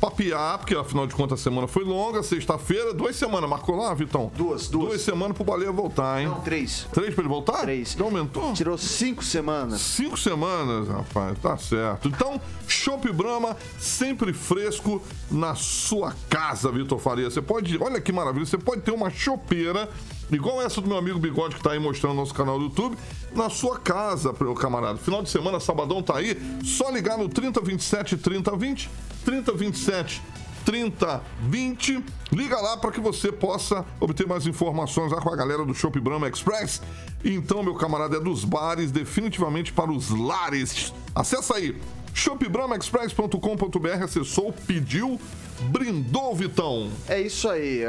papiar, 0.00 0.58
porque 0.58 0.74
afinal 0.74 1.06
de 1.06 1.14
contas 1.14 1.40
a 1.40 1.42
semana 1.42 1.68
foi 1.68 1.84
longa, 1.84 2.22
sexta-feira, 2.22 2.94
duas 2.94 3.14
semanas. 3.14 3.48
Marcou 3.48 3.76
lá, 3.76 3.92
Vitão? 3.92 4.32
Duas, 4.34 4.68
duas. 4.68 4.88
Duas 4.88 5.00
semanas 5.02 5.36
pro 5.36 5.44
Baleia 5.44 5.70
voltar, 5.70 6.20
hein? 6.20 6.28
Não, 6.28 6.40
três. 6.40 6.86
Três 6.92 7.14
pra 7.14 7.22
ele 7.22 7.28
voltar? 7.28 7.60
Três. 7.60 7.94
Então 7.94 8.06
aumentou? 8.06 8.52
Tirou 8.54 8.78
cinco 8.78 9.22
semanas. 9.22 9.80
Cinco 9.80 10.16
semanas, 10.16 10.88
rapaz, 10.88 11.38
tá 11.38 11.56
certo. 11.58 12.08
Então, 12.08 12.40
Chopp 12.66 13.12
Brahma, 13.12 13.56
sempre 13.78 14.32
fresco 14.32 15.02
na 15.30 15.54
sua 15.54 16.14
casa, 16.28 16.72
Vitor 16.72 16.98
Faria. 16.98 17.30
Você 17.30 17.42
pode, 17.42 17.76
olha 17.82 18.00
que 18.00 18.12
maravilha, 18.12 18.46
você 18.46 18.58
pode 18.58 18.80
ter 18.80 18.92
uma 18.92 19.10
chopeira, 19.10 19.88
igual 20.30 20.62
essa 20.62 20.80
do 20.80 20.88
meu 20.88 20.96
amigo 20.96 21.18
Bigode 21.18 21.56
que 21.56 21.62
tá 21.62 21.72
aí 21.72 21.78
mostrando 21.78 22.14
no 22.14 22.20
nosso 22.20 22.34
canal 22.34 22.58
do 22.58 22.64
YouTube, 22.64 22.96
na 23.34 23.50
sua 23.50 23.78
casa, 23.78 24.34
meu 24.40 24.54
camarada. 24.54 24.98
Final 24.98 25.22
de 25.22 25.28
semana, 25.30 25.60
sabadão 25.60 26.02
tá 26.02 26.16
aí, 26.16 26.40
só 26.64 26.90
ligar 26.90 27.18
no 27.18 27.28
3027 27.28 28.16
3020, 28.16 28.90
3027 29.24 30.22
3020. 30.64 32.04
Liga 32.32 32.60
lá 32.60 32.76
para 32.76 32.92
que 32.92 33.00
você 33.00 33.32
possa 33.32 33.84
obter 33.98 34.26
mais 34.26 34.46
informações 34.46 35.10
lá 35.10 35.20
com 35.20 35.30
a 35.30 35.36
galera 35.36 35.64
do 35.64 35.74
Shop 35.74 35.98
Brahma 35.98 36.28
Express. 36.28 36.80
Então, 37.24 37.62
meu 37.62 37.74
camarada, 37.74 38.16
é 38.16 38.20
dos 38.20 38.44
bares, 38.44 38.92
definitivamente 38.92 39.72
para 39.72 39.90
os 39.90 40.10
lares. 40.10 40.92
Acesse 41.14 41.52
aí 41.52 41.80
shopbramaexpress.com.br, 42.14 44.04
acessou, 44.04 44.52
pediu, 44.66 45.20
brindou, 45.62 46.34
Vitão. 46.34 46.90
É 47.08 47.20
isso 47.20 47.48
aí. 47.48 47.82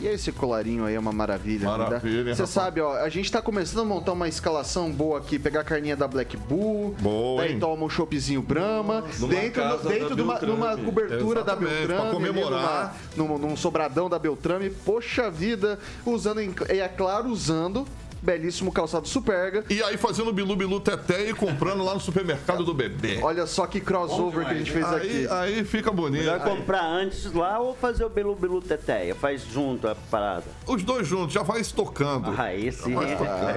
E 0.00 0.06
esse 0.06 0.32
colarinho 0.32 0.84
aí 0.84 0.94
é 0.94 0.98
uma 0.98 1.12
maravilha. 1.12 1.70
né? 1.70 1.76
Maravilha, 1.78 2.34
Você 2.34 2.46
sabe, 2.46 2.80
ó, 2.80 2.94
a 2.96 3.08
gente 3.08 3.30
tá 3.30 3.40
começando 3.40 3.80
a 3.80 3.84
montar 3.84 4.12
uma 4.12 4.28
escalação 4.28 4.90
boa 4.90 5.18
aqui, 5.18 5.38
pegar 5.38 5.60
a 5.60 5.64
carninha 5.64 5.96
da 5.96 6.06
Black 6.08 6.36
Bull, 6.36 6.94
Boa, 7.00 7.42
daí 7.42 7.52
hein? 7.52 7.58
toma 7.58 7.84
um 7.84 7.88
choppzinho 7.90 8.42
Brahma, 8.42 9.04
Numa 9.18 9.32
dentro, 9.34 9.62
casa 9.62 9.88
dentro 9.88 10.08
da 10.10 10.14
de 10.16 10.22
uma, 10.22 10.38
numa 10.40 10.76
cobertura 10.76 11.42
da 11.44 11.52
Exatamente, 11.52 11.76
Beltrame, 11.86 12.00
pra 12.02 12.10
comemorar. 12.10 12.96
ali 13.10 13.16
numa- 13.16 13.38
num, 13.38 13.48
num 13.50 13.56
sobradão 13.56 14.08
da 14.10 14.18
Beltrame. 14.18 14.70
Poxa 14.70 15.30
vida, 15.30 15.78
usando, 16.04 16.40
em- 16.40 16.54
e 16.72 16.78
é 16.80 16.88
claro, 16.88 17.28
usando 17.28 17.86
belíssimo 18.24 18.72
calçado 18.72 19.06
Superga. 19.06 19.64
E 19.68 19.82
aí 19.82 19.96
fazendo 19.96 20.32
bilu 20.32 20.56
bilu 20.56 20.80
teté 20.80 21.28
e 21.28 21.34
comprando 21.34 21.84
lá 21.84 21.94
no 21.94 22.00
supermercado 22.00 22.64
do 22.64 22.72
bebê. 22.72 23.18
Olha 23.22 23.46
só 23.46 23.66
que 23.66 23.80
crossover 23.80 24.46
que 24.46 24.52
a 24.52 24.54
gente 24.54 24.70
fez 24.70 24.84
Aí, 24.86 25.26
aqui. 25.26 25.28
aí 25.30 25.64
fica 25.64 25.90
bonito. 25.92 26.24
Vai 26.24 26.40
comprar 26.40 26.84
antes 26.84 27.32
lá 27.32 27.58
ou 27.58 27.74
fazer 27.74 28.04
o 28.04 28.08
Bilu 28.08 28.34
Bilu 28.34 28.62
Teteia? 28.62 29.14
Faz 29.14 29.44
junto 29.44 29.86
a 29.86 29.94
parada. 29.94 30.44
Os 30.66 30.82
dois 30.82 31.06
juntos, 31.06 31.34
já 31.34 31.42
vai 31.42 31.60
estocando. 31.60 32.34
Aí 32.38 32.72
sim. 32.72 32.94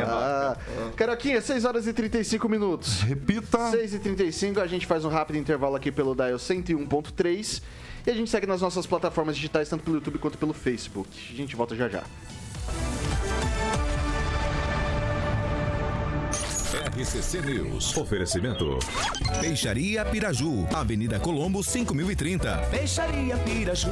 Ah, 0.06 0.58
Caroquinha, 0.96 1.40
6 1.40 1.66
horas 1.66 1.88
e 1.88 1.94
35 1.94 2.50
minutos. 2.50 3.02
Repita. 3.02 3.72
6 3.72 3.94
e 3.94 4.00
35 4.00 4.60
a 4.60 4.68
gente 4.68 4.86
faz 4.86 5.06
um 5.06 5.10
rápido 5.10 5.38
intervalo 5.38 5.76
aqui 5.76 5.92
pelo 5.92 6.14
Dial 6.14 6.38
101.3 6.38 7.62
e 8.06 8.10
a 8.12 8.14
gente 8.14 8.30
segue 8.30 8.48
nas 8.48 8.62
nossas 8.62 8.86
plataformas 8.86 9.36
digitais, 9.36 9.70
tanto 9.70 9.84
pelo 9.84 9.98
YouTube 9.98 10.18
quanto 10.18 10.38
pelo 10.38 10.54
Facebook. 10.54 11.10
A 11.32 11.36
gente 11.36 11.56
volta 11.56 11.76
já 11.76 11.88
já. 11.88 12.04
RCC 16.98 17.42
News. 17.46 17.96
Oferecimento. 17.96 18.80
Peixaria 19.40 20.04
Piraju, 20.04 20.68
Avenida 20.74 21.20
Colombo 21.20 21.62
5030. 21.62 22.58
Peixaria 22.72 23.38
Piraju. 23.38 23.90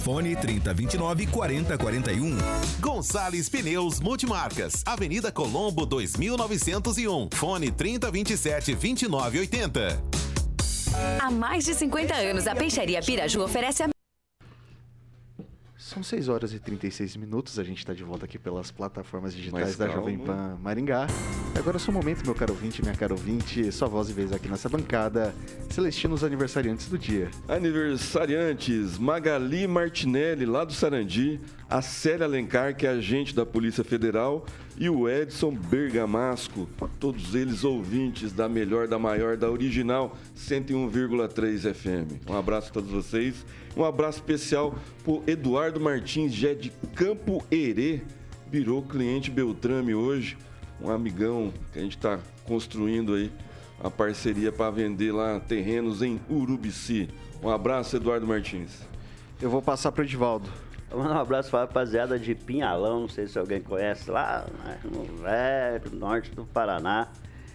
Fone 0.00 0.36
3029 0.36 1.26
4041. 1.26 2.38
Gonçalves 2.78 3.48
Pneus 3.48 3.98
Multimarcas. 3.98 4.84
Avenida 4.86 5.32
Colombo 5.32 5.84
2901. 5.84 7.30
Fone 7.32 7.72
3027 7.72 8.74
2980. 8.76 10.00
Há 11.18 11.30
mais 11.32 11.64
de 11.64 11.74
50 11.74 12.14
anos, 12.14 12.46
a 12.46 12.54
Peixaria 12.54 13.02
Piraju 13.02 13.42
oferece 13.42 13.82
a 13.82 13.93
São 15.84 16.02
6 16.02 16.30
horas 16.30 16.54
e 16.54 16.58
36 16.58 17.14
minutos, 17.18 17.58
a 17.58 17.62
gente 17.62 17.76
está 17.76 17.92
de 17.92 18.02
volta 18.02 18.24
aqui 18.24 18.38
pelas 18.38 18.70
plataformas 18.70 19.34
digitais 19.34 19.76
da. 19.76 19.86
Jovem 19.86 20.16
Pan 20.16 20.58
Maringá. 20.62 21.06
Agora 21.54 21.76
é 21.76 21.78
o 21.78 21.80
seu 21.80 21.92
momento, 21.92 22.24
meu 22.24 22.34
caro 22.34 22.54
ouvinte, 22.54 22.80
minha 22.80 22.94
caro 22.94 23.14
ouvinte, 23.14 23.70
sua 23.70 23.86
voz 23.86 24.08
e 24.08 24.14
vez 24.14 24.32
aqui 24.32 24.48
nessa 24.48 24.66
bancada, 24.66 25.34
Celestino 25.68 26.14
os 26.14 26.24
aniversariantes 26.24 26.88
do 26.88 26.96
dia. 26.96 27.30
Aniversariantes, 27.46 28.96
Magali 28.96 29.66
Martinelli, 29.66 30.46
lá 30.46 30.64
do 30.64 30.72
Sarandi, 30.72 31.38
a 31.68 31.80
Célia 31.82 32.26
Alencar, 32.26 32.76
que 32.76 32.86
é 32.86 32.90
agente 32.90 33.34
da 33.34 33.46
Polícia 33.46 33.82
Federal, 33.82 34.44
e 34.76 34.88
o 34.90 35.08
Edson 35.08 35.52
Bergamasco, 35.54 36.68
todos 36.98 37.34
eles 37.34 37.64
ouvintes 37.64 38.32
da 38.32 38.48
melhor, 38.48 38.88
da 38.88 38.98
maior, 38.98 39.36
da 39.36 39.50
original 39.50 40.16
101,3 40.36 41.72
FM. 41.72 42.28
Um 42.28 42.36
abraço 42.36 42.70
a 42.70 42.72
todos 42.72 42.90
vocês. 42.90 43.46
Um 43.76 43.84
abraço 43.84 44.18
especial 44.18 44.74
pro 45.04 45.22
Eduardo 45.26 45.80
Martins, 45.80 46.34
já 46.34 46.50
é 46.50 46.54
de 46.54 46.70
Campo 46.94 47.44
Herê, 47.50 48.02
virou 48.50 48.82
cliente 48.82 49.30
Beltrame 49.30 49.94
hoje, 49.94 50.36
um 50.80 50.90
amigão 50.90 51.52
que 51.72 51.78
a 51.78 51.82
gente 51.82 51.96
está 51.96 52.18
construindo 52.46 53.14
aí 53.14 53.32
a 53.82 53.90
parceria 53.90 54.52
para 54.52 54.70
vender 54.70 55.12
lá 55.12 55.40
terrenos 55.40 56.02
em 56.02 56.20
Urubici. 56.30 57.08
Um 57.42 57.48
abraço, 57.48 57.96
Eduardo 57.96 58.26
Martins. 58.26 58.80
Eu 59.40 59.50
vou 59.50 59.60
passar 59.60 59.92
pro 59.92 60.04
Edivaldo. 60.04 60.48
Vou 60.94 61.02
mandar 61.02 61.16
um 61.16 61.22
abraço 61.22 61.50
para 61.50 61.58
a 61.58 61.62
rapaziada 61.62 62.16
de 62.16 62.36
Pinhalão, 62.36 63.00
não 63.00 63.08
sei 63.08 63.26
se 63.26 63.36
alguém 63.36 63.60
conhece, 63.60 64.08
lá 64.08 64.46
no 64.84 65.02
velho 65.16 65.90
norte 65.92 66.30
do 66.30 66.44
Paraná. 66.44 67.08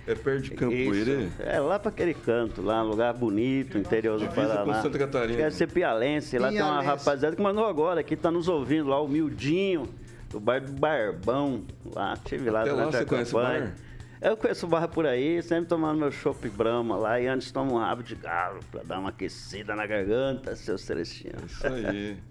É 0.06 0.14
perto 0.14 0.42
de 0.42 0.52
Campo 0.52 0.74
Isso, 0.74 1.10
Herê? 1.10 1.30
É, 1.40 1.58
lá 1.60 1.80
para 1.80 1.90
aquele 1.90 2.14
canto, 2.14 2.62
lá, 2.62 2.84
um 2.84 2.88
lugar 2.88 3.14
bonito, 3.14 3.78
interior 3.78 4.20
do 4.20 4.28
Divisa 4.28 4.56
Paraná. 4.56 4.74
com 4.74 4.82
Santa 4.82 5.00
Catarina. 5.00 5.38
Quer 5.38 5.52
ser 5.54 5.68
pialense, 5.68 6.38
lá 6.38 6.50
tem 6.50 6.62
uma 6.62 6.82
rapaziada 6.82 7.34
que 7.34 7.42
mandou 7.42 7.66
agora, 7.66 8.04
que 8.04 8.18
tá 8.18 8.30
nos 8.30 8.50
ouvindo 8.50 8.90
lá, 8.90 9.00
o 9.02 9.08
Mildinho, 9.08 9.88
do 10.30 10.38
bar 10.38 10.60
do 10.60 10.74
Barbão, 10.74 11.64
lá, 11.96 12.18
tive 12.18 12.50
lá 12.50 12.62
Até 12.62 12.72
lá 12.74 12.78
durante 12.78 12.96
a 12.96 13.00
você 13.00 13.06
conhece 13.06 13.34
o 13.34 13.40
campanha. 13.40 13.76
Eu 14.22 14.36
conheço 14.36 14.66
o 14.66 14.70
bar 14.70 14.88
por 14.90 15.06
aí, 15.06 15.42
sempre 15.42 15.70
tomando 15.70 15.98
meu 15.98 16.12
chopp 16.12 16.50
Brahma 16.50 16.98
lá, 16.98 17.22
e 17.22 17.28
antes 17.28 17.54
tomo 17.54 17.76
um 17.76 17.78
rabo 17.78 18.04
de 18.04 18.16
galo, 18.16 18.60
pra 18.70 18.84
dar 18.84 19.00
uma 19.00 19.10
aquecida 19.10 19.78
na 19.78 19.88
garganta, 19.88 20.54
seu 20.58 20.78
Celestino. 20.78 21.46
Isso 21.46 21.66
aí. 21.66 22.18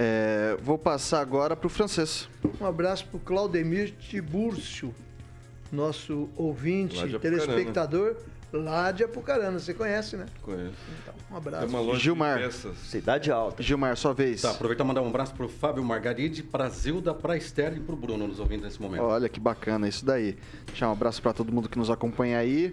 É, 0.00 0.56
vou 0.62 0.78
passar 0.78 1.20
agora 1.20 1.56
pro 1.56 1.68
francês. 1.68 2.28
Um 2.60 2.64
abraço 2.64 3.04
pro 3.06 3.18
Claudemir 3.18 3.92
Tiburcio, 3.98 4.94
nosso 5.72 6.28
ouvinte, 6.36 7.04
Lá 7.04 7.18
telespectador 7.18 8.14
lá 8.52 8.92
de 8.92 9.02
Apucarana. 9.02 9.58
Você 9.58 9.74
conhece, 9.74 10.16
né? 10.16 10.26
Conheço. 10.42 10.72
Então, 11.02 11.14
um 11.30 11.34
É 11.34 11.36
abraço. 11.36 11.66
uma 11.66 11.80
loja 11.80 11.98
Gilmar. 11.98 12.40
Cidade 12.84 13.32
Alta. 13.32 13.60
Gilmar, 13.60 13.96
sua 13.96 14.14
vez. 14.14 14.40
Tá, 14.42 14.52
aproveitar 14.52 14.84
e 14.84 14.86
mandar 14.86 15.02
um 15.02 15.08
abraço 15.08 15.34
pro 15.34 15.48
Fábio 15.48 15.82
Margaride, 15.84 16.44
pra 16.44 16.68
Zilda, 16.68 17.12
pra 17.12 17.36
Esther 17.36 17.76
e 17.76 17.80
pro 17.80 17.96
Bruno 17.96 18.28
nos 18.28 18.38
ouvindo 18.38 18.62
nesse 18.62 18.80
momento. 18.80 19.02
Olha 19.02 19.28
que 19.28 19.40
bacana 19.40 19.88
isso 19.88 20.04
daí. 20.04 20.36
Deixar 20.66 20.88
um 20.88 20.92
abraço 20.92 21.20
para 21.20 21.32
todo 21.32 21.52
mundo 21.52 21.68
que 21.68 21.76
nos 21.76 21.90
acompanha 21.90 22.38
aí. 22.38 22.72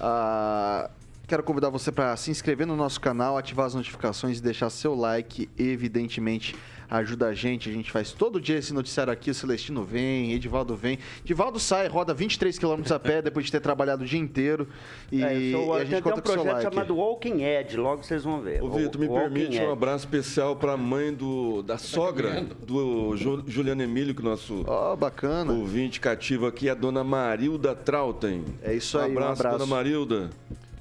Ah, 0.00 0.90
quero 1.26 1.42
convidar 1.42 1.70
você 1.70 1.90
para 1.90 2.16
se 2.16 2.30
inscrever 2.30 2.66
no 2.66 2.76
nosso 2.76 3.00
canal, 3.00 3.36
ativar 3.38 3.66
as 3.66 3.74
notificações 3.74 4.38
e 4.38 4.42
deixar 4.42 4.70
seu 4.70 4.94
like. 4.94 5.48
Evidentemente, 5.58 6.54
ajuda 6.90 7.28
a 7.28 7.34
gente. 7.34 7.68
A 7.68 7.72
gente 7.72 7.90
faz 7.90 8.12
todo 8.12 8.40
dia 8.40 8.58
esse 8.58 8.72
noticiário 8.74 9.12
aqui. 9.12 9.30
O 9.30 9.34
Celestino 9.34 9.82
vem, 9.84 10.32
Edivaldo 10.32 10.76
vem. 10.76 10.98
Edivaldo 11.24 11.58
sai, 11.58 11.88
roda 11.88 12.12
23 12.12 12.58
km 12.58 12.82
a 12.94 12.98
pé 12.98 13.22
depois 13.22 13.46
de 13.46 13.52
ter 13.52 13.60
trabalhado 13.60 14.04
o 14.04 14.06
dia 14.06 14.18
inteiro. 14.20 14.68
E, 15.10 15.22
É, 15.22 15.50
sou- 15.50 15.78
e 15.78 15.80
a 15.80 15.84
gente 15.84 16.02
conta 16.02 16.18
um 16.18 16.22
com 16.22 16.28
o 16.28 16.32
seu 16.32 16.42
projeto 16.42 16.62
like. 16.64 16.74
chamado 16.74 16.96
Walking 16.96 17.42
Edge, 17.42 17.76
logo 17.78 18.02
vocês 18.02 18.22
vão 18.22 18.40
ver. 18.42 18.62
Ô, 18.62 18.70
Vitor, 18.70 19.00
me 19.00 19.08
Walking 19.08 19.22
permite 19.32 19.56
Edge. 19.56 19.64
um 19.66 19.72
abraço 19.72 20.04
especial 20.04 20.56
para 20.56 20.72
a 20.72 20.76
mãe 20.76 21.12
do, 21.12 21.62
da 21.62 21.78
sogra 21.78 22.42
do 22.66 23.16
Ju- 23.16 23.44
Juliano 23.46 23.82
Emílio, 23.82 24.14
que 24.14 24.20
é 24.20 24.24
nosso 24.24 24.62
Ó, 24.66 24.94
bacana. 24.94 25.52
ouvinte 25.52 25.98
cativo 26.00 26.46
aqui, 26.46 26.68
a 26.68 26.74
dona 26.74 27.02
Marilda 27.02 27.74
Trautem. 27.74 28.44
É 28.62 28.74
isso 28.74 28.98
aí, 28.98 29.10
um 29.10 29.14
Um 29.14 29.18
abraço, 29.18 29.40
abraço. 29.42 29.58
dona 29.58 29.70
Marilda. 29.74 30.30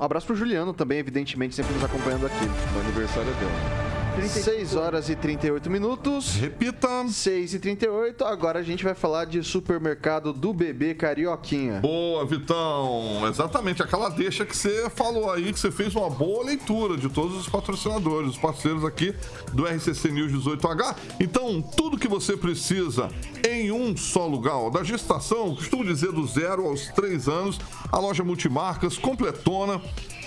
Um 0.04 0.06
abraço 0.06 0.28
pro 0.28 0.36
Juliano 0.36 0.74
também, 0.74 1.00
evidentemente, 1.00 1.56
sempre 1.56 1.74
nos 1.74 1.82
acompanhando 1.82 2.26
aqui. 2.26 2.46
O 2.76 2.80
aniversário 2.82 3.30
é 3.30 3.34
dela. 3.36 3.93
6 4.22 4.76
horas 4.76 5.10
e 5.10 5.16
38 5.16 5.70
minutos. 5.70 6.36
Repita. 6.36 6.84
6 7.08 7.56
e 7.56 7.60
38 7.60 8.24
agora 8.24 8.60
a 8.60 8.64
gente 8.64 8.84
vai 8.84 8.94
falar 8.94 9.26
de 9.26 9.42
supermercado 9.44 10.32
do 10.32 10.54
bebê 10.54 10.94
Carioquinha. 10.94 11.80
Boa, 11.80 12.26
Vitão. 12.26 13.28
Exatamente, 13.28 13.82
aquela 13.82 14.10
deixa 14.10 14.46
que 14.46 14.56
você 14.56 14.90
falou 14.90 15.32
aí, 15.32 15.52
que 15.52 15.60
você 15.60 15.72
fez 15.72 15.96
uma 15.96 16.10
boa 16.10 16.46
leitura 16.46 16.98
de 16.98 17.10
todos 17.10 17.36
os 17.38 17.48
patrocinadores, 17.48 18.32
os 18.32 18.38
parceiros 18.38 18.86
aqui 18.86 19.16
do 19.54 19.66
RCC 19.66 20.12
News 20.12 20.32
18H. 20.32 20.96
Então, 21.20 21.62
tudo 21.62 21.98
que 21.98 22.08
você 22.08 22.38
precisa 22.38 23.10
em 23.48 23.72
um 23.72 23.96
só 23.96 24.28
lugar. 24.28 24.70
Da 24.70 24.84
gestação, 24.84 25.56
costumo 25.56 25.84
dizer 25.84 26.12
do 26.12 26.26
zero 26.28 26.68
aos 26.68 26.88
três 26.90 27.28
anos, 27.28 27.60
a 27.92 27.98
loja 27.98 28.24
multimarcas 28.24 28.98
completona. 28.98 29.82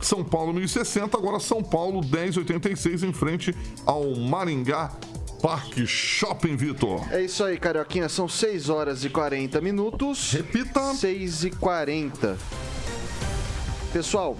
são 0.00 0.24
Paulo 0.24 0.52
1060, 0.52 1.16
agora 1.16 1.38
São 1.38 1.62
Paulo 1.62 2.00
1086, 2.02 3.04
em 3.04 3.12
frente 3.12 3.54
ao 3.86 4.16
Maringá 4.16 4.90
Parque 5.46 5.86
Shopping 5.86 6.56
Vitor. 6.56 7.06
É 7.12 7.22
isso 7.22 7.44
aí, 7.44 7.56
Carioquinha. 7.56 8.08
São 8.08 8.28
6 8.28 8.68
horas 8.68 9.04
e 9.04 9.08
40 9.08 9.60
minutos. 9.60 10.32
Repita. 10.32 10.92
6 10.92 11.44
e 11.44 11.50
40. 11.50 12.36
Pessoal, 13.92 14.36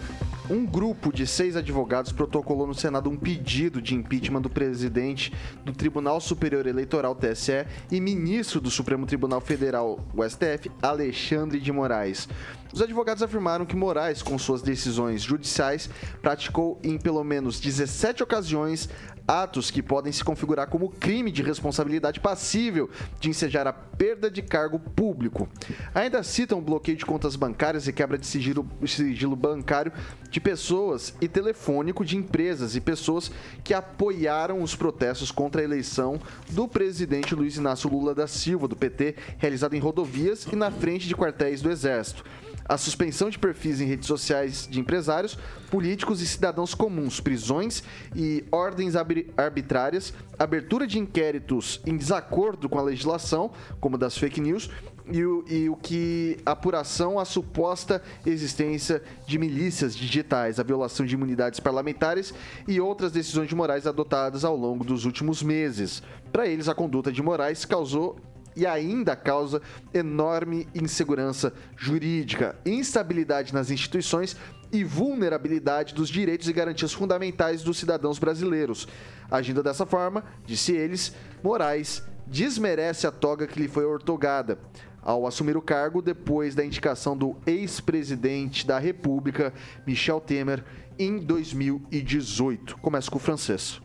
um 0.51 0.67
grupo 0.67 1.13
de 1.13 1.27
seis 1.27 1.57
advogados 1.57 2.13
protocolou 2.13 2.67
no 2.67 2.75
Senado 2.75 3.09
um 3.09 3.17
pedido 3.17 3.81
de 3.81 3.95
impeachment 3.95 4.43
do 4.43 4.51
presidente 4.51 5.33
do 5.65 5.73
Tribunal 5.73 6.21
Superior 6.21 6.67
Eleitoral, 6.67 7.15
TSE, 7.15 7.67
e 7.91 8.01
ministro 8.01 8.61
do 8.61 8.71
Supremo 8.71 9.07
Tribunal 9.07 9.41
Federal, 9.41 10.01
o 10.15 10.29
STF, 10.29 10.71
Alexandre 10.83 11.59
de 11.59 11.73
Moraes. 11.73 12.29
Os 12.73 12.83
advogados 12.83 13.23
afirmaram 13.23 13.65
que 13.65 13.75
Moraes, 13.75 14.23
com 14.23 14.39
suas 14.39 14.63
decisões 14.63 15.23
judiciais, 15.23 15.89
praticou 16.21 16.79
em 16.83 16.99
pelo 16.99 17.25
menos 17.25 17.59
17 17.59 18.23
ocasiões 18.23 18.89
atos 19.27 19.71
que 19.71 19.83
podem 19.83 20.13
se 20.13 20.25
configurar 20.25 20.69
como 20.69 20.91
crime 20.91 21.31
de 21.31 21.43
responsabilidade 21.43 22.21
passível 22.21 22.89
de 23.19 23.29
ensejar 23.29 23.67
a 23.67 23.73
perda 23.73 24.31
de 24.31 24.43
cargo 24.43 24.79
público. 24.79 25.49
Ainda 25.95 26.23
citam 26.23 26.61
bloqueio 26.61 26.97
de 26.97 27.05
contas 27.05 27.37
bancárias 27.37 27.89
e 27.89 27.93
quebra 27.93 28.19
de 28.19 28.27
sigilo, 28.27 28.69
sigilo 28.87 29.35
bancário 29.35 29.93
de 30.31 30.41
pessoas 30.41 31.15
e 31.21 31.29
telefônico 31.29 32.05
de 32.05 32.17
empresas 32.17 32.77
e 32.77 32.81
pessoas 32.81 33.31
que 33.65 33.75
apoiaram 33.75 34.63
os 34.63 34.75
protestos 34.75 35.31
contra 35.31 35.61
a 35.61 35.65
eleição 35.65 36.21
do 36.51 36.69
presidente 36.69 37.35
Luiz 37.35 37.57
Inácio 37.57 37.91
Lula 37.91 38.15
da 38.15 38.27
Silva, 38.27 38.69
do 38.69 38.77
PT, 38.77 39.17
realizado 39.39 39.75
em 39.75 39.81
rodovias 39.81 40.47
e 40.53 40.57
na 40.57 40.71
frente 40.71 41.09
de 41.09 41.17
quartéis 41.17 41.63
do 41.63 41.71
Exército 41.71 42.25
a 42.69 42.77
suspensão 42.77 43.31
de 43.31 43.39
perfis 43.39 43.81
em 43.81 43.87
redes 43.87 44.07
sociais 44.07 44.67
de 44.71 44.81
empresários, 44.81 45.39
políticos 45.71 46.21
e 46.21 46.27
cidadãos 46.27 46.75
comuns, 46.75 47.21
prisões 47.21 47.83
e 48.15 48.45
ordens 48.51 48.95
arbitrárias, 49.37 50.13
abertura 50.39 50.87
de 50.87 50.99
inquéritos 50.99 51.81
em 51.87 51.97
desacordo 51.97 52.69
com 52.69 52.79
a 52.79 52.83
legislação, 52.83 53.51
como 53.81 53.99
das 53.99 54.17
fake 54.17 54.41
news, 54.41 54.71
e 55.11 55.25
o, 55.25 55.45
e 55.49 55.69
o 55.69 55.77
que 55.77 56.37
apuração 56.45 57.19
a 57.19 57.25
suposta 57.25 58.03
existência 58.25 59.03
de 59.27 59.39
milícias 59.39 59.95
digitais, 59.95 60.59
a 60.59 60.65
violação 60.65 61.07
de 61.07 61.15
imunidades 61.15 61.61
parlamentares 61.61 62.35
e 62.67 62.81
outras 62.81 63.13
decisões 63.13 63.49
de 63.49 63.55
Moraes 63.55 63.87
adotadas 63.87 64.45
ao 64.45 64.57
longo 64.57 64.85
dos 64.85 65.05
últimos 65.05 65.43
meses. 65.43 66.03
Para 66.33 66.47
eles, 66.47 66.69
a 66.69 66.75
conduta 66.75 67.13
de 67.13 67.23
Moraes 67.23 67.65
causou 67.65 68.17
e 68.57 68.67
ainda 68.67 69.15
causa 69.15 69.61
enorme 69.93 70.67
insegurança 70.75 71.53
jurídica, 71.77 72.57
instabilidade 72.65 73.53
nas 73.53 73.71
instituições 73.71 74.37
e 74.73 74.83
vulnerabilidade 74.83 75.95
dos 75.95 76.09
direitos 76.09 76.49
e 76.49 76.53
garantias 76.53 76.93
fundamentais 76.93 77.63
dos 77.63 77.79
cidadãos 77.79 78.19
brasileiros. 78.19 78.89
Agindo 79.31 79.63
dessa 79.63 79.87
forma, 79.87 80.25
disse 80.45 80.73
eles, 80.73 81.15
Moraes 81.43 82.03
desmerece 82.27 83.07
a 83.07 83.13
toga 83.13 83.47
que 83.47 83.61
lhe 83.61 83.69
foi 83.69 83.85
ortogada 83.85 84.59
ao 85.03 85.25
assumir 85.25 85.57
o 85.57 85.63
cargo 85.63 86.03
depois 86.03 86.57
da 86.57 86.65
indicação 86.65 87.17
do 87.17 87.37
ex-presidente 87.47 88.67
da 88.67 88.77
República, 88.77 89.55
Michel 89.87 90.21
Temer, 90.21 90.65
em 90.99 91.19
2018. 91.19 92.77
Começa 92.79 93.09
com 93.09 93.19
o 93.19 93.21
francês. 93.21 93.81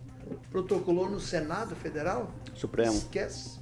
Protocolou 0.49 1.09
no 1.09 1.19
Senado 1.19 1.75
Federal? 1.75 2.33
Supremo. 2.55 2.93
Esquece. 2.93 3.60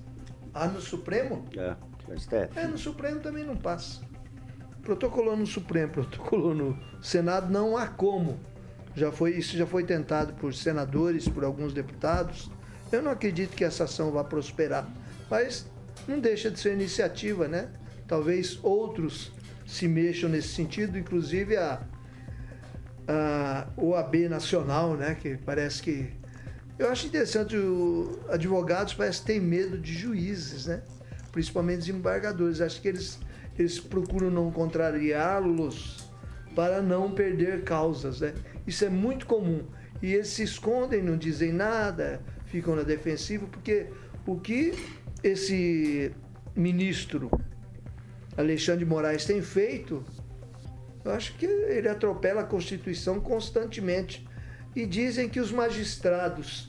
Ah, 0.59 0.67
no 0.67 0.81
Supremo? 0.81 1.45
É, 1.55 1.73
STF. 2.17 2.59
É, 2.59 2.67
no 2.67 2.77
Supremo 2.77 3.21
também 3.21 3.45
não 3.45 3.55
passa. 3.55 4.01
Protocolou 4.81 5.37
no 5.37 5.47
Supremo, 5.47 5.87
protocolou 5.93 6.53
no 6.53 6.77
Senado, 7.01 7.49
não 7.49 7.77
há 7.77 7.87
como. 7.87 8.37
Já 8.93 9.09
foi, 9.09 9.37
isso 9.37 9.55
já 9.55 9.65
foi 9.65 9.85
tentado 9.85 10.33
por 10.33 10.53
senadores, 10.53 11.29
por 11.29 11.45
alguns 11.45 11.71
deputados. 11.71 12.51
Eu 12.91 13.01
não 13.01 13.11
acredito 13.11 13.55
que 13.55 13.63
essa 13.63 13.85
ação 13.85 14.11
vá 14.11 14.21
prosperar. 14.21 14.85
Mas 15.29 15.65
não 16.05 16.19
deixa 16.19 16.51
de 16.51 16.59
ser 16.59 16.73
iniciativa, 16.73 17.47
né? 17.47 17.69
Talvez 18.05 18.59
outros 18.61 19.31
se 19.65 19.87
mexam 19.87 20.29
nesse 20.29 20.49
sentido, 20.49 20.97
inclusive 20.97 21.55
a, 21.55 21.81
a 23.07 23.67
OAB 23.77 24.27
Nacional, 24.27 24.95
né? 24.97 25.15
Que 25.15 25.37
parece 25.37 25.81
que 25.81 26.18
eu 26.79 26.89
acho 26.89 27.07
interessante, 27.07 27.57
o 27.57 28.17
advogados 28.29 28.93
parece 28.93 29.21
têm 29.21 29.39
medo 29.39 29.77
de 29.77 29.93
juízes, 29.93 30.65
né? 30.65 30.81
Principalmente 31.29 31.79
desembargadores. 31.79 32.61
Acho 32.61 32.81
que 32.81 32.87
eles, 32.87 33.19
eles 33.57 33.79
procuram 33.79 34.31
não 34.31 34.49
contrariá-los 34.49 36.09
para 36.55 36.81
não 36.81 37.11
perder 37.11 37.65
causas, 37.65 38.21
né? 38.21 38.33
Isso 38.65 38.85
é 38.85 38.89
muito 38.89 39.25
comum. 39.25 39.65
E 40.01 40.13
eles 40.13 40.29
se 40.29 40.41
escondem, 40.41 41.03
não 41.03 41.17
dizem 41.17 41.51
nada, 41.51 42.21
ficam 42.45 42.77
na 42.77 42.83
defensiva, 42.83 43.45
porque 43.47 43.87
o 44.25 44.39
que 44.39 44.73
esse 45.21 46.13
ministro 46.55 47.29
Alexandre 48.37 48.85
de 48.85 48.89
Moraes 48.89 49.25
tem 49.25 49.41
feito, 49.41 50.01
eu 51.03 51.11
acho 51.11 51.33
que 51.35 51.45
ele 51.45 51.89
atropela 51.89 52.41
a 52.41 52.45
Constituição 52.45 53.19
constantemente. 53.19 54.25
E 54.73 54.85
dizem 54.85 55.27
que 55.27 55.39
os 55.39 55.51
magistrados 55.51 56.68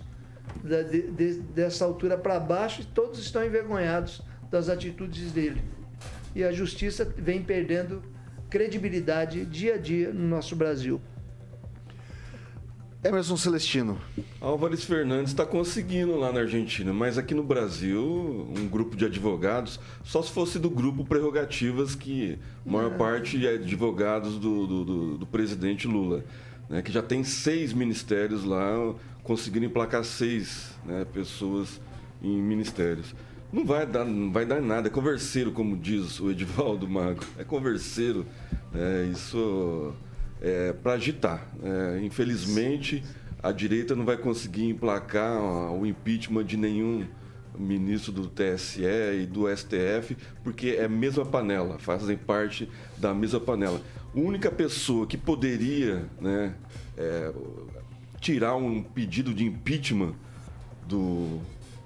da, 0.63 0.83
de, 0.83 1.35
dessa 1.55 1.85
altura 1.85 2.17
para 2.17 2.39
baixo, 2.39 2.87
todos 2.95 3.19
estão 3.19 3.45
envergonhados 3.45 4.23
das 4.51 4.69
atitudes 4.69 5.33
dele. 5.33 5.63
E 6.35 6.45
a 6.45 6.53
justiça 6.53 7.05
vem 7.05 7.43
perdendo 7.43 8.03
credibilidade 8.49 9.45
dia 9.45 9.75
a 9.75 9.79
dia 9.79 10.13
no 10.13 10.27
nosso 10.27 10.57
Brasil. 10.57 11.01
Emerson 13.03 13.37
Celestino. 13.37 13.99
Álvares 14.39 14.85
Fernandes 14.85 15.31
está 15.31 15.47
conseguindo 15.47 16.19
lá 16.19 16.31
na 16.31 16.41
Argentina, 16.41 16.93
mas 16.93 17.17
aqui 17.17 17.35
no 17.35 17.43
Brasil, 17.43 18.47
um 18.55 18.69
grupo 18.69 18.95
de 18.95 19.07
advogados, 19.07 19.81
só 20.05 20.23
se 20.23 20.31
fosse 20.31 20.59
do 20.59 20.69
grupo 20.69 21.03
Prerrogativas, 21.03 21.95
que 21.95 22.39
a 22.67 22.71
maior 22.71 22.93
é. 22.93 22.97
parte 22.99 23.47
é 23.47 23.55
advogados 23.55 24.39
do, 24.39 24.67
do, 24.67 24.85
do, 24.85 25.19
do 25.19 25.27
presidente 25.27 25.89
Lula 25.89 26.25
né, 26.71 26.81
que 26.81 26.93
já 26.93 27.03
tem 27.03 27.25
seis 27.25 27.73
ministérios 27.73 28.45
lá, 28.45 28.95
conseguindo 29.25 29.66
emplacar 29.66 30.05
seis 30.05 30.73
né, 30.87 31.05
pessoas 31.12 31.81
em 32.23 32.41
ministérios. 32.41 33.12
Não 33.53 33.66
vai 33.66 33.85
dar, 33.85 34.05
não 34.05 34.31
vai 34.31 34.47
dar 34.47 34.62
nada, 34.62 34.87
é 34.87 34.91
converseiro, 34.91 35.51
como 35.51 35.77
diz 35.77 36.21
o 36.21 36.31
Edivaldo 36.31 36.89
Mago. 36.89 37.25
É 37.37 37.43
converseiro, 37.43 38.25
é, 38.73 39.09
isso 39.12 39.93
é 40.41 40.73
para 40.73 40.93
agitar. 40.93 41.45
É, 41.61 42.01
infelizmente, 42.05 43.03
a 43.43 43.51
direita 43.51 43.97
não 43.97 44.05
vai 44.05 44.16
conseguir 44.16 44.68
emplacar 44.68 45.43
o 45.73 45.85
impeachment 45.85 46.45
de 46.45 46.57
nenhum 46.57 47.05
ministro 47.59 48.12
do 48.12 48.29
TSE 48.29 48.83
e 49.21 49.27
do 49.27 49.45
STF, 49.55 50.16
porque 50.43 50.77
é 50.79 50.85
a 50.85 50.89
mesma 50.89 51.25
panela, 51.27 51.79
fazem 51.79 52.16
parte 52.16 52.68
da 52.97 53.12
mesma 53.12 53.41
panela. 53.41 53.81
A 54.15 54.19
única 54.19 54.51
pessoa 54.51 55.07
que 55.07 55.17
poderia 55.17 56.05
né, 56.21 56.55
é, 56.97 57.33
tirar 58.21 58.57
um 58.57 58.83
pedido 58.83 59.33
de 59.33 59.45
impeachment 59.45 60.15
do, 60.87 61.39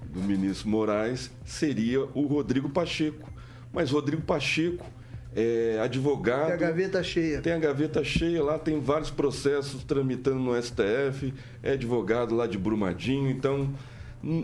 do 0.09 0.21
ministro 0.21 0.67
Moraes 0.67 1.29
seria 1.45 2.01
o 2.13 2.25
Rodrigo 2.25 2.69
Pacheco. 2.69 3.31
Mas 3.71 3.91
Rodrigo 3.91 4.23
Pacheco 4.23 4.85
é 5.35 5.79
advogado. 5.81 6.45
Tem 6.47 6.53
a 6.53 6.57
gaveta 6.57 7.03
cheia. 7.03 7.41
Tem 7.41 7.53
a 7.53 7.59
gaveta 7.59 8.03
cheia 8.03 8.41
lá, 8.41 8.57
tem 8.57 8.79
vários 8.79 9.11
processos 9.11 9.83
tramitando 9.83 10.39
no 10.39 10.61
STF, 10.61 11.33
é 11.61 11.73
advogado 11.73 12.33
lá 12.33 12.47
de 12.47 12.57
Brumadinho, 12.57 13.29
então 13.29 13.73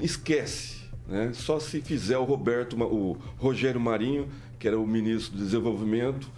esquece. 0.02 0.82
Né? 1.08 1.32
Só 1.34 1.60
se 1.60 1.82
fizer 1.82 2.18
o 2.18 2.26
Roberto, 2.26 2.76
o 2.84 3.18
Rogério 3.38 3.80
Marinho, 3.80 4.28
que 4.60 4.68
era 4.68 4.78
o 4.78 4.86
ministro 4.86 5.38
do 5.38 5.44
Desenvolvimento, 5.44 6.30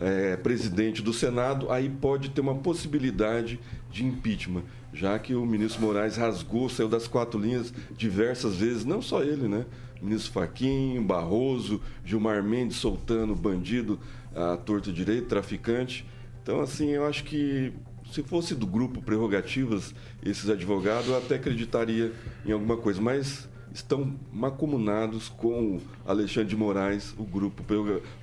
é, 0.00 0.36
presidente 0.36 1.02
do 1.02 1.12
Senado, 1.12 1.70
aí 1.70 1.88
pode 1.88 2.30
ter 2.30 2.40
uma 2.40 2.54
possibilidade 2.54 3.60
de 3.90 4.04
impeachment, 4.04 4.64
já 4.92 5.18
que 5.18 5.34
o 5.34 5.46
ministro 5.46 5.82
Moraes 5.82 6.16
rasgou, 6.16 6.68
saiu 6.68 6.88
das 6.88 7.06
quatro 7.06 7.38
linhas 7.38 7.72
diversas 7.96 8.56
vezes, 8.56 8.84
não 8.84 9.00
só 9.00 9.22
ele, 9.22 9.48
né? 9.48 9.64
Ministro 10.02 10.32
Faquinho, 10.32 11.02
Barroso, 11.02 11.80
Gilmar 12.04 12.42
Mendes 12.42 12.76
soltando 12.76 13.34
bandido, 13.34 13.98
a 14.34 14.56
torto 14.56 14.92
direito, 14.92 15.28
traficante. 15.28 16.04
Então, 16.42 16.60
assim, 16.60 16.90
eu 16.90 17.06
acho 17.06 17.24
que 17.24 17.72
se 18.12 18.22
fosse 18.22 18.54
do 18.54 18.66
grupo 18.66 19.00
Prerrogativas, 19.00 19.94
esses 20.22 20.48
advogados, 20.50 21.08
eu 21.08 21.16
até 21.16 21.36
acreditaria 21.36 22.12
em 22.44 22.52
alguma 22.52 22.76
coisa, 22.76 23.00
mas 23.00 23.48
estão 23.72 24.14
macomunados 24.32 25.28
com 25.28 25.80
Alexandre 26.06 26.50
de 26.50 26.56
Moraes, 26.56 27.14
o 27.18 27.24
grupo 27.24 27.64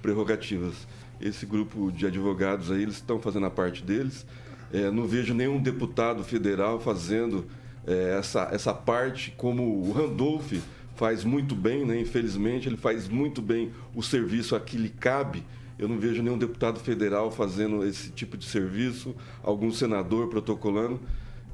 Prerrogativas. 0.01 0.87
Esse 1.21 1.45
grupo 1.45 1.91
de 1.91 2.05
advogados 2.05 2.71
aí, 2.71 2.81
eles 2.83 2.95
estão 2.95 3.19
fazendo 3.19 3.45
a 3.45 3.49
parte 3.49 3.83
deles. 3.83 4.25
É, 4.73 4.89
não 4.89 5.05
vejo 5.05 5.33
nenhum 5.33 5.61
deputado 5.61 6.23
federal 6.23 6.79
fazendo 6.79 7.45
é, 7.85 8.17
essa, 8.17 8.49
essa 8.51 8.73
parte 8.73 9.33
como 9.37 9.63
o 9.63 9.91
Randolph 9.91 10.53
faz 10.95 11.23
muito 11.23 11.55
bem, 11.55 11.85
né? 11.85 11.99
infelizmente, 11.99 12.69
ele 12.69 12.77
faz 12.77 13.07
muito 13.07 13.41
bem 13.41 13.71
o 13.95 14.03
serviço 14.03 14.55
a 14.55 14.59
que 14.59 14.77
lhe 14.77 14.89
cabe. 14.89 15.43
Eu 15.77 15.87
não 15.87 15.97
vejo 15.97 16.21
nenhum 16.21 16.37
deputado 16.37 16.79
federal 16.79 17.31
fazendo 17.31 17.83
esse 17.85 18.11
tipo 18.11 18.37
de 18.37 18.45
serviço, 18.45 19.15
algum 19.43 19.71
senador 19.71 20.27
protocolando. 20.27 20.99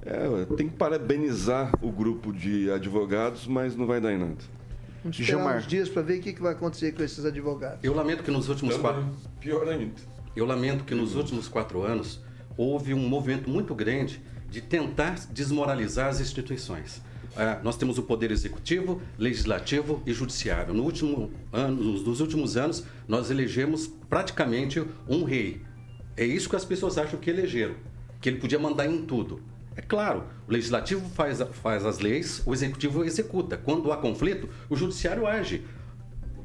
É, 0.06 0.56
tem 0.56 0.68
que 0.68 0.76
parabenizar 0.76 1.72
o 1.82 1.92
grupo 1.92 2.32
de 2.32 2.70
advogados, 2.72 3.48
mas 3.48 3.76
não 3.76 3.86
vai 3.86 4.00
dar 4.00 4.14
em 4.14 4.18
nada. 4.18 4.57
Vamos 5.08 5.20
esperar 5.20 5.38
Gilmar. 5.38 5.58
uns 5.58 5.68
dias 5.68 5.90
para 5.90 6.02
ver 6.02 6.20
o 6.20 6.22
que, 6.22 6.34
que 6.34 6.42
vai 6.42 6.52
acontecer 6.52 6.92
com 6.94 7.04
esses 7.04 7.24
advogados. 7.24 7.80
Eu 7.84 7.94
lamento 7.94 8.24
que 8.24 8.32
nos 8.32 8.50
últimos 8.50 8.76
Também, 8.76 8.92
quatro... 8.92 9.16
Pior 9.40 9.68
ainda. 9.68 9.94
Eu 10.36 10.46
lamento 10.46 10.84
que 10.84 10.94
nos 10.94 11.16
últimos 11.16 11.48
quatro 11.48 11.84
anos 11.84 12.20
houve 12.58 12.94
um 12.94 13.08
movimento 13.08 13.50
muito 13.50 13.74
grande 13.74 14.22
de 14.50 14.62
tentar 14.62 15.16
desmoralizar 15.32 16.10
as 16.10 16.20
instituições. 16.20 17.02
É, 17.36 17.60
nós 17.64 17.78
temos 17.78 17.98
o 17.98 18.04
poder 18.04 18.32
executivo, 18.32 19.02
legislativo 19.18 20.02
e 20.06 20.14
judiciário. 20.14 20.74
No 20.74 20.84
último 20.84 21.32
ano, 21.54 21.76
nos 21.76 22.20
últimos 22.20 22.58
anos, 22.58 22.84
nós 23.08 23.30
elegemos 23.30 23.88
praticamente 24.10 24.84
um 25.08 25.24
rei. 25.24 25.62
É 26.16 26.26
isso 26.26 26.50
que 26.50 26.56
as 26.56 26.66
pessoas 26.66 26.98
acham 26.98 27.20
que 27.20 27.30
elegeram, 27.30 27.76
que 28.20 28.28
ele 28.28 28.40
podia 28.40 28.58
mandar 28.58 28.88
em 28.88 29.04
tudo. 29.04 29.40
É 29.78 29.82
claro, 29.82 30.24
o 30.48 30.52
legislativo 30.52 31.08
faz, 31.12 31.40
faz 31.62 31.86
as 31.86 32.00
leis, 32.00 32.42
o 32.48 32.54
executivo 32.54 33.06
executa. 33.06 33.56
Quando 33.56 33.92
há 33.92 33.98
conflito, 33.98 34.50
o 34.68 34.76
judiciário 34.76 35.28
age. 35.28 35.64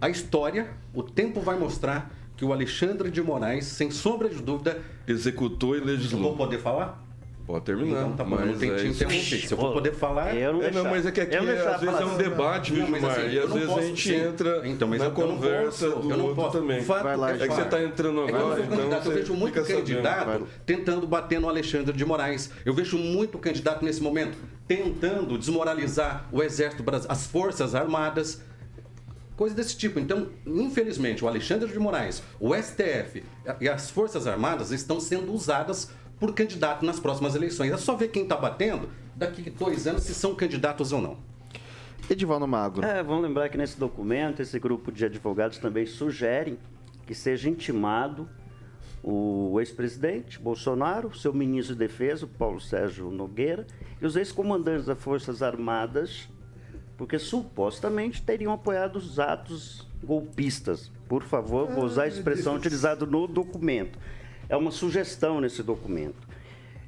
A 0.02 0.10
história, 0.10 0.68
o 0.92 1.02
tempo 1.02 1.40
vai 1.40 1.58
mostrar 1.58 2.14
que 2.36 2.44
o 2.44 2.52
Alexandre 2.52 3.10
de 3.10 3.22
Moraes, 3.22 3.64
sem 3.64 3.90
sombra 3.90 4.28
de 4.28 4.42
dúvida, 4.42 4.82
executou 5.08 5.74
e 5.74 5.80
legislou. 5.80 6.22
Vou 6.22 6.36
poder 6.36 6.58
falar? 6.58 7.02
Pode 7.46 7.64
terminar. 7.64 8.02
Então, 8.02 8.12
tá 8.12 8.24
bom, 8.24 8.36
mas 8.36 8.46
não 8.46 8.58
tem 8.58 8.70
é 8.70 8.86
interromper. 8.86 9.20
Se 9.20 9.52
eu 9.52 9.58
for 9.58 9.72
poder 9.72 9.92
falar. 9.92 10.34
Eu 10.34 10.52
não, 10.52 10.62
é, 10.62 10.70
não 10.70 10.84
mas 10.84 11.04
é 11.04 11.10
que 11.10 11.20
aqui 11.20 11.36
às 11.36 11.44
vezes 11.80 12.00
é 12.00 12.04
um 12.04 12.16
debate, 12.16 12.72
viu, 12.72 12.86
Gilmar? 12.86 13.10
Assim, 13.10 13.28
e 13.30 13.38
às 13.38 13.52
vezes 13.52 13.70
a 13.70 13.82
gente 13.82 14.08
sim. 14.08 14.14
entra 14.14 14.62
então, 14.64 14.86
mas 14.86 15.00
na 15.00 15.10
conversa 15.10 15.90
posso, 15.90 16.02
do 16.02 16.10
eu 16.10 16.16
não 16.16 16.24
outro 16.26 16.42
posso. 16.42 16.58
também. 16.58 16.80
Vai 16.82 17.16
lá, 17.16 17.30
é 17.32 17.38
que 17.38 17.46
você 17.48 17.62
está 17.62 17.82
entrando 17.82 18.20
agora. 18.22 18.60
É 18.60 18.64
então 18.64 19.02
eu 19.04 19.10
vejo 19.12 19.34
muito 19.34 19.62
candidato 19.62 20.26
sabendo. 20.26 20.48
tentando 20.64 21.06
bater 21.06 21.40
no 21.40 21.48
Alexandre 21.48 21.96
de 21.96 22.04
Moraes. 22.04 22.50
Eu 22.64 22.74
vejo 22.74 22.96
muito 22.96 23.38
candidato 23.38 23.84
nesse 23.84 24.02
momento 24.02 24.38
tentando 24.68 25.36
desmoralizar 25.36 26.28
o 26.30 26.42
Exército, 26.42 26.84
as 27.08 27.26
Forças 27.26 27.74
Armadas 27.74 28.40
coisa 29.36 29.54
desse 29.56 29.76
tipo. 29.76 29.98
Então, 29.98 30.28
infelizmente, 30.46 31.24
o 31.24 31.28
Alexandre 31.28 31.68
de 31.68 31.78
Moraes, 31.78 32.22
o 32.38 32.54
STF 32.54 33.24
e 33.60 33.68
as 33.68 33.90
Forças 33.90 34.26
Armadas 34.26 34.70
estão 34.70 35.00
sendo 35.00 35.32
usadas 35.32 35.90
por 36.22 36.32
candidato 36.34 36.86
nas 36.86 37.00
próximas 37.00 37.34
eleições. 37.34 37.72
É 37.72 37.76
só 37.76 37.96
ver 37.96 38.06
quem 38.06 38.22
está 38.22 38.36
batendo 38.36 38.88
daqui 39.16 39.48
a 39.48 39.58
dois 39.58 39.88
anos 39.88 40.04
se 40.04 40.14
são 40.14 40.36
candidatos 40.36 40.92
ou 40.92 41.00
não. 41.00 41.16
Edivaldo 42.08 42.46
Magro. 42.46 42.86
É, 42.86 43.02
vamos 43.02 43.24
lembrar 43.24 43.48
que 43.48 43.58
nesse 43.58 43.76
documento, 43.76 44.40
esse 44.40 44.56
grupo 44.60 44.92
de 44.92 45.04
advogados 45.04 45.58
também 45.58 45.84
sugere 45.84 46.60
que 47.04 47.12
seja 47.12 47.50
intimado 47.50 48.28
o 49.02 49.58
ex-presidente 49.58 50.38
Bolsonaro, 50.38 51.12
seu 51.12 51.34
ministro 51.34 51.74
de 51.74 51.80
Defesa, 51.80 52.24
Paulo 52.38 52.60
Sérgio 52.60 53.10
Nogueira, 53.10 53.66
e 54.00 54.06
os 54.06 54.14
ex-comandantes 54.14 54.86
das 54.86 55.00
Forças 55.00 55.42
Armadas, 55.42 56.28
porque 56.96 57.18
supostamente 57.18 58.22
teriam 58.22 58.52
apoiado 58.52 58.94
os 58.94 59.18
atos 59.18 59.88
golpistas. 60.00 60.88
Por 61.08 61.24
favor, 61.24 61.66
vou 61.68 61.84
usar 61.84 62.04
a 62.04 62.08
expressão 62.08 62.54
utilizada 62.54 63.04
no 63.04 63.26
documento 63.26 63.98
é 64.52 64.56
uma 64.56 64.70
sugestão 64.70 65.40
nesse 65.40 65.62
documento. 65.62 66.28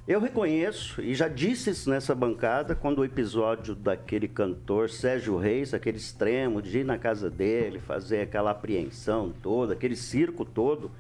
Eu 0.07 0.21
reconheço, 0.21 1.01
e 1.01 1.15
já 1.15 1.29
disse 1.29 1.71
isso 1.71 1.89
nessa 1.89 2.15
bancada, 2.15 2.75
quando 2.75 2.99
o 2.99 3.05
episódio 3.07 3.75
daquele 3.75 4.29
cantor 4.29 4.91
Sérgio 4.91 5.39
Reis, 5.39 5.73
aquele 5.73 5.97
extremo 5.97 6.61
de 6.61 6.81
ir 6.81 6.85
na 6.85 6.99
casa 6.99 7.31
dele, 7.31 7.79
fazer 7.79 8.21
aquela 8.21 8.51
apreensão 8.51 9.33
toda, 9.43 9.73
aquele 9.73 9.97
circo 9.97 10.45
todo, 10.45 10.91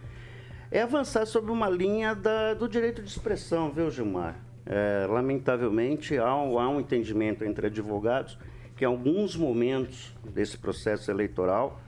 é 0.70 0.80
avançar 0.80 1.26
sobre 1.26 1.52
uma 1.52 1.68
linha 1.68 2.14
da, 2.14 2.54
do 2.54 2.66
direito 2.66 3.02
de 3.02 3.10
expressão, 3.10 3.70
viu, 3.70 3.90
Gilmar? 3.90 4.34
É, 4.64 5.06
lamentavelmente, 5.06 6.16
há 6.16 6.34
um, 6.34 6.58
há 6.58 6.66
um 6.66 6.80
entendimento 6.80 7.44
entre 7.44 7.66
advogados 7.66 8.38
que, 8.74 8.84
em 8.84 8.88
alguns 8.88 9.36
momentos 9.36 10.14
desse 10.24 10.56
processo 10.56 11.10
eleitoral, 11.10 11.78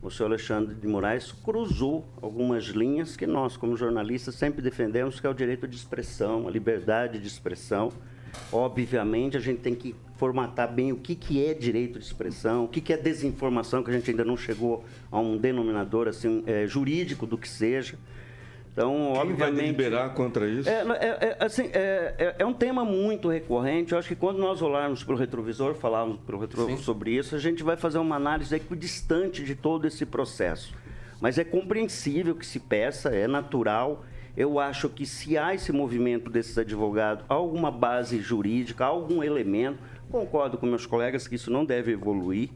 o 0.00 0.10
senhor 0.10 0.28
Alexandre 0.28 0.74
de 0.74 0.86
Moraes 0.86 1.32
cruzou 1.32 2.08
algumas 2.22 2.64
linhas 2.66 3.16
que 3.16 3.26
nós, 3.26 3.56
como 3.56 3.76
jornalistas, 3.76 4.36
sempre 4.36 4.62
defendemos, 4.62 5.18
que 5.18 5.26
é 5.26 5.30
o 5.30 5.34
direito 5.34 5.66
de 5.66 5.76
expressão, 5.76 6.46
a 6.46 6.50
liberdade 6.50 7.18
de 7.18 7.26
expressão. 7.26 7.92
Obviamente, 8.52 9.36
a 9.36 9.40
gente 9.40 9.60
tem 9.60 9.74
que 9.74 9.96
formatar 10.16 10.72
bem 10.72 10.92
o 10.92 10.96
que, 10.96 11.16
que 11.16 11.44
é 11.44 11.52
direito 11.52 11.98
de 11.98 12.04
expressão, 12.04 12.64
o 12.64 12.68
que, 12.68 12.80
que 12.80 12.92
é 12.92 12.96
desinformação, 12.96 13.82
que 13.82 13.90
a 13.90 13.92
gente 13.92 14.10
ainda 14.10 14.24
não 14.24 14.36
chegou 14.36 14.84
a 15.10 15.18
um 15.18 15.36
denominador 15.36 16.06
assim, 16.06 16.44
é, 16.46 16.66
jurídico 16.66 17.26
do 17.26 17.36
que 17.36 17.48
seja. 17.48 17.98
Então, 18.78 18.92
Quem 18.92 19.16
obviamente. 19.16 19.38
vai 19.38 19.52
deliberar 19.52 20.14
contra 20.14 20.48
isso? 20.48 20.68
É, 20.68 20.84
é, 21.00 21.36
é 21.40 21.44
assim, 21.44 21.68
é, 21.72 22.14
é, 22.16 22.36
é, 22.38 22.46
um 22.46 22.52
tema 22.52 22.84
muito 22.84 23.28
recorrente. 23.28 23.90
Eu 23.90 23.98
acho 23.98 24.06
que 24.06 24.14
quando 24.14 24.38
nós 24.38 24.62
olharmos 24.62 25.02
para 25.02 25.14
o 25.16 25.18
retrovisor, 25.18 25.74
falarmos 25.74 26.20
para 26.24 26.36
o 26.36 26.38
retrovisor 26.38 26.78
sobre 26.78 27.10
isso, 27.10 27.34
a 27.34 27.40
gente 27.40 27.64
vai 27.64 27.76
fazer 27.76 27.98
uma 27.98 28.14
análise 28.14 28.54
equidistante 28.54 29.42
de 29.42 29.56
todo 29.56 29.88
esse 29.88 30.06
processo. 30.06 30.72
Mas 31.20 31.38
é 31.38 31.44
compreensível 31.44 32.36
que 32.36 32.46
se 32.46 32.60
peça, 32.60 33.08
é 33.08 33.26
natural. 33.26 34.04
Eu 34.36 34.60
acho 34.60 34.88
que 34.88 35.04
se 35.04 35.36
há 35.36 35.52
esse 35.52 35.72
movimento 35.72 36.30
desses 36.30 36.56
advogados, 36.56 37.24
alguma 37.28 37.72
base 37.72 38.20
jurídica, 38.20 38.84
algum 38.84 39.24
elemento, 39.24 39.80
concordo 40.08 40.56
com 40.56 40.66
meus 40.66 40.86
colegas 40.86 41.26
que 41.26 41.34
isso 41.34 41.50
não 41.50 41.64
deve 41.64 41.90
evoluir, 41.90 42.50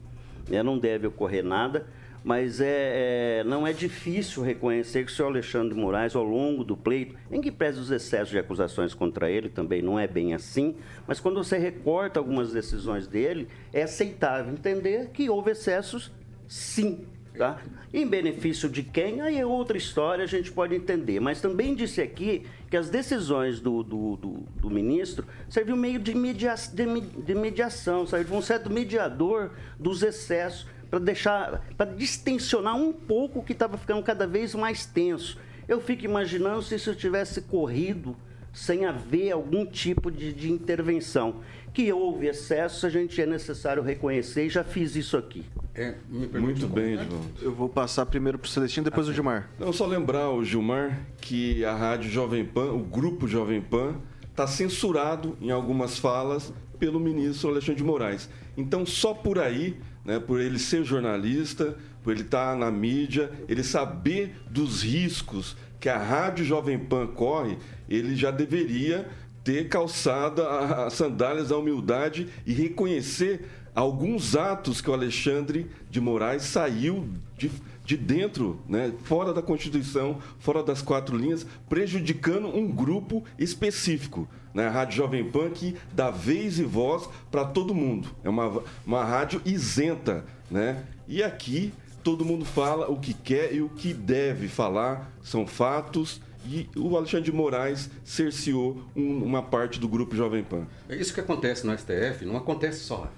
né, 0.49 0.63
não 0.63 0.79
deve 0.79 1.05
ocorrer 1.05 1.43
nada 1.43 1.85
mas 2.23 2.61
é, 2.61 3.39
é, 3.39 3.43
não 3.43 3.67
é 3.67 3.73
difícil 3.73 4.41
reconhecer 4.41 5.05
que 5.05 5.11
o 5.11 5.15
senhor 5.15 5.27
Alexandre 5.27 5.77
Moraes, 5.77 6.15
ao 6.15 6.23
longo 6.23 6.63
do 6.63 6.77
pleito, 6.77 7.15
em 7.29 7.41
que 7.41 7.51
pese 7.51 7.79
os 7.79 7.91
excessos 7.91 8.29
de 8.29 8.39
acusações 8.39 8.93
contra 8.93 9.29
ele, 9.29 9.49
também 9.49 9.81
não 9.81 9.99
é 9.99 10.07
bem 10.07 10.33
assim, 10.33 10.75
mas 11.05 11.19
quando 11.19 11.43
você 11.43 11.57
recorta 11.57 12.19
algumas 12.19 12.53
decisões 12.53 13.07
dele, 13.07 13.49
é 13.73 13.83
aceitável 13.83 14.53
entender 14.53 15.09
que 15.11 15.29
houve 15.29 15.51
excessos, 15.51 16.11
sim. 16.47 17.05
Tá? 17.37 17.59
Em 17.91 18.07
benefício 18.07 18.69
de 18.69 18.83
quem? 18.83 19.19
Aí 19.19 19.39
é 19.39 19.45
outra 19.45 19.75
história, 19.75 20.23
a 20.23 20.27
gente 20.27 20.51
pode 20.51 20.75
entender. 20.75 21.19
Mas 21.19 21.41
também 21.41 21.73
disse 21.73 21.99
aqui 21.99 22.45
que 22.69 22.77
as 22.77 22.91
decisões 22.91 23.59
do, 23.59 23.81
do, 23.81 24.15
do, 24.17 24.29
do 24.61 24.69
ministro 24.69 25.25
serviu 25.49 25.75
meio 25.75 25.97
de, 25.97 26.13
media, 26.13 26.53
de, 26.53 27.01
de 27.01 27.33
mediação, 27.33 28.05
serviu 28.05 28.33
de 28.33 28.37
um 28.37 28.41
certo 28.41 28.71
mediador 28.71 29.49
dos 29.79 30.03
excessos 30.03 30.67
para 30.93 30.99
deixar, 30.99 31.65
para 31.75 31.91
distensionar 31.91 32.75
um 32.75 32.93
pouco 32.93 33.39
o 33.39 33.43
que 33.43 33.53
estava 33.53 33.79
ficando 33.79 34.03
cada 34.03 34.27
vez 34.27 34.53
mais 34.53 34.85
tenso. 34.85 35.39
Eu 35.67 35.81
fico 35.81 36.05
imaginando 36.05 36.61
se 36.61 36.75
isso 36.75 36.93
tivesse 36.93 37.41
corrido 37.41 38.15
sem 38.53 38.85
haver 38.85 39.31
algum 39.31 39.65
tipo 39.65 40.11
de, 40.11 40.31
de 40.31 40.51
intervenção. 40.51 41.37
Que 41.73 41.91
houve 41.91 42.27
excesso, 42.27 42.85
a 42.85 42.91
gente 42.91 43.19
é 43.19 43.25
necessário 43.25 43.81
reconhecer 43.81 44.45
e 44.45 44.49
já 44.49 44.63
fiz 44.63 44.95
isso 44.95 45.17
aqui. 45.17 45.43
É, 45.73 45.95
Muito 46.07 46.67
bem, 46.67 46.93
Edvaldo. 46.93 47.31
Eu 47.41 47.51
vou 47.51 47.67
passar 47.67 48.05
primeiro 48.05 48.37
para 48.37 48.45
o 48.45 48.49
Celestino, 48.49 48.83
depois 48.83 49.07
o 49.07 49.13
Gilmar. 49.13 49.49
Não, 49.57 49.73
só 49.73 49.87
lembrar 49.87 50.29
o 50.29 50.45
Gilmar 50.45 51.07
que 51.19 51.65
a 51.65 51.73
Rádio 51.73 52.11
Jovem 52.11 52.45
Pan, 52.45 52.71
o 52.71 52.77
grupo 52.77 53.27
Jovem 53.27 53.59
Pan, 53.59 53.95
está 54.29 54.45
censurado 54.45 55.35
em 55.41 55.49
algumas 55.49 55.97
falas 55.97 56.53
pelo 56.77 56.99
ministro 56.99 57.49
Alexandre 57.49 57.77
de 57.77 57.83
Moraes. 57.83 58.29
Então, 58.55 58.85
só 58.85 59.11
por 59.15 59.39
aí 59.39 59.75
né, 60.03 60.19
por 60.19 60.39
ele 60.39 60.59
ser 60.59 60.83
jornalista, 60.83 61.77
por 62.03 62.11
ele 62.13 62.23
estar 62.23 62.51
tá 62.51 62.57
na 62.57 62.69
mídia, 62.69 63.31
ele 63.47 63.63
saber 63.63 64.35
dos 64.49 64.83
riscos 64.83 65.55
que 65.79 65.89
a 65.89 65.97
Rádio 65.97 66.45
Jovem 66.45 66.79
Pan 66.79 67.07
corre, 67.07 67.57
ele 67.89 68.15
já 68.15 68.31
deveria 68.31 69.09
ter 69.43 69.67
calçado 69.67 70.41
as 70.41 70.93
sandálias 70.93 71.49
da 71.49 71.57
humildade 71.57 72.29
e 72.45 72.53
reconhecer 72.53 73.45
alguns 73.75 74.35
atos 74.35 74.79
que 74.79 74.89
o 74.89 74.93
Alexandre 74.93 75.69
de 75.89 75.99
Moraes 75.99 76.43
saiu 76.43 77.09
de, 77.37 77.51
de 77.83 77.97
dentro, 77.97 78.61
né, 78.67 78.93
fora 79.03 79.33
da 79.33 79.41
Constituição, 79.41 80.19
fora 80.39 80.63
das 80.63 80.81
quatro 80.81 81.17
linhas, 81.17 81.45
prejudicando 81.67 82.47
um 82.47 82.67
grupo 82.71 83.23
específico. 83.37 84.27
Né, 84.53 84.67
Rádio 84.67 84.97
Jovem 84.97 85.31
Pan 85.31 85.49
que 85.49 85.75
dá 85.93 86.11
vez 86.11 86.59
e 86.59 86.63
voz 86.63 87.09
para 87.31 87.43
todo 87.43 87.73
mundo. 87.73 88.09
É 88.23 88.29
uma, 88.29 88.61
uma 88.85 89.03
rádio 89.03 89.41
isenta. 89.45 90.23
Né? 90.51 90.83
E 91.07 91.23
aqui 91.23 91.73
todo 92.03 92.25
mundo 92.25 92.45
fala 92.45 92.91
o 92.91 92.99
que 92.99 93.13
quer 93.13 93.53
e 93.53 93.61
o 93.61 93.69
que 93.69 93.93
deve 93.93 94.47
falar, 94.47 95.11
são 95.23 95.47
fatos. 95.47 96.21
E 96.45 96.69
o 96.75 96.97
Alexandre 96.97 97.31
de 97.31 97.31
Moraes 97.31 97.89
cerceou 98.03 98.83
um, 98.93 99.23
uma 99.23 99.41
parte 99.41 99.79
do 99.79 99.87
grupo 99.87 100.13
Jovem 100.13 100.43
Pan. 100.43 100.67
É 100.89 100.95
isso 100.95 101.13
que 101.13 101.21
acontece 101.21 101.65
no 101.65 101.75
STF, 101.77 102.25
não 102.25 102.35
acontece 102.35 102.81
só 102.81 102.97
lá. 102.97 103.11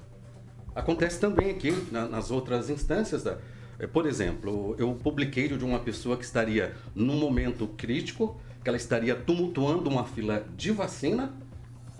Acontece 0.76 1.20
também 1.20 1.50
aqui 1.50 1.72
na, 1.92 2.08
nas 2.08 2.30
outras 2.30 2.70
instâncias. 2.70 3.24
Da, 3.24 3.40
é, 3.80 3.88
por 3.88 4.06
exemplo, 4.06 4.76
eu 4.78 4.94
publiquei 4.94 5.48
de 5.48 5.66
uma 5.66 5.80
pessoa 5.80 6.18
que 6.18 6.24
estaria 6.24 6.76
num 6.94 7.18
momento 7.18 7.68
crítico, 7.68 8.40
que 8.66 8.70
ela 8.70 8.78
estaria 8.78 9.16
tumultuando 9.16 9.88
uma 9.92 10.06
fila 10.06 10.44
de 10.58 10.72
vacina, 10.72 11.32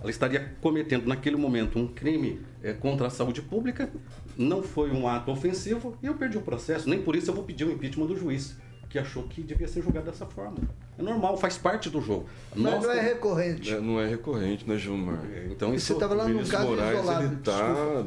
ela 0.00 0.10
estaria 0.10 0.56
cometendo 0.60 1.06
naquele 1.06 1.36
momento 1.36 1.78
um 1.78 1.86
crime 1.86 2.40
é, 2.60 2.72
contra 2.72 3.06
a 3.06 3.10
saúde 3.10 3.40
pública, 3.40 3.88
não 4.36 4.64
foi 4.64 4.90
um 4.90 5.06
ato 5.06 5.30
ofensivo 5.30 5.96
e 6.02 6.06
eu 6.06 6.14
perdi 6.14 6.36
o 6.36 6.42
processo. 6.42 6.90
Nem 6.90 7.00
por 7.00 7.14
isso 7.14 7.30
eu 7.30 7.34
vou 7.36 7.44
pedir 7.44 7.64
o 7.64 7.70
impeachment 7.70 8.06
do 8.06 8.16
juiz, 8.16 8.56
que 8.90 8.98
achou 8.98 9.22
que 9.28 9.42
devia 9.42 9.68
ser 9.68 9.80
julgado 9.80 10.06
dessa 10.06 10.26
forma. 10.26 10.58
É 10.98 11.02
normal, 11.02 11.36
faz 11.36 11.56
parte 11.56 11.88
do 11.88 12.00
jogo. 12.00 12.26
Mas 12.52 12.64
Nós 12.64 12.82
não 12.82 12.90
é 12.90 13.00
recorrente. 13.00 13.72
É, 13.72 13.80
não 13.80 14.00
é 14.00 14.08
recorrente, 14.08 14.68
né, 14.68 14.76
Gilmar? 14.76 15.24
É, 15.32 15.46
então 15.52 15.72
isso, 15.72 15.86
você 15.86 15.92
estava 15.92 16.14
lá 16.14 16.28
num 16.28 16.44
caso 16.44 16.66
Moraes, 16.66 16.98
isolado. 16.98 17.24
Ele 17.26 17.34
está 17.36 18.06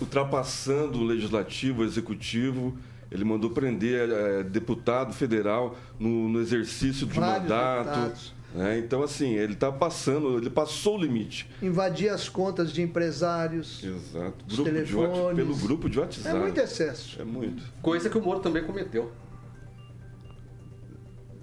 ultrapassando 0.00 0.98
o 0.98 1.04
legislativo, 1.04 1.82
o 1.82 1.84
executivo. 1.84 2.76
Ele 3.10 3.24
mandou 3.24 3.50
prender 3.50 4.10
é, 4.10 4.42
deputado 4.42 5.12
federal 5.12 5.76
no, 5.98 6.28
no 6.28 6.40
exercício 6.40 7.06
de 7.06 7.18
Vários 7.18 7.42
mandato. 7.42 7.84
deputados. 7.84 8.34
né? 8.54 8.78
então, 8.78 9.02
assim, 9.02 9.34
ele 9.34 9.52
está 9.52 9.70
passando, 9.70 10.38
ele 10.38 10.50
passou 10.50 10.98
o 10.98 11.00
limite. 11.00 11.48
Invadir 11.62 12.08
as 12.08 12.28
contas 12.28 12.72
de 12.72 12.82
empresários. 12.82 13.82
Exato. 13.84 14.44
Grupo 14.46 14.64
telefones. 14.64 15.36
pelo 15.36 15.56
grupo 15.56 15.88
de 15.88 15.98
WhatsApp. 15.98 16.36
É 16.36 16.40
muito 16.40 16.58
excesso. 16.58 17.20
É 17.20 17.24
muito. 17.24 17.62
Coisa 17.82 18.08
que 18.08 18.18
o 18.18 18.22
Moro 18.22 18.40
também 18.40 18.64
cometeu. 18.64 19.12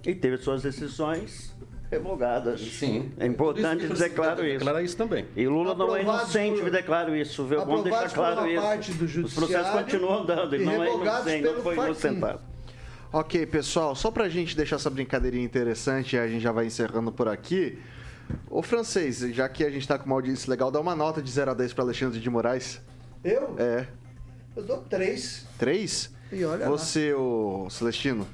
E 0.06 0.16
teve 0.16 0.38
suas 0.38 0.64
decisões 0.64 1.56
revogadas. 1.92 2.62
Sim. 2.62 3.12
É 3.20 3.26
importante 3.28 3.86
Por 3.86 3.94
dizer 3.94 4.10
claro 4.12 4.46
isso. 4.48 4.60
Declarar 4.60 4.82
isso 4.82 4.96
também. 4.96 5.26
E 5.36 5.46
Lula 5.46 5.76
não 5.76 5.94
é 5.96 6.02
inocente, 6.02 6.62
por- 6.62 6.72
declaro 6.72 7.16
isso, 7.16 7.44
viu? 7.46 7.60
Vamos 7.60 7.84
deixar 7.84 8.10
claro 8.10 8.48
isso. 8.48 8.62
parte 8.62 8.94
do 8.94 9.26
Os 9.26 9.34
processos 9.34 9.72
continuam 9.72 10.24
andando, 10.24 10.54
ele 10.56 10.64
e 10.64 10.66
não 10.66 10.82
é 10.84 10.94
inocente, 10.94 11.44
não 11.44 11.62
foi 11.62 11.76
inocentado. 11.76 12.40
Ok, 13.14 13.46
pessoal, 13.46 13.94
só 13.94 14.10
pra 14.10 14.30
gente 14.30 14.56
deixar 14.56 14.78
essa 14.78 14.90
brincadeirinha 14.90 15.44
interessante 15.44 16.16
e 16.16 16.20
a 16.20 16.26
gente 16.30 16.42
já 16.42 16.54
vai 16.54 16.66
encerrando 16.66 17.12
por 17.12 17.28
aqui. 17.28 17.78
Ô, 18.50 18.62
francês, 18.64 19.20
já 19.34 19.50
que 19.50 19.66
a 19.66 19.70
gente 19.70 19.86
tá 19.86 20.00
com 20.00 20.06
uma 20.06 20.16
audiência 20.16 20.50
legal, 20.50 20.72
dá 20.72 20.80
uma 20.80 20.96
nota 20.96 21.22
de 21.22 21.30
0 21.30 21.52
a 21.52 21.54
10 21.54 21.74
pra 21.74 21.84
Alexandre 21.84 22.22
de 22.22 22.30
Moraes. 22.30 22.80
Eu? 23.22 23.54
É. 23.60 23.86
Eu 24.56 24.64
dou 24.64 24.78
três. 24.78 25.46
3? 25.60 26.10
E 26.32 26.46
olha 26.46 26.64
lá. 26.64 26.70
Você, 26.70 27.14
ô 27.14 27.68
Celestino? 27.70 28.26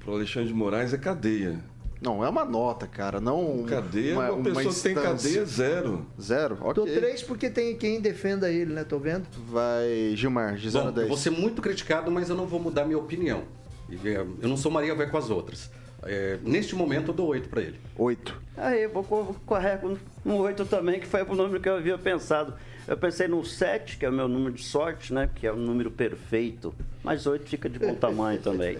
Pro 0.00 0.12
Alexandre 0.12 0.48
de 0.48 0.54
Moraes 0.54 0.92
é 0.92 0.98
cadeia. 0.98 1.58
Não, 2.02 2.24
é 2.24 2.28
uma 2.28 2.44
nota, 2.44 2.86
cara, 2.86 3.20
não 3.20 3.64
Cadeia, 3.68 4.18
uma, 4.18 4.42
pessoa 4.42 4.74
que 4.74 4.80
tem 4.80 4.94
cadeia, 4.94 5.44
zero. 5.44 6.04
Zero? 6.20 6.58
Ok. 6.60 6.74
Dou 6.74 6.84
três 6.84 7.22
porque 7.22 7.48
tem 7.48 7.76
quem 7.76 8.00
defenda 8.00 8.50
ele, 8.50 8.72
né? 8.72 8.82
Tô 8.82 8.98
vendo? 8.98 9.24
Vai, 9.48 10.12
Gilmar, 10.16 10.56
de 10.56 10.68
0 10.68 10.84
a 10.84 10.86
Bom, 10.88 10.94
10. 10.94 11.02
eu 11.04 11.08
vou 11.08 11.16
ser 11.16 11.30
muito 11.30 11.62
criticado, 11.62 12.10
mas 12.10 12.28
eu 12.28 12.34
não 12.34 12.46
vou 12.46 12.58
mudar 12.58 12.84
minha 12.84 12.98
opinião. 12.98 13.44
E, 13.88 14.08
é, 14.08 14.16
Eu 14.16 14.48
não 14.48 14.56
sou 14.56 14.72
Maria 14.72 14.94
vai 14.94 15.08
com 15.08 15.16
as 15.16 15.30
outras. 15.30 15.70
É, 16.04 16.38
neste 16.42 16.74
momento 16.74 17.08
eu 17.10 17.14
dou 17.14 17.28
8 17.28 17.48
para 17.48 17.62
ele. 17.62 17.78
8. 17.96 18.40
Aí, 18.56 18.86
vou 18.86 19.04
co- 19.04 19.34
correr 19.46 19.78
com 19.78 19.96
um 20.26 20.34
8 20.36 20.64
também, 20.66 20.98
que 21.00 21.06
foi 21.06 21.22
o 21.22 21.34
número 21.34 21.60
que 21.60 21.68
eu 21.68 21.76
havia 21.76 21.96
pensado. 21.96 22.54
Eu 22.88 22.96
pensei 22.96 23.28
no 23.28 23.44
7, 23.44 23.96
que 23.96 24.04
é 24.04 24.08
o 24.08 24.12
meu 24.12 24.26
número 24.26 24.52
de 24.54 24.64
sorte, 24.64 25.14
né? 25.14 25.30
Que 25.32 25.46
é 25.46 25.52
o 25.52 25.56
número 25.56 25.90
perfeito. 25.90 26.74
Mas 27.04 27.26
8 27.26 27.48
fica 27.48 27.68
de 27.68 27.78
bom 27.78 27.94
tamanho 27.94 28.40
também. 28.42 28.78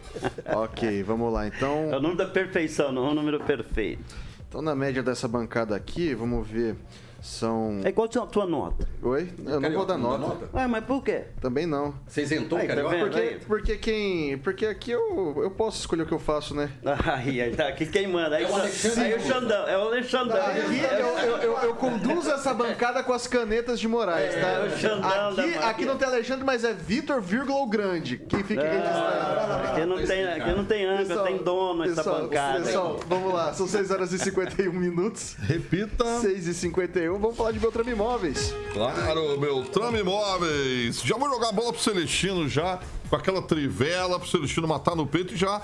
Ok, 0.55 1.03
vamos 1.05 1.33
lá. 1.33 1.45
É 1.45 1.49
Então, 1.49 1.89
o 1.89 2.01
número 2.01 2.17
da 2.17 2.27
perfeição, 2.27 2.91
não 2.91 3.07
é 3.07 3.11
o 3.11 3.15
número 3.15 3.39
perfeito. 3.41 4.03
então, 4.49 4.61
na 4.61 4.75
média 4.75 5.03
dessa 5.03 5.29
bancada 5.29 5.77
aqui, 5.77 6.15
vamos 6.15 6.47
ver. 6.49 6.75
São. 7.23 7.81
É 7.85 7.93
qual 7.93 8.07
a 8.07 8.27
tua 8.27 8.47
nota? 8.47 8.89
Oi? 9.01 9.29
Eu 9.47 9.61
não 9.61 9.73
vou 9.73 9.87
dar 9.87 9.97
nota. 9.97 10.49
Ué, 10.53 10.67
mas 10.67 10.85
por 10.85 11.05
quê? 11.05 11.25
Também 11.41 11.67
não. 11.67 11.95
Você 12.07 12.23
isentou 12.23 12.59
Aí, 12.59 12.65
o 12.65 12.69
tá 12.69 12.75
carioca? 12.75 12.99
Porque, 12.99 13.39
porque 13.47 13.77
quem. 13.77 14.39
Porque 14.39 14.67
aqui 14.67 14.91
eu, 14.91 15.35
eu 15.41 15.51
posso 15.53 15.79
escolher 15.79 16.03
o 16.03 16.07
que 16.07 16.13
eu 16.13 16.19
faço, 16.19 16.53
né? 16.55 16.71
Aí, 17.13 17.41
aí 17.41 17.55
tá 17.55 17.69
aqui 17.69 17.87
quem 17.87 18.09
manda. 18.09 18.37
Aí, 18.37 18.45
É 18.45 18.49
o 18.49 18.55
Alexandre. 18.55 19.01
aí 19.05 19.15
o 19.15 19.21
Xandão, 19.21 19.69
é 19.69 19.79
o 19.79 19.83
Alexandre. 19.83 20.37
Aqui 20.37 20.81
eu, 20.81 21.19
eu, 21.19 21.37
eu, 21.39 21.59
eu 21.59 21.75
conduzo 21.75 22.31
essa 22.31 22.53
bancada 22.53 23.03
com 23.05 23.13
as 23.13 23.27
canetas 23.29 23.79
de 23.79 23.87
Moraes, 23.87 24.35
É, 24.35 24.41
tá? 24.41 24.65
o 24.65 24.79
Xandão 24.79 25.29
Aqui, 25.29 25.55
aqui 25.59 25.85
não 25.85 25.97
tem 25.97 26.09
Alexandre, 26.09 26.45
mas 26.45 26.65
é 26.65 26.73
Vitor, 26.75 27.21
vírgula 27.21 27.59
ou 27.61 27.69
grande. 27.69 28.19
Quem 28.19 28.43
fica 28.43 28.63
registrado. 28.63 29.69
Aqui 29.69 29.87
não 29.87 30.05
tem, 30.05 30.25
aqui 30.27 30.51
não 30.51 30.65
tem 30.65 30.87
âncora, 30.87 31.23
tem 31.23 31.39
dono 31.39 31.85
essa 31.85 31.95
pessoal, 31.97 32.23
bancada. 32.23 32.61
Pessoal, 32.65 33.01
vamos 33.07 33.33
lá. 33.33 33.53
São 33.53 33.67
6 33.69 33.91
horas 33.91 34.13
e 34.13 34.19
51 34.19 34.73
minutos. 34.73 35.37
Repita. 35.39 36.05
6 36.21 36.49
e 36.49 36.55
51. 36.55 37.12
Vamos 37.19 37.37
falar 37.37 37.53
de 37.53 37.59
Beltrame 37.59 37.93
Imóveis. 37.93 38.55
Claro, 38.73 39.39
Beltrame 39.39 40.01
Imóveis. 40.01 41.03
Já 41.03 41.17
vou 41.17 41.29
jogar 41.29 41.51
a 41.51 41.53
bola 41.53 41.73
pro 41.73 41.83
Celestino 41.83 42.49
já, 42.49 42.81
com 43.09 43.17
aquela 43.17 43.43
trivela 43.43 44.19
pro 44.19 44.29
Celestino 44.29 44.67
matar 44.67 44.95
no 44.97 45.07
peito 45.07 45.35
e 45.35 45.37
já 45.37 45.63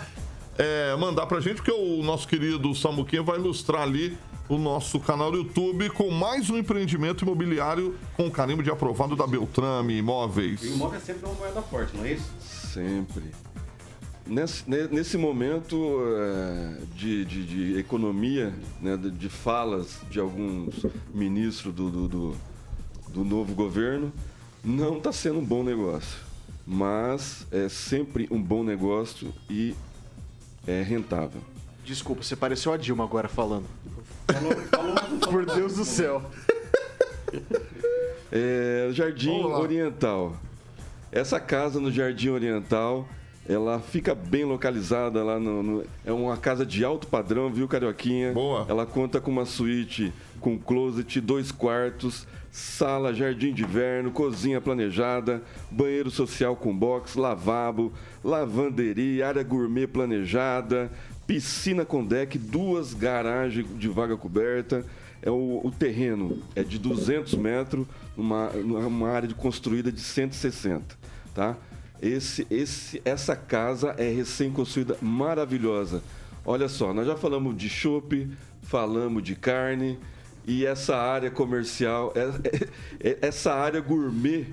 é, 0.59 0.96
mandar 0.96 1.26
pra 1.26 1.40
gente, 1.40 1.57
porque 1.57 1.72
o 1.72 2.03
nosso 2.03 2.26
querido 2.26 2.74
Samuquinha 2.74 3.22
vai 3.22 3.38
ilustrar 3.38 3.82
ali 3.82 4.18
o 4.49 4.57
nosso 4.57 4.99
canal 4.99 5.30
do 5.30 5.38
YouTube 5.38 5.90
com 5.90 6.11
mais 6.11 6.49
um 6.49 6.57
empreendimento 6.57 7.22
imobiliário 7.22 7.94
com 8.16 8.30
carimbo 8.30 8.62
de 8.62 8.70
aprovado 8.70 9.14
da 9.14 9.26
Beltrame 9.26 9.99
Imóveis. 9.99 10.62
O 10.62 10.66
imóvel 10.66 10.99
é 10.99 11.01
sempre 11.01 11.26
uma 11.26 11.34
moeda 11.34 11.62
forte, 11.62 11.96
não 11.96 12.05
é 12.05 12.12
isso? 12.12 12.30
Sempre. 12.72 13.24
Nesse, 14.29 14.68
ne- 14.68 14.89
nesse 14.89 15.16
momento 15.16 16.01
eh, 16.18 16.83
de, 16.95 17.24
de- 17.24 17.45
de 17.47 17.79
economia, 17.79 18.53
né, 18.81 18.97
de, 18.97 19.11
de 19.11 19.29
falas 19.31 20.01
de 20.11 20.20
alguns 20.20 20.85
ministros 21.14 21.74
do, 21.74 21.91
do, 21.91 22.09
do- 22.09 22.37
do 23.09 23.24
novo 23.24 23.55
governo, 23.55 24.12
não 24.62 24.99
está 24.99 25.11
sendo 25.12 25.39
um 25.39 25.45
bom 25.45 25.62
negócio. 25.64 26.18
Mas 26.66 27.47
é 27.51 27.70
sempre 27.70 28.29
um 28.31 28.43
bom 28.43 28.62
negócio 28.62 29.33
e 29.49 29.74
é 30.66 30.83
rentável. 30.83 31.41
Desculpa, 31.83 32.22
você 32.22 32.37
pareceu 32.37 32.70
a 32.74 32.76
Dilma 32.76 33.05
agora 33.05 33.29
falando. 33.29 33.64
Falou, 34.31 34.53
falou, 34.66 34.95
falou, 34.97 35.18
Por 35.20 35.47
Deus 35.47 35.74
do 35.76 35.85
céu. 35.87 36.22
É, 38.31 38.91
Jardim. 38.93 39.31
Oriental. 39.43 40.37
Essa 41.11 41.41
casa 41.41 41.81
no 41.81 41.91
Jardim 41.91 42.29
Oriental, 42.29 43.09
ela 43.49 43.80
fica 43.80 44.14
bem 44.14 44.44
localizada 44.44 45.22
lá 45.24 45.38
no, 45.40 45.62
no- 45.62 45.84
É 46.05 46.12
uma 46.12 46.36
casa 46.36 46.66
de 46.66 46.84
alto 46.84 47.07
padrão, 47.07 47.51
viu, 47.51 47.66
Carioquinha? 47.66 48.32
Boa. 48.32 48.66
Ela 48.68 48.84
conta 48.84 49.20
com 49.20 49.30
uma 49.30 49.46
suíte 49.46 50.12
com 50.40 50.57
closet, 50.59 51.20
dois 51.20 51.51
quartos, 51.51 52.26
sala, 52.51 53.12
jardim 53.14 53.53
de 53.53 53.62
inverno, 53.64 54.11
cozinha 54.12 54.61
planejada, 54.61 55.42
banheiro 55.70 56.11
social 56.11 56.55
com 56.55 56.76
box, 56.76 57.16
lavabo, 57.16 57.92
lavanderia, 58.22 59.26
área 59.28 59.42
gourmet 59.42 59.86
planejada, 59.86 60.90
piscina 61.26 61.84
com 61.84 62.05
deck, 62.05 62.38
duas 62.38 62.94
garagens 62.94 63.66
de 63.78 63.88
vaga 63.88 64.16
coberta. 64.16 64.84
É 65.20 65.30
o, 65.30 65.61
o 65.64 65.70
terreno 65.76 66.38
é 66.55 66.62
de 66.62 66.78
200 66.78 67.34
metros, 67.34 67.84
numa, 68.16 68.51
numa 68.51 69.09
área 69.09 69.28
construída 69.34 69.90
de 69.90 70.01
160, 70.01 70.96
tá? 71.34 71.57
Esse, 72.01 72.46
esse, 72.51 73.03
essa 73.05 73.34
casa 73.34 73.94
é 73.99 74.09
recém-construída, 74.11 74.96
maravilhosa. 75.01 76.03
Olha 76.44 76.68
só, 76.68 76.94
nós 76.94 77.07
já 77.07 77.16
falamos 77.16 77.57
de 77.57 77.68
chopp, 77.68 78.28
falamos 78.62 79.22
de 79.22 79.34
carne 79.34 79.99
e 80.46 80.64
essa 80.64 80.96
área 80.96 81.30
comercial, 81.30 82.12
é- 82.14 82.20
é- 83.03 83.11
é- 83.11 83.18
essa 83.22 83.53
área 83.53 83.80
gourmet 83.80 84.46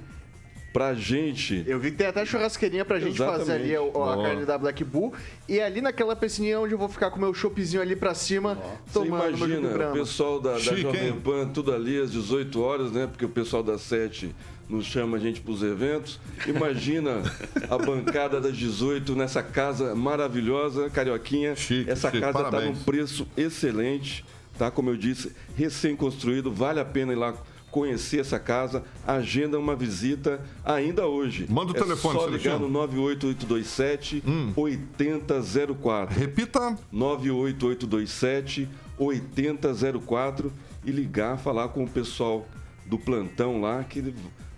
pra 0.74 0.94
gente. 0.94 1.64
Eu 1.66 1.80
vi 1.80 1.92
que 1.92 1.96
tem 1.98 2.08
até 2.08 2.26
churrasqueirinha 2.26 2.84
pra 2.84 3.00
gente 3.00 3.18
fazer 3.18 3.54
ali 3.54 3.74
a, 3.74 3.80
a 3.80 4.22
carne 4.22 4.44
da 4.46 4.58
Black 4.58 4.84
Bull. 4.84 5.14
E 5.48 5.62
ali 5.62 5.80
naquela 5.80 6.18
piscininha 6.18 6.60
onde 6.60 6.74
eu 6.74 6.78
vou 6.78 6.90
ficar 6.90 7.10
com 7.12 7.18
o 7.18 7.22
meu 7.22 7.34
choppzinho 7.34 7.82
ali 7.82 7.96
pra 7.96 8.14
cima, 8.14 8.56
Você 8.86 9.00
tomando 9.00 9.38
meu 9.38 9.48
imagina, 9.48 9.90
o 9.90 9.94
pessoal 9.94 10.42
da, 10.42 10.54
da 10.54 10.60
Chique, 10.60 10.82
Jovem? 10.82 11.14
Pan, 11.22 11.48
tudo 11.48 11.74
ali 11.74 11.98
às 11.98 12.12
18 12.12 12.62
horas, 12.62 12.92
né? 12.92 13.08
Porque 13.08 13.24
o 13.24 13.30
pessoal 13.30 13.64
das 13.64 13.80
7 13.84 14.36
nos 14.70 14.86
chama 14.86 15.18
a 15.18 15.20
gente 15.20 15.42
pros 15.42 15.62
eventos. 15.62 16.20
Imagina 16.48 17.22
a 17.70 17.78
bancada 17.78 18.42
das 18.42 18.58
18 18.58 19.16
nessa 19.16 19.44
casa 19.44 19.96
maravilhosa, 19.96 20.90
Carioquinha. 20.90 21.56
Chique, 21.56 21.90
Essa 21.90 22.10
chique, 22.10 22.22
casa 22.22 22.42
está 22.42 22.62
num 22.62 22.76
preço 22.76 23.28
excelente, 23.38 24.26
tá? 24.58 24.72
Como 24.72 24.90
eu 24.90 24.98
disse, 24.98 25.32
recém-construído, 25.56 26.52
vale 26.52 26.80
a 26.80 26.86
pena 26.86 27.14
ir 27.14 27.18
lá 27.18 27.34
conhecer 27.76 28.22
essa 28.22 28.40
casa, 28.40 28.84
agenda 29.06 29.60
uma 29.60 29.76
visita 29.76 30.40
ainda 30.64 31.06
hoje. 31.08 31.46
Manda 31.50 31.74
o 31.74 31.76
é 31.76 31.80
telefone, 31.82 32.20
só 32.20 32.28
ligar 32.28 32.58
no 32.58 32.70
98827 32.70 34.24
8004. 34.56 36.18
Repita. 36.18 36.78
98827 36.90 38.70
8004 38.98 40.54
e 40.86 40.92
ligar, 40.92 41.38
falar 41.38 41.68
com 41.68 41.84
o 41.84 41.88
pessoal 41.88 42.48
do 42.86 42.98
plantão 42.98 43.60
lá 43.60 43.84
que 43.84 44.14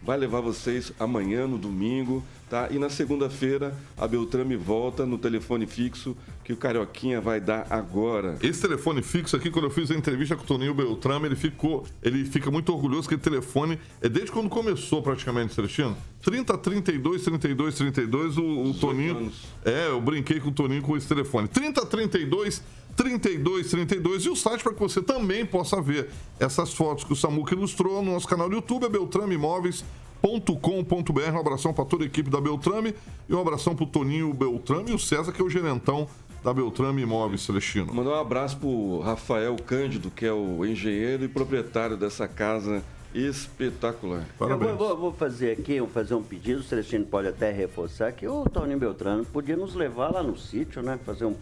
vai 0.08 0.18
levar 0.18 0.40
vocês 0.40 0.94
amanhã, 0.98 1.46
no 1.46 1.58
domingo, 1.58 2.24
tá? 2.50 2.70
E 2.72 2.80
na 2.80 2.90
segunda-feira 2.90 3.76
a 3.98 4.08
Beltrame 4.08 4.56
volta 4.56 5.06
no 5.06 5.18
telefone 5.18 5.68
fixo 5.68 6.16
que 6.46 6.54
o 6.54 6.56
Carioquinha 6.56 7.20
vai 7.20 7.42
dar 7.42 7.68
agora. 7.70 8.38
Esse 8.42 8.62
telefone 8.62 9.02
fixo 9.02 9.36
aqui, 9.36 9.52
quando 9.52 9.66
eu 9.66 9.70
fiz 9.70 9.92
a 9.92 9.94
entrevista 9.94 10.34
com 10.38 10.44
o 10.44 10.48
Toninho 10.48 10.74
Beltrame, 10.74 11.26
ele 11.26 11.36
ficou, 11.36 11.86
ele 12.02 12.24
fica 12.24 12.50
muito 12.50 12.72
orgulhoso 12.72 13.10
que 13.10 13.16
o 13.16 13.18
telefone 13.18 13.78
é 14.02 14.08
desde 14.08 14.32
quando 14.32 14.48
começou 14.48 15.04
praticamente, 15.04 15.54
Celestino. 15.54 15.98
30 16.22 16.58
32 16.58 17.24
32 17.24 17.76
32, 17.76 18.38
o, 18.38 18.44
o 18.44 18.74
Toninho. 18.76 19.18
anos. 19.18 19.44
É, 19.66 19.90
eu 19.90 20.00
brinquei 20.00 20.40
com 20.40 20.48
o 20.48 20.54
Toninho 20.54 20.84
com 20.84 20.96
esse 20.96 21.06
telefone. 21.06 21.50
30 21.50 21.86
32 21.86 22.64
32 22.98 23.70
32 23.70 24.26
e 24.26 24.30
o 24.30 24.36
site 24.36 24.62
para 24.64 24.74
que 24.74 24.80
você 24.80 25.02
também 25.02 25.46
possa 25.46 25.82
ver 25.82 26.10
essas 26.40 26.74
fotos 26.74 27.04
que 27.06 27.14
o 27.14 27.16
Samuca 27.16 27.54
ilustrou 27.56 28.02
no 28.04 28.12
nosso 28.12 28.28
canal 28.28 28.50
do 28.50 28.56
YouTube, 28.56 28.86
é 28.86 28.90
beltrameimóveis.com.br. 28.90 31.32
Um 31.34 31.40
abração 31.40 31.74
para 31.74 31.86
toda 31.86 32.04
a 32.04 32.08
equipe 32.08 32.30
da 32.30 32.42
Beltrame 32.42 32.94
e 33.30 33.34
um 33.34 33.40
abração 33.40 33.76
para 33.76 33.86
o 33.86 33.88
Toninho 33.88 34.34
Beltrame 34.34 34.92
e 34.92 34.94
o 34.94 35.00
César, 35.00 35.32
que 35.32 35.42
é 35.42 35.46
o 35.46 35.50
gerentão 35.50 36.08
da 36.44 36.54
Beltrame 36.54 37.02
Imóveis, 37.02 37.42
Celestino. 37.42 37.94
Mandar 37.94 38.12
um 38.12 38.20
abraço 38.20 38.58
pro 38.58 39.00
Rafael 39.00 39.56
Cândido, 39.66 40.12
que 40.12 40.26
é 40.26 40.32
o 40.34 40.66
engenheiro 40.66 41.24
e 41.24 41.28
proprietário 41.28 41.98
dessa 41.98 42.28
casa 42.28 42.84
espetacular. 43.14 44.26
Eu 44.40 44.58
vou, 44.58 44.76
vou- 44.78 44.98
vou 44.98 45.14
fazer 45.14 45.52
aqui, 45.52 45.80
vou 45.80 45.90
fazer 45.90 46.14
um 46.14 46.22
pedido, 46.24 46.60
o 46.60 46.64
Celestino 46.64 47.06
pode 47.06 47.28
até 47.28 47.52
reforçar, 47.52 48.12
que 48.12 48.28
o 48.28 48.46
Toninho 48.46 48.78
Beltrano 48.80 49.26
podia 49.26 49.56
nos 49.58 49.74
levar 49.76 50.12
lá 50.12 50.22
no 50.22 50.38
sítio, 50.38 50.82
né? 50.82 51.00
Fazer 51.06 51.26
um 51.26 51.36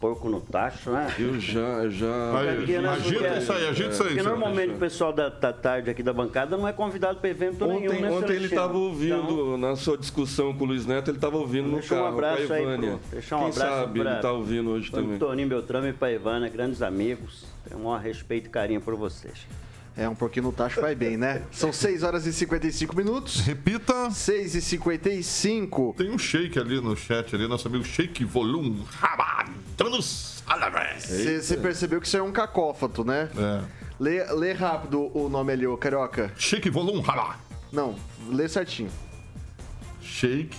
porco 0.00 0.30
no 0.30 0.40
tacho, 0.40 0.90
né? 0.90 1.14
Eu 1.18 1.38
já, 1.38 1.86
já. 1.90 2.38
Aí, 2.40 2.56
Porque, 2.56 2.78
né, 2.78 2.88
agita 2.88 3.20
porque- 3.22 3.38
isso 3.38 3.52
aí, 3.52 3.68
agita 3.68 3.90
isso 3.90 4.02
aí. 4.02 4.08
Porque 4.08 4.22
normalmente 4.22 4.72
o 4.72 4.78
pessoal 4.78 5.12
da, 5.12 5.28
da 5.28 5.52
tarde 5.52 5.90
aqui 5.90 6.02
da 6.02 6.12
bancada 6.12 6.56
não 6.56 6.66
é 6.66 6.72
convidado 6.72 7.18
para 7.20 7.28
evento 7.28 7.66
nenhum, 7.66 7.90
Ontem, 7.92 8.00
né, 8.00 8.10
ontem 8.10 8.32
ele 8.32 8.46
estava 8.46 8.78
ouvindo, 8.78 9.14
Então, 9.22 9.58
na 9.58 9.76
sua 9.76 9.98
discussão 9.98 10.54
com 10.54 10.64
o 10.64 10.68
Luiz 10.68 10.86
Neto, 10.86 11.10
ele 11.10 11.18
estava 11.18 11.36
ouvindo 11.36 11.68
no 11.68 11.74
Deixa 11.80 11.94
um 11.94 11.98
carro 11.98 12.08
abraço 12.14 12.50
aí 12.52 12.62
pro- 12.78 13.00
deixar 13.12 13.36
um 13.36 13.40
Quem 13.40 13.48
abraço 13.50 13.74
sabe 13.80 14.00
pra- 14.00 14.10
ele 14.10 14.18
está 14.18 14.32
ouvindo 14.32 14.70
hoje 14.70 14.90
Para 14.90 15.00
também. 15.02 15.16
o 15.16 15.18
Toninho 15.18 15.48
Beltrame 15.48 15.88
e 15.90 15.92
para 15.92 16.12
Ivana, 16.12 16.48
grandes 16.48 16.80
amigos. 16.80 17.44
Tenho 17.68 17.78
um 17.78 17.84
maior 17.84 18.00
respeito 18.00 18.46
e 18.46 18.50
carinho 18.50 18.80
por 18.80 18.96
vocês. 18.96 19.34
É, 19.96 20.08
um 20.08 20.14
pouquinho 20.14 20.46
no 20.46 20.52
tacho 20.52 20.80
vai 20.80 20.94
bem, 20.94 21.18
né? 21.18 21.42
São 21.50 21.72
6 21.74 22.02
horas 22.02 22.24
e 22.24 22.32
55 22.32 22.96
minutos. 22.96 23.40
Repita. 23.40 24.10
6 24.10 24.54
e 24.54 24.62
55. 24.62 25.94
Tem 25.98 26.10
um 26.10 26.16
shake 26.18 26.58
ali 26.58 26.80
no 26.80 26.96
chat, 26.96 27.34
ali, 27.34 27.46
nosso 27.46 27.68
amigo 27.68 27.84
Shake 27.84 28.24
Volume. 28.24 28.82
Rabados 28.92 29.52
Você 31.40 31.56
percebeu 31.56 32.00
que 32.00 32.06
isso 32.06 32.16
é 32.16 32.22
um 32.22 32.32
cacófato, 32.32 33.04
né? 33.04 33.28
É. 33.36 33.60
Lê, 33.98 34.24
lê 34.32 34.52
rápido 34.52 35.10
o 35.16 35.28
nome 35.28 35.52
ali, 35.52 35.66
ô 35.66 35.76
Carioca. 35.76 36.32
Shake 36.36 36.70
Volume 36.70 37.02
Rabá. 37.02 37.36
Não, 37.72 37.94
lê 38.28 38.48
certinho. 38.48 38.90
Shake 40.02 40.56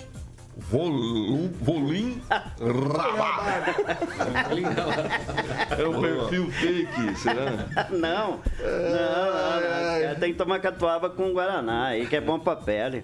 Volume 0.58 1.50
Volume 1.62 2.22
Rabá. 2.30 3.62
É 5.78 5.88
um 5.88 6.02
perfil 6.02 6.52
fake, 6.52 7.16
será? 7.18 7.68
Não, 7.90 8.40
não, 8.40 8.40
não, 8.40 10.10
não. 10.10 10.16
Tem 10.20 10.32
que 10.34 10.38
tomar 10.38 10.60
catuaba 10.60 11.10
com 11.10 11.32
Guaraná 11.32 11.88
aí, 11.88 12.06
que 12.08 12.16
é 12.16 12.22
bom 12.22 12.38
pra 12.40 12.56
pele. 12.56 13.04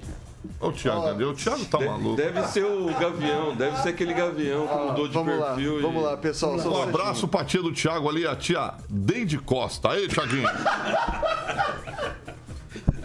Ô, 0.60 0.72
Thiago, 0.72 1.08
ali, 1.08 1.24
o 1.26 1.34
Thiago 1.34 1.66
tá 1.66 1.80
maluco. 1.80 2.16
Deve 2.16 2.42
ser 2.48 2.64
o 2.66 2.86
Gavião, 3.00 3.56
deve 3.56 3.78
ser 3.82 3.90
aquele 3.90 4.14
Gavião 4.14 4.68
que 4.68 4.76
mudou 4.76 5.08
de 5.08 5.14
vamos 5.14 5.40
lá, 5.40 5.48
perfil. 5.54 5.80
e- 5.80 5.82
vamos 5.82 6.04
lá, 6.04 6.18
pessoal. 6.18 6.58
só 6.60 6.70
Um 6.70 6.80
um 6.80 6.84
abraço 6.84 7.28
pra 7.28 7.44
tia 7.44 7.62
do 7.62 7.72
Thiago 7.74 8.10
ali, 8.10 8.26
a 8.26 8.36
tia 8.36 8.74
Deide 8.90 9.38
Costa. 9.40 9.92
Aí, 9.92 10.08
Thiaguinho. 10.08 10.48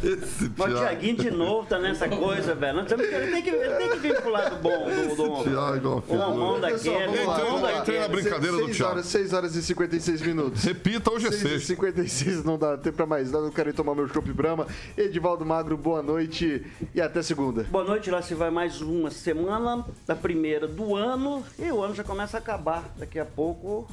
Esse 0.02 0.50
Mas 0.56 0.74
o 0.74 0.76
Tiaguinho 0.76 1.16
de 1.16 1.30
novo 1.30 1.66
tá 1.66 1.78
nessa 1.78 2.08
coisa, 2.08 2.54
velho. 2.54 2.78
Nós 2.78 2.88
temos 2.88 3.06
que, 3.06 3.14
ele, 3.14 3.30
tem 3.30 3.42
que, 3.42 3.50
ele 3.50 3.74
tem 3.76 3.90
que 3.90 3.98
vir 3.98 4.20
pro 4.20 4.30
lado 4.30 4.56
bom 4.56 4.70
do, 4.70 5.16
do, 5.16 5.44
Thiago, 5.44 6.04
ó, 6.08 6.14
o 6.14 6.36
mão 6.36 6.60
daquele. 6.60 7.24
Lá. 7.24 7.80
Entrei 7.80 8.00
na 8.00 8.08
brincadeira 8.08 8.56
do 8.56 8.64
6 8.64 8.76
Thiago. 8.76 8.92
horas, 8.92 9.06
6 9.06 9.32
horas 9.32 9.56
e 9.56 9.62
56 9.62 10.22
minutos. 10.22 10.64
Repita, 10.64 11.10
hoje 11.12 11.28
é 11.28 11.30
6 11.30 11.42
e 11.42 11.48
sexta. 11.48 11.66
56 11.68 12.44
não 12.44 12.58
dá 12.58 12.76
tempo 12.76 12.96
pra 12.96 13.06
mais 13.06 13.30
nada. 13.30 13.46
Eu 13.46 13.52
quero 13.52 13.70
ir 13.70 13.74
tomar 13.74 13.94
meu 13.94 14.08
chopp 14.08 14.32
Brahma. 14.32 14.66
Edivaldo 14.96 15.46
Magro, 15.46 15.76
boa 15.76 16.02
noite 16.02 16.66
e 16.94 17.00
até 17.00 17.22
segunda. 17.22 17.62
Boa 17.64 17.84
noite, 17.84 18.10
lá 18.10 18.20
se 18.20 18.34
vai 18.34 18.50
mais 18.50 18.80
uma 18.80 19.10
semana, 19.10 19.84
a 20.08 20.14
primeira 20.14 20.66
do 20.66 20.96
ano, 20.96 21.44
e 21.58 21.70
o 21.70 21.80
ano 21.80 21.94
já 21.94 22.02
começa 22.02 22.36
a 22.38 22.40
acabar. 22.40 22.90
Daqui 22.96 23.18
a 23.18 23.24
pouco 23.24 23.88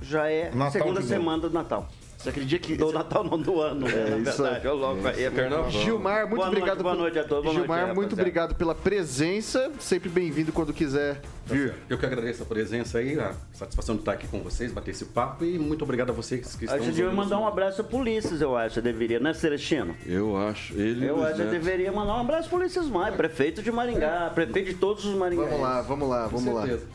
já 0.00 0.30
é 0.30 0.50
Natal 0.54 0.70
segunda 0.70 1.02
semana 1.02 1.42
do 1.42 1.50
Natal. 1.50 1.88
Você 2.20 2.28
acredita 2.28 2.66
que. 2.66 2.76
Do 2.76 2.92
Natal 2.92 3.24
não, 3.24 3.38
do 3.38 3.62
ano, 3.62 3.86
né, 3.88 4.10
na 4.10 4.30
isso 4.30 4.42
verdade. 4.42 4.68
Ô, 4.68 4.74
louco 4.74 5.08
aí. 5.08 5.24
é. 5.24 5.70
Gilmar, 5.70 6.26
muito 6.28 6.36
Boa 6.36 6.46
noite, 6.46 6.58
obrigado. 6.58 6.82
boa 6.82 6.90
pelo- 6.94 7.02
noite 7.04 7.18
a 7.18 7.24
todos, 7.24 7.44
boa 7.44 7.54
Gilmar, 7.54 7.78
noite, 7.78 7.94
muito 7.96 8.10
rapaziada. 8.10 8.20
obrigado 8.22 8.54
pela 8.56 8.74
presença. 8.74 9.72
Sempre 9.80 10.10
bem-vindo 10.10 10.52
quando 10.52 10.72
quiser 10.74 11.22
vir. 11.46 11.74
Eu 11.88 11.96
que 11.96 12.04
agradeço 12.04 12.42
a 12.42 12.46
presença 12.46 12.98
aí, 12.98 13.18
a 13.18 13.32
satisfação 13.54 13.94
de 13.94 14.02
estar 14.02 14.12
aqui 14.12 14.26
com 14.28 14.40
vocês, 14.42 14.70
bater 14.70 14.90
esse 14.90 15.06
papo 15.06 15.46
e 15.46 15.58
muito 15.58 15.82
obrigado 15.82 16.10
a 16.10 16.12
vocês 16.12 16.54
que 16.56 16.64
A 16.64 16.66
estão 16.66 16.76
gente 16.78 16.86
nos 16.88 16.96
devia 16.96 17.10
mandar 17.10 17.38
um 17.38 17.46
abraço 17.48 17.80
a 17.80 17.84
polícias, 17.84 18.42
eu 18.42 18.54
acho, 18.54 18.82
deveria, 18.82 19.18
né, 19.18 19.32
Celestino? 19.32 19.96
Eu 20.04 20.36
acho. 20.36 20.74
Ele 20.74 21.06
Eu 21.06 21.24
acho 21.24 21.36
que 21.36 21.44
deveria 21.44 21.90
mandar 21.90 22.16
um 22.16 22.20
abraço 22.20 22.50
para 22.50 22.58
polícias 22.58 22.86
mais, 22.86 23.14
prefeito 23.14 23.62
de 23.62 23.72
Maringá, 23.72 24.30
prefeito 24.34 24.68
de 24.68 24.74
todos 24.74 25.06
os 25.06 25.14
Maringá. 25.16 25.44
Vamos 25.44 25.60
lá, 25.62 25.80
vamos 25.80 26.08
lá, 26.08 26.26
vamos 26.26 26.54
lá. 26.54 26.66
certeza. 26.66 26.86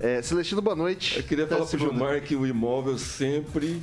É, 0.00 0.20
Celestino, 0.22 0.60
boa 0.60 0.74
noite. 0.74 1.18
Eu 1.18 1.22
queria 1.22 1.44
Até 1.44 1.54
falar 1.54 1.66
para 1.68 1.76
o 1.76 1.78
segunda. 1.78 1.92
Gilmar 1.96 2.20
que 2.22 2.34
o 2.34 2.44
imóvel 2.44 2.98
sempre 2.98 3.80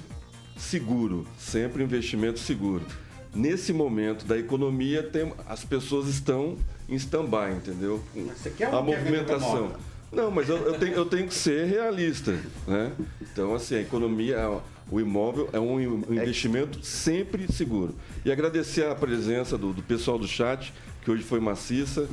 seguro, 0.60 1.26
sempre 1.38 1.84
investimento 1.84 2.40
seguro. 2.40 2.84
Nesse 3.34 3.72
momento 3.72 4.26
da 4.26 4.38
economia, 4.38 5.04
tem, 5.04 5.32
as 5.48 5.64
pessoas 5.64 6.08
estão 6.08 6.58
em 6.88 6.96
stand-by, 6.96 7.56
entendeu? 7.56 8.02
você 8.36 8.50
quer 8.50 8.74
a 8.74 8.82
movimentação. 8.82 9.72
Não, 10.12 10.32
mas 10.32 10.50
eu, 10.50 10.58
eu 10.58 10.74
tenho, 10.80 10.94
eu 10.96 11.06
tenho 11.06 11.28
que 11.28 11.34
ser 11.36 11.68
realista, 11.68 12.36
né? 12.68 12.92
Então, 13.22 13.54
assim, 13.54 13.76
a 13.76 13.82
economia, 13.82 14.60
o 14.90 15.00
imóvel 15.00 15.48
é 15.54 15.60
um 15.60 15.76
um 15.76 16.14
investimento 16.14 16.84
sempre 16.84 17.52
seguro. 17.52 17.94
E 18.26 18.32
agradecer 18.32 18.88
a 18.88 18.96
presença 18.96 19.56
do, 19.56 19.72
do 19.72 19.84
pessoal 19.84 20.18
do 20.18 20.28
chat, 20.28 20.74
que 21.04 21.12
hoje 21.12 21.22
foi 21.22 21.40
maciça. 21.40 22.08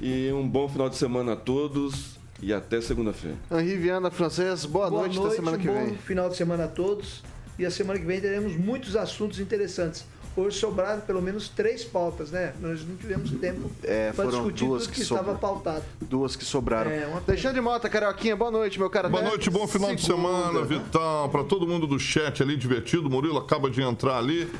E 0.00 0.30
um 0.32 0.48
bom 0.48 0.66
final 0.68 0.88
de 0.88 0.96
semana 0.96 1.34
a 1.34 1.36
todos 1.36 2.18
e 2.42 2.52
até 2.52 2.80
segunda-feira. 2.80 3.36
Henri 3.50 3.76
Viana 3.76 4.10
Francês, 4.10 4.64
boa, 4.64 4.88
Boa 4.88 5.02
noite, 5.02 5.16
noite, 5.16 5.28
até 5.28 5.36
semana 5.36 5.58
que 5.58 5.68
um 5.68 5.74
vem. 5.74 5.88
bom 5.88 5.94
final 5.98 6.28
de 6.30 6.36
semana 6.36 6.64
a 6.64 6.68
todos. 6.68 7.22
E 7.58 7.64
a 7.64 7.70
semana 7.70 7.98
que 7.98 8.04
vem 8.04 8.20
teremos 8.20 8.54
muitos 8.56 8.96
assuntos 8.96 9.38
interessantes. 9.38 10.04
Hoje 10.36 10.58
sobraram 10.58 11.00
pelo 11.00 11.22
menos 11.22 11.48
três 11.48 11.84
pautas, 11.84 12.32
né? 12.32 12.54
Nós 12.60 12.84
não 12.84 12.96
tivemos 12.96 13.30
tempo 13.38 13.70
É, 13.84 14.10
para 14.10 14.26
discutir 14.26 14.64
duas 14.64 14.82
tudo 14.82 14.92
que 14.92 14.96
que, 14.96 15.02
estava 15.02 15.34
pautado. 15.36 15.84
Duas 16.00 16.34
que 16.34 16.44
sobraram. 16.44 16.90
É. 16.90 17.06
Alexandre 17.28 17.60
Mota, 17.60 17.88
Carioquinha, 17.88 18.34
boa 18.34 18.50
noite, 18.50 18.76
meu 18.76 18.90
cara. 18.90 19.08
Boa 19.08 19.20
Até 19.20 19.30
noite, 19.30 19.48
bom 19.48 19.68
final 19.68 19.94
de 19.94 20.02
segunda. 20.02 20.28
semana, 20.28 20.64
Vital. 20.64 21.28
Pra 21.28 21.44
todo 21.44 21.68
mundo 21.68 21.86
do 21.86 22.00
chat 22.00 22.42
ali, 22.42 22.56
divertido. 22.56 23.06
O 23.06 23.10
Murilo 23.10 23.38
acaba 23.38 23.70
de 23.70 23.80
entrar 23.80 24.18
ali. 24.18 24.50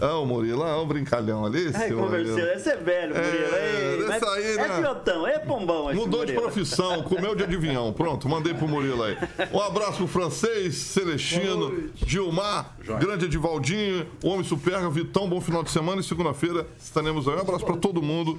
Ah, 0.00 0.18
o 0.18 0.26
Murilo, 0.26 0.62
ah, 0.62 0.80
o 0.80 0.86
brincalhão 0.86 1.44
ali. 1.44 1.70
Ai, 1.74 1.88
seu 1.88 1.98
conversei, 1.98 2.30
Murilo. 2.32 2.48
esse 2.50 2.68
é 2.70 2.76
velho, 2.76 3.16
É, 3.16 3.22
Murilo. 3.22 3.56
Ei, 3.56 3.96
desse 3.96 4.08
mas 4.08 4.22
aí, 4.22 4.44
é 4.44 4.56
né? 4.56 4.76
pilotão, 4.76 5.26
é 5.26 5.38
pombão 5.40 5.90
esse 5.90 5.98
Mudou 6.00 6.24
de 6.24 6.32
profissão, 6.34 7.02
comeu 7.02 7.34
de 7.34 7.42
adivinhão. 7.44 7.92
Pronto, 7.92 8.28
mandei 8.28 8.54
pro 8.54 8.68
Murilo 8.68 9.02
aí. 9.02 9.16
Um 9.52 9.60
abraço 9.60 9.98
pro 9.98 10.06
francês, 10.06 10.76
Celestino, 10.76 11.90
Gilmar, 11.96 12.76
grande 12.96 13.24
Edivaldinho, 13.26 14.06
Homem 14.22 14.44
Superga, 14.44 14.88
Vitão, 14.88 15.28
bom 15.28 15.40
final 15.40 15.62
de 15.62 15.70
semana 15.70 16.00
e 16.00 16.04
segunda-feira 16.04 16.66
estaremos 16.78 17.28
aí. 17.28 17.34
Um 17.36 17.40
abraço 17.40 17.64
pra 17.64 17.76
todo 17.76 18.00
mundo. 18.02 18.38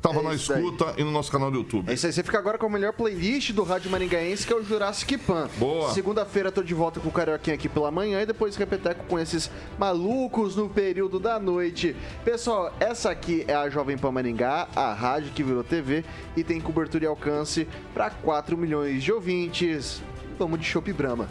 Tava 0.00 0.20
É 0.20 0.22
na 0.22 0.34
isso 0.34 0.52
aí. 0.52 0.60
escuta 0.64 0.94
e 0.96 1.04
no 1.04 1.10
nosso 1.10 1.30
canal 1.30 1.50
do 1.50 1.58
YouTube. 1.58 1.88
É 1.90 1.94
isso 1.94 2.06
aí, 2.06 2.12
você 2.12 2.22
fica 2.22 2.38
agora 2.38 2.58
com 2.58 2.66
a 2.66 2.70
melhor 2.70 2.92
playlist 2.92 3.52
do 3.52 3.62
Rádio 3.62 3.90
Maringaense, 3.90 4.46
que 4.46 4.52
é 4.52 4.56
o 4.56 4.62
Jurassic 4.64 5.16
Pan. 5.18 5.48
Boa. 5.58 5.90
Segunda-feira 5.92 6.50
tô 6.50 6.62
de 6.62 6.74
volta 6.74 6.98
com 7.00 7.08
o 7.08 7.12
Carioquinha 7.12 7.54
aqui 7.54 7.68
pela 7.68 7.90
manhã 7.90 8.20
e 8.22 8.26
depois 8.26 8.56
repeteco 8.56 9.04
com 9.06 9.18
esses 9.18 9.50
malucos 9.78 10.56
no 10.56 10.68
período 10.68 11.20
da 11.20 11.38
noite. 11.38 11.94
Pessoal, 12.24 12.74
essa 12.80 13.10
aqui 13.10 13.44
é 13.46 13.54
a 13.54 13.68
Jovem 13.70 13.96
Pan 13.98 14.10
Maringá, 14.12 14.68
a 14.74 14.92
rádio 14.92 15.30
que 15.32 15.42
virou 15.42 15.62
TV 15.62 16.04
e 16.36 16.42
tem 16.42 16.60
cobertura 16.60 17.04
e 17.04 17.06
alcance 17.06 17.68
para 17.94 18.10
4 18.10 18.56
milhões 18.56 19.02
de 19.02 19.12
ouvintes. 19.12 20.02
Vamos 20.38 20.58
de 20.58 20.66
Chopp 20.66 20.92
Brahma. 20.92 21.28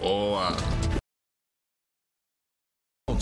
Boa. 0.00 1.03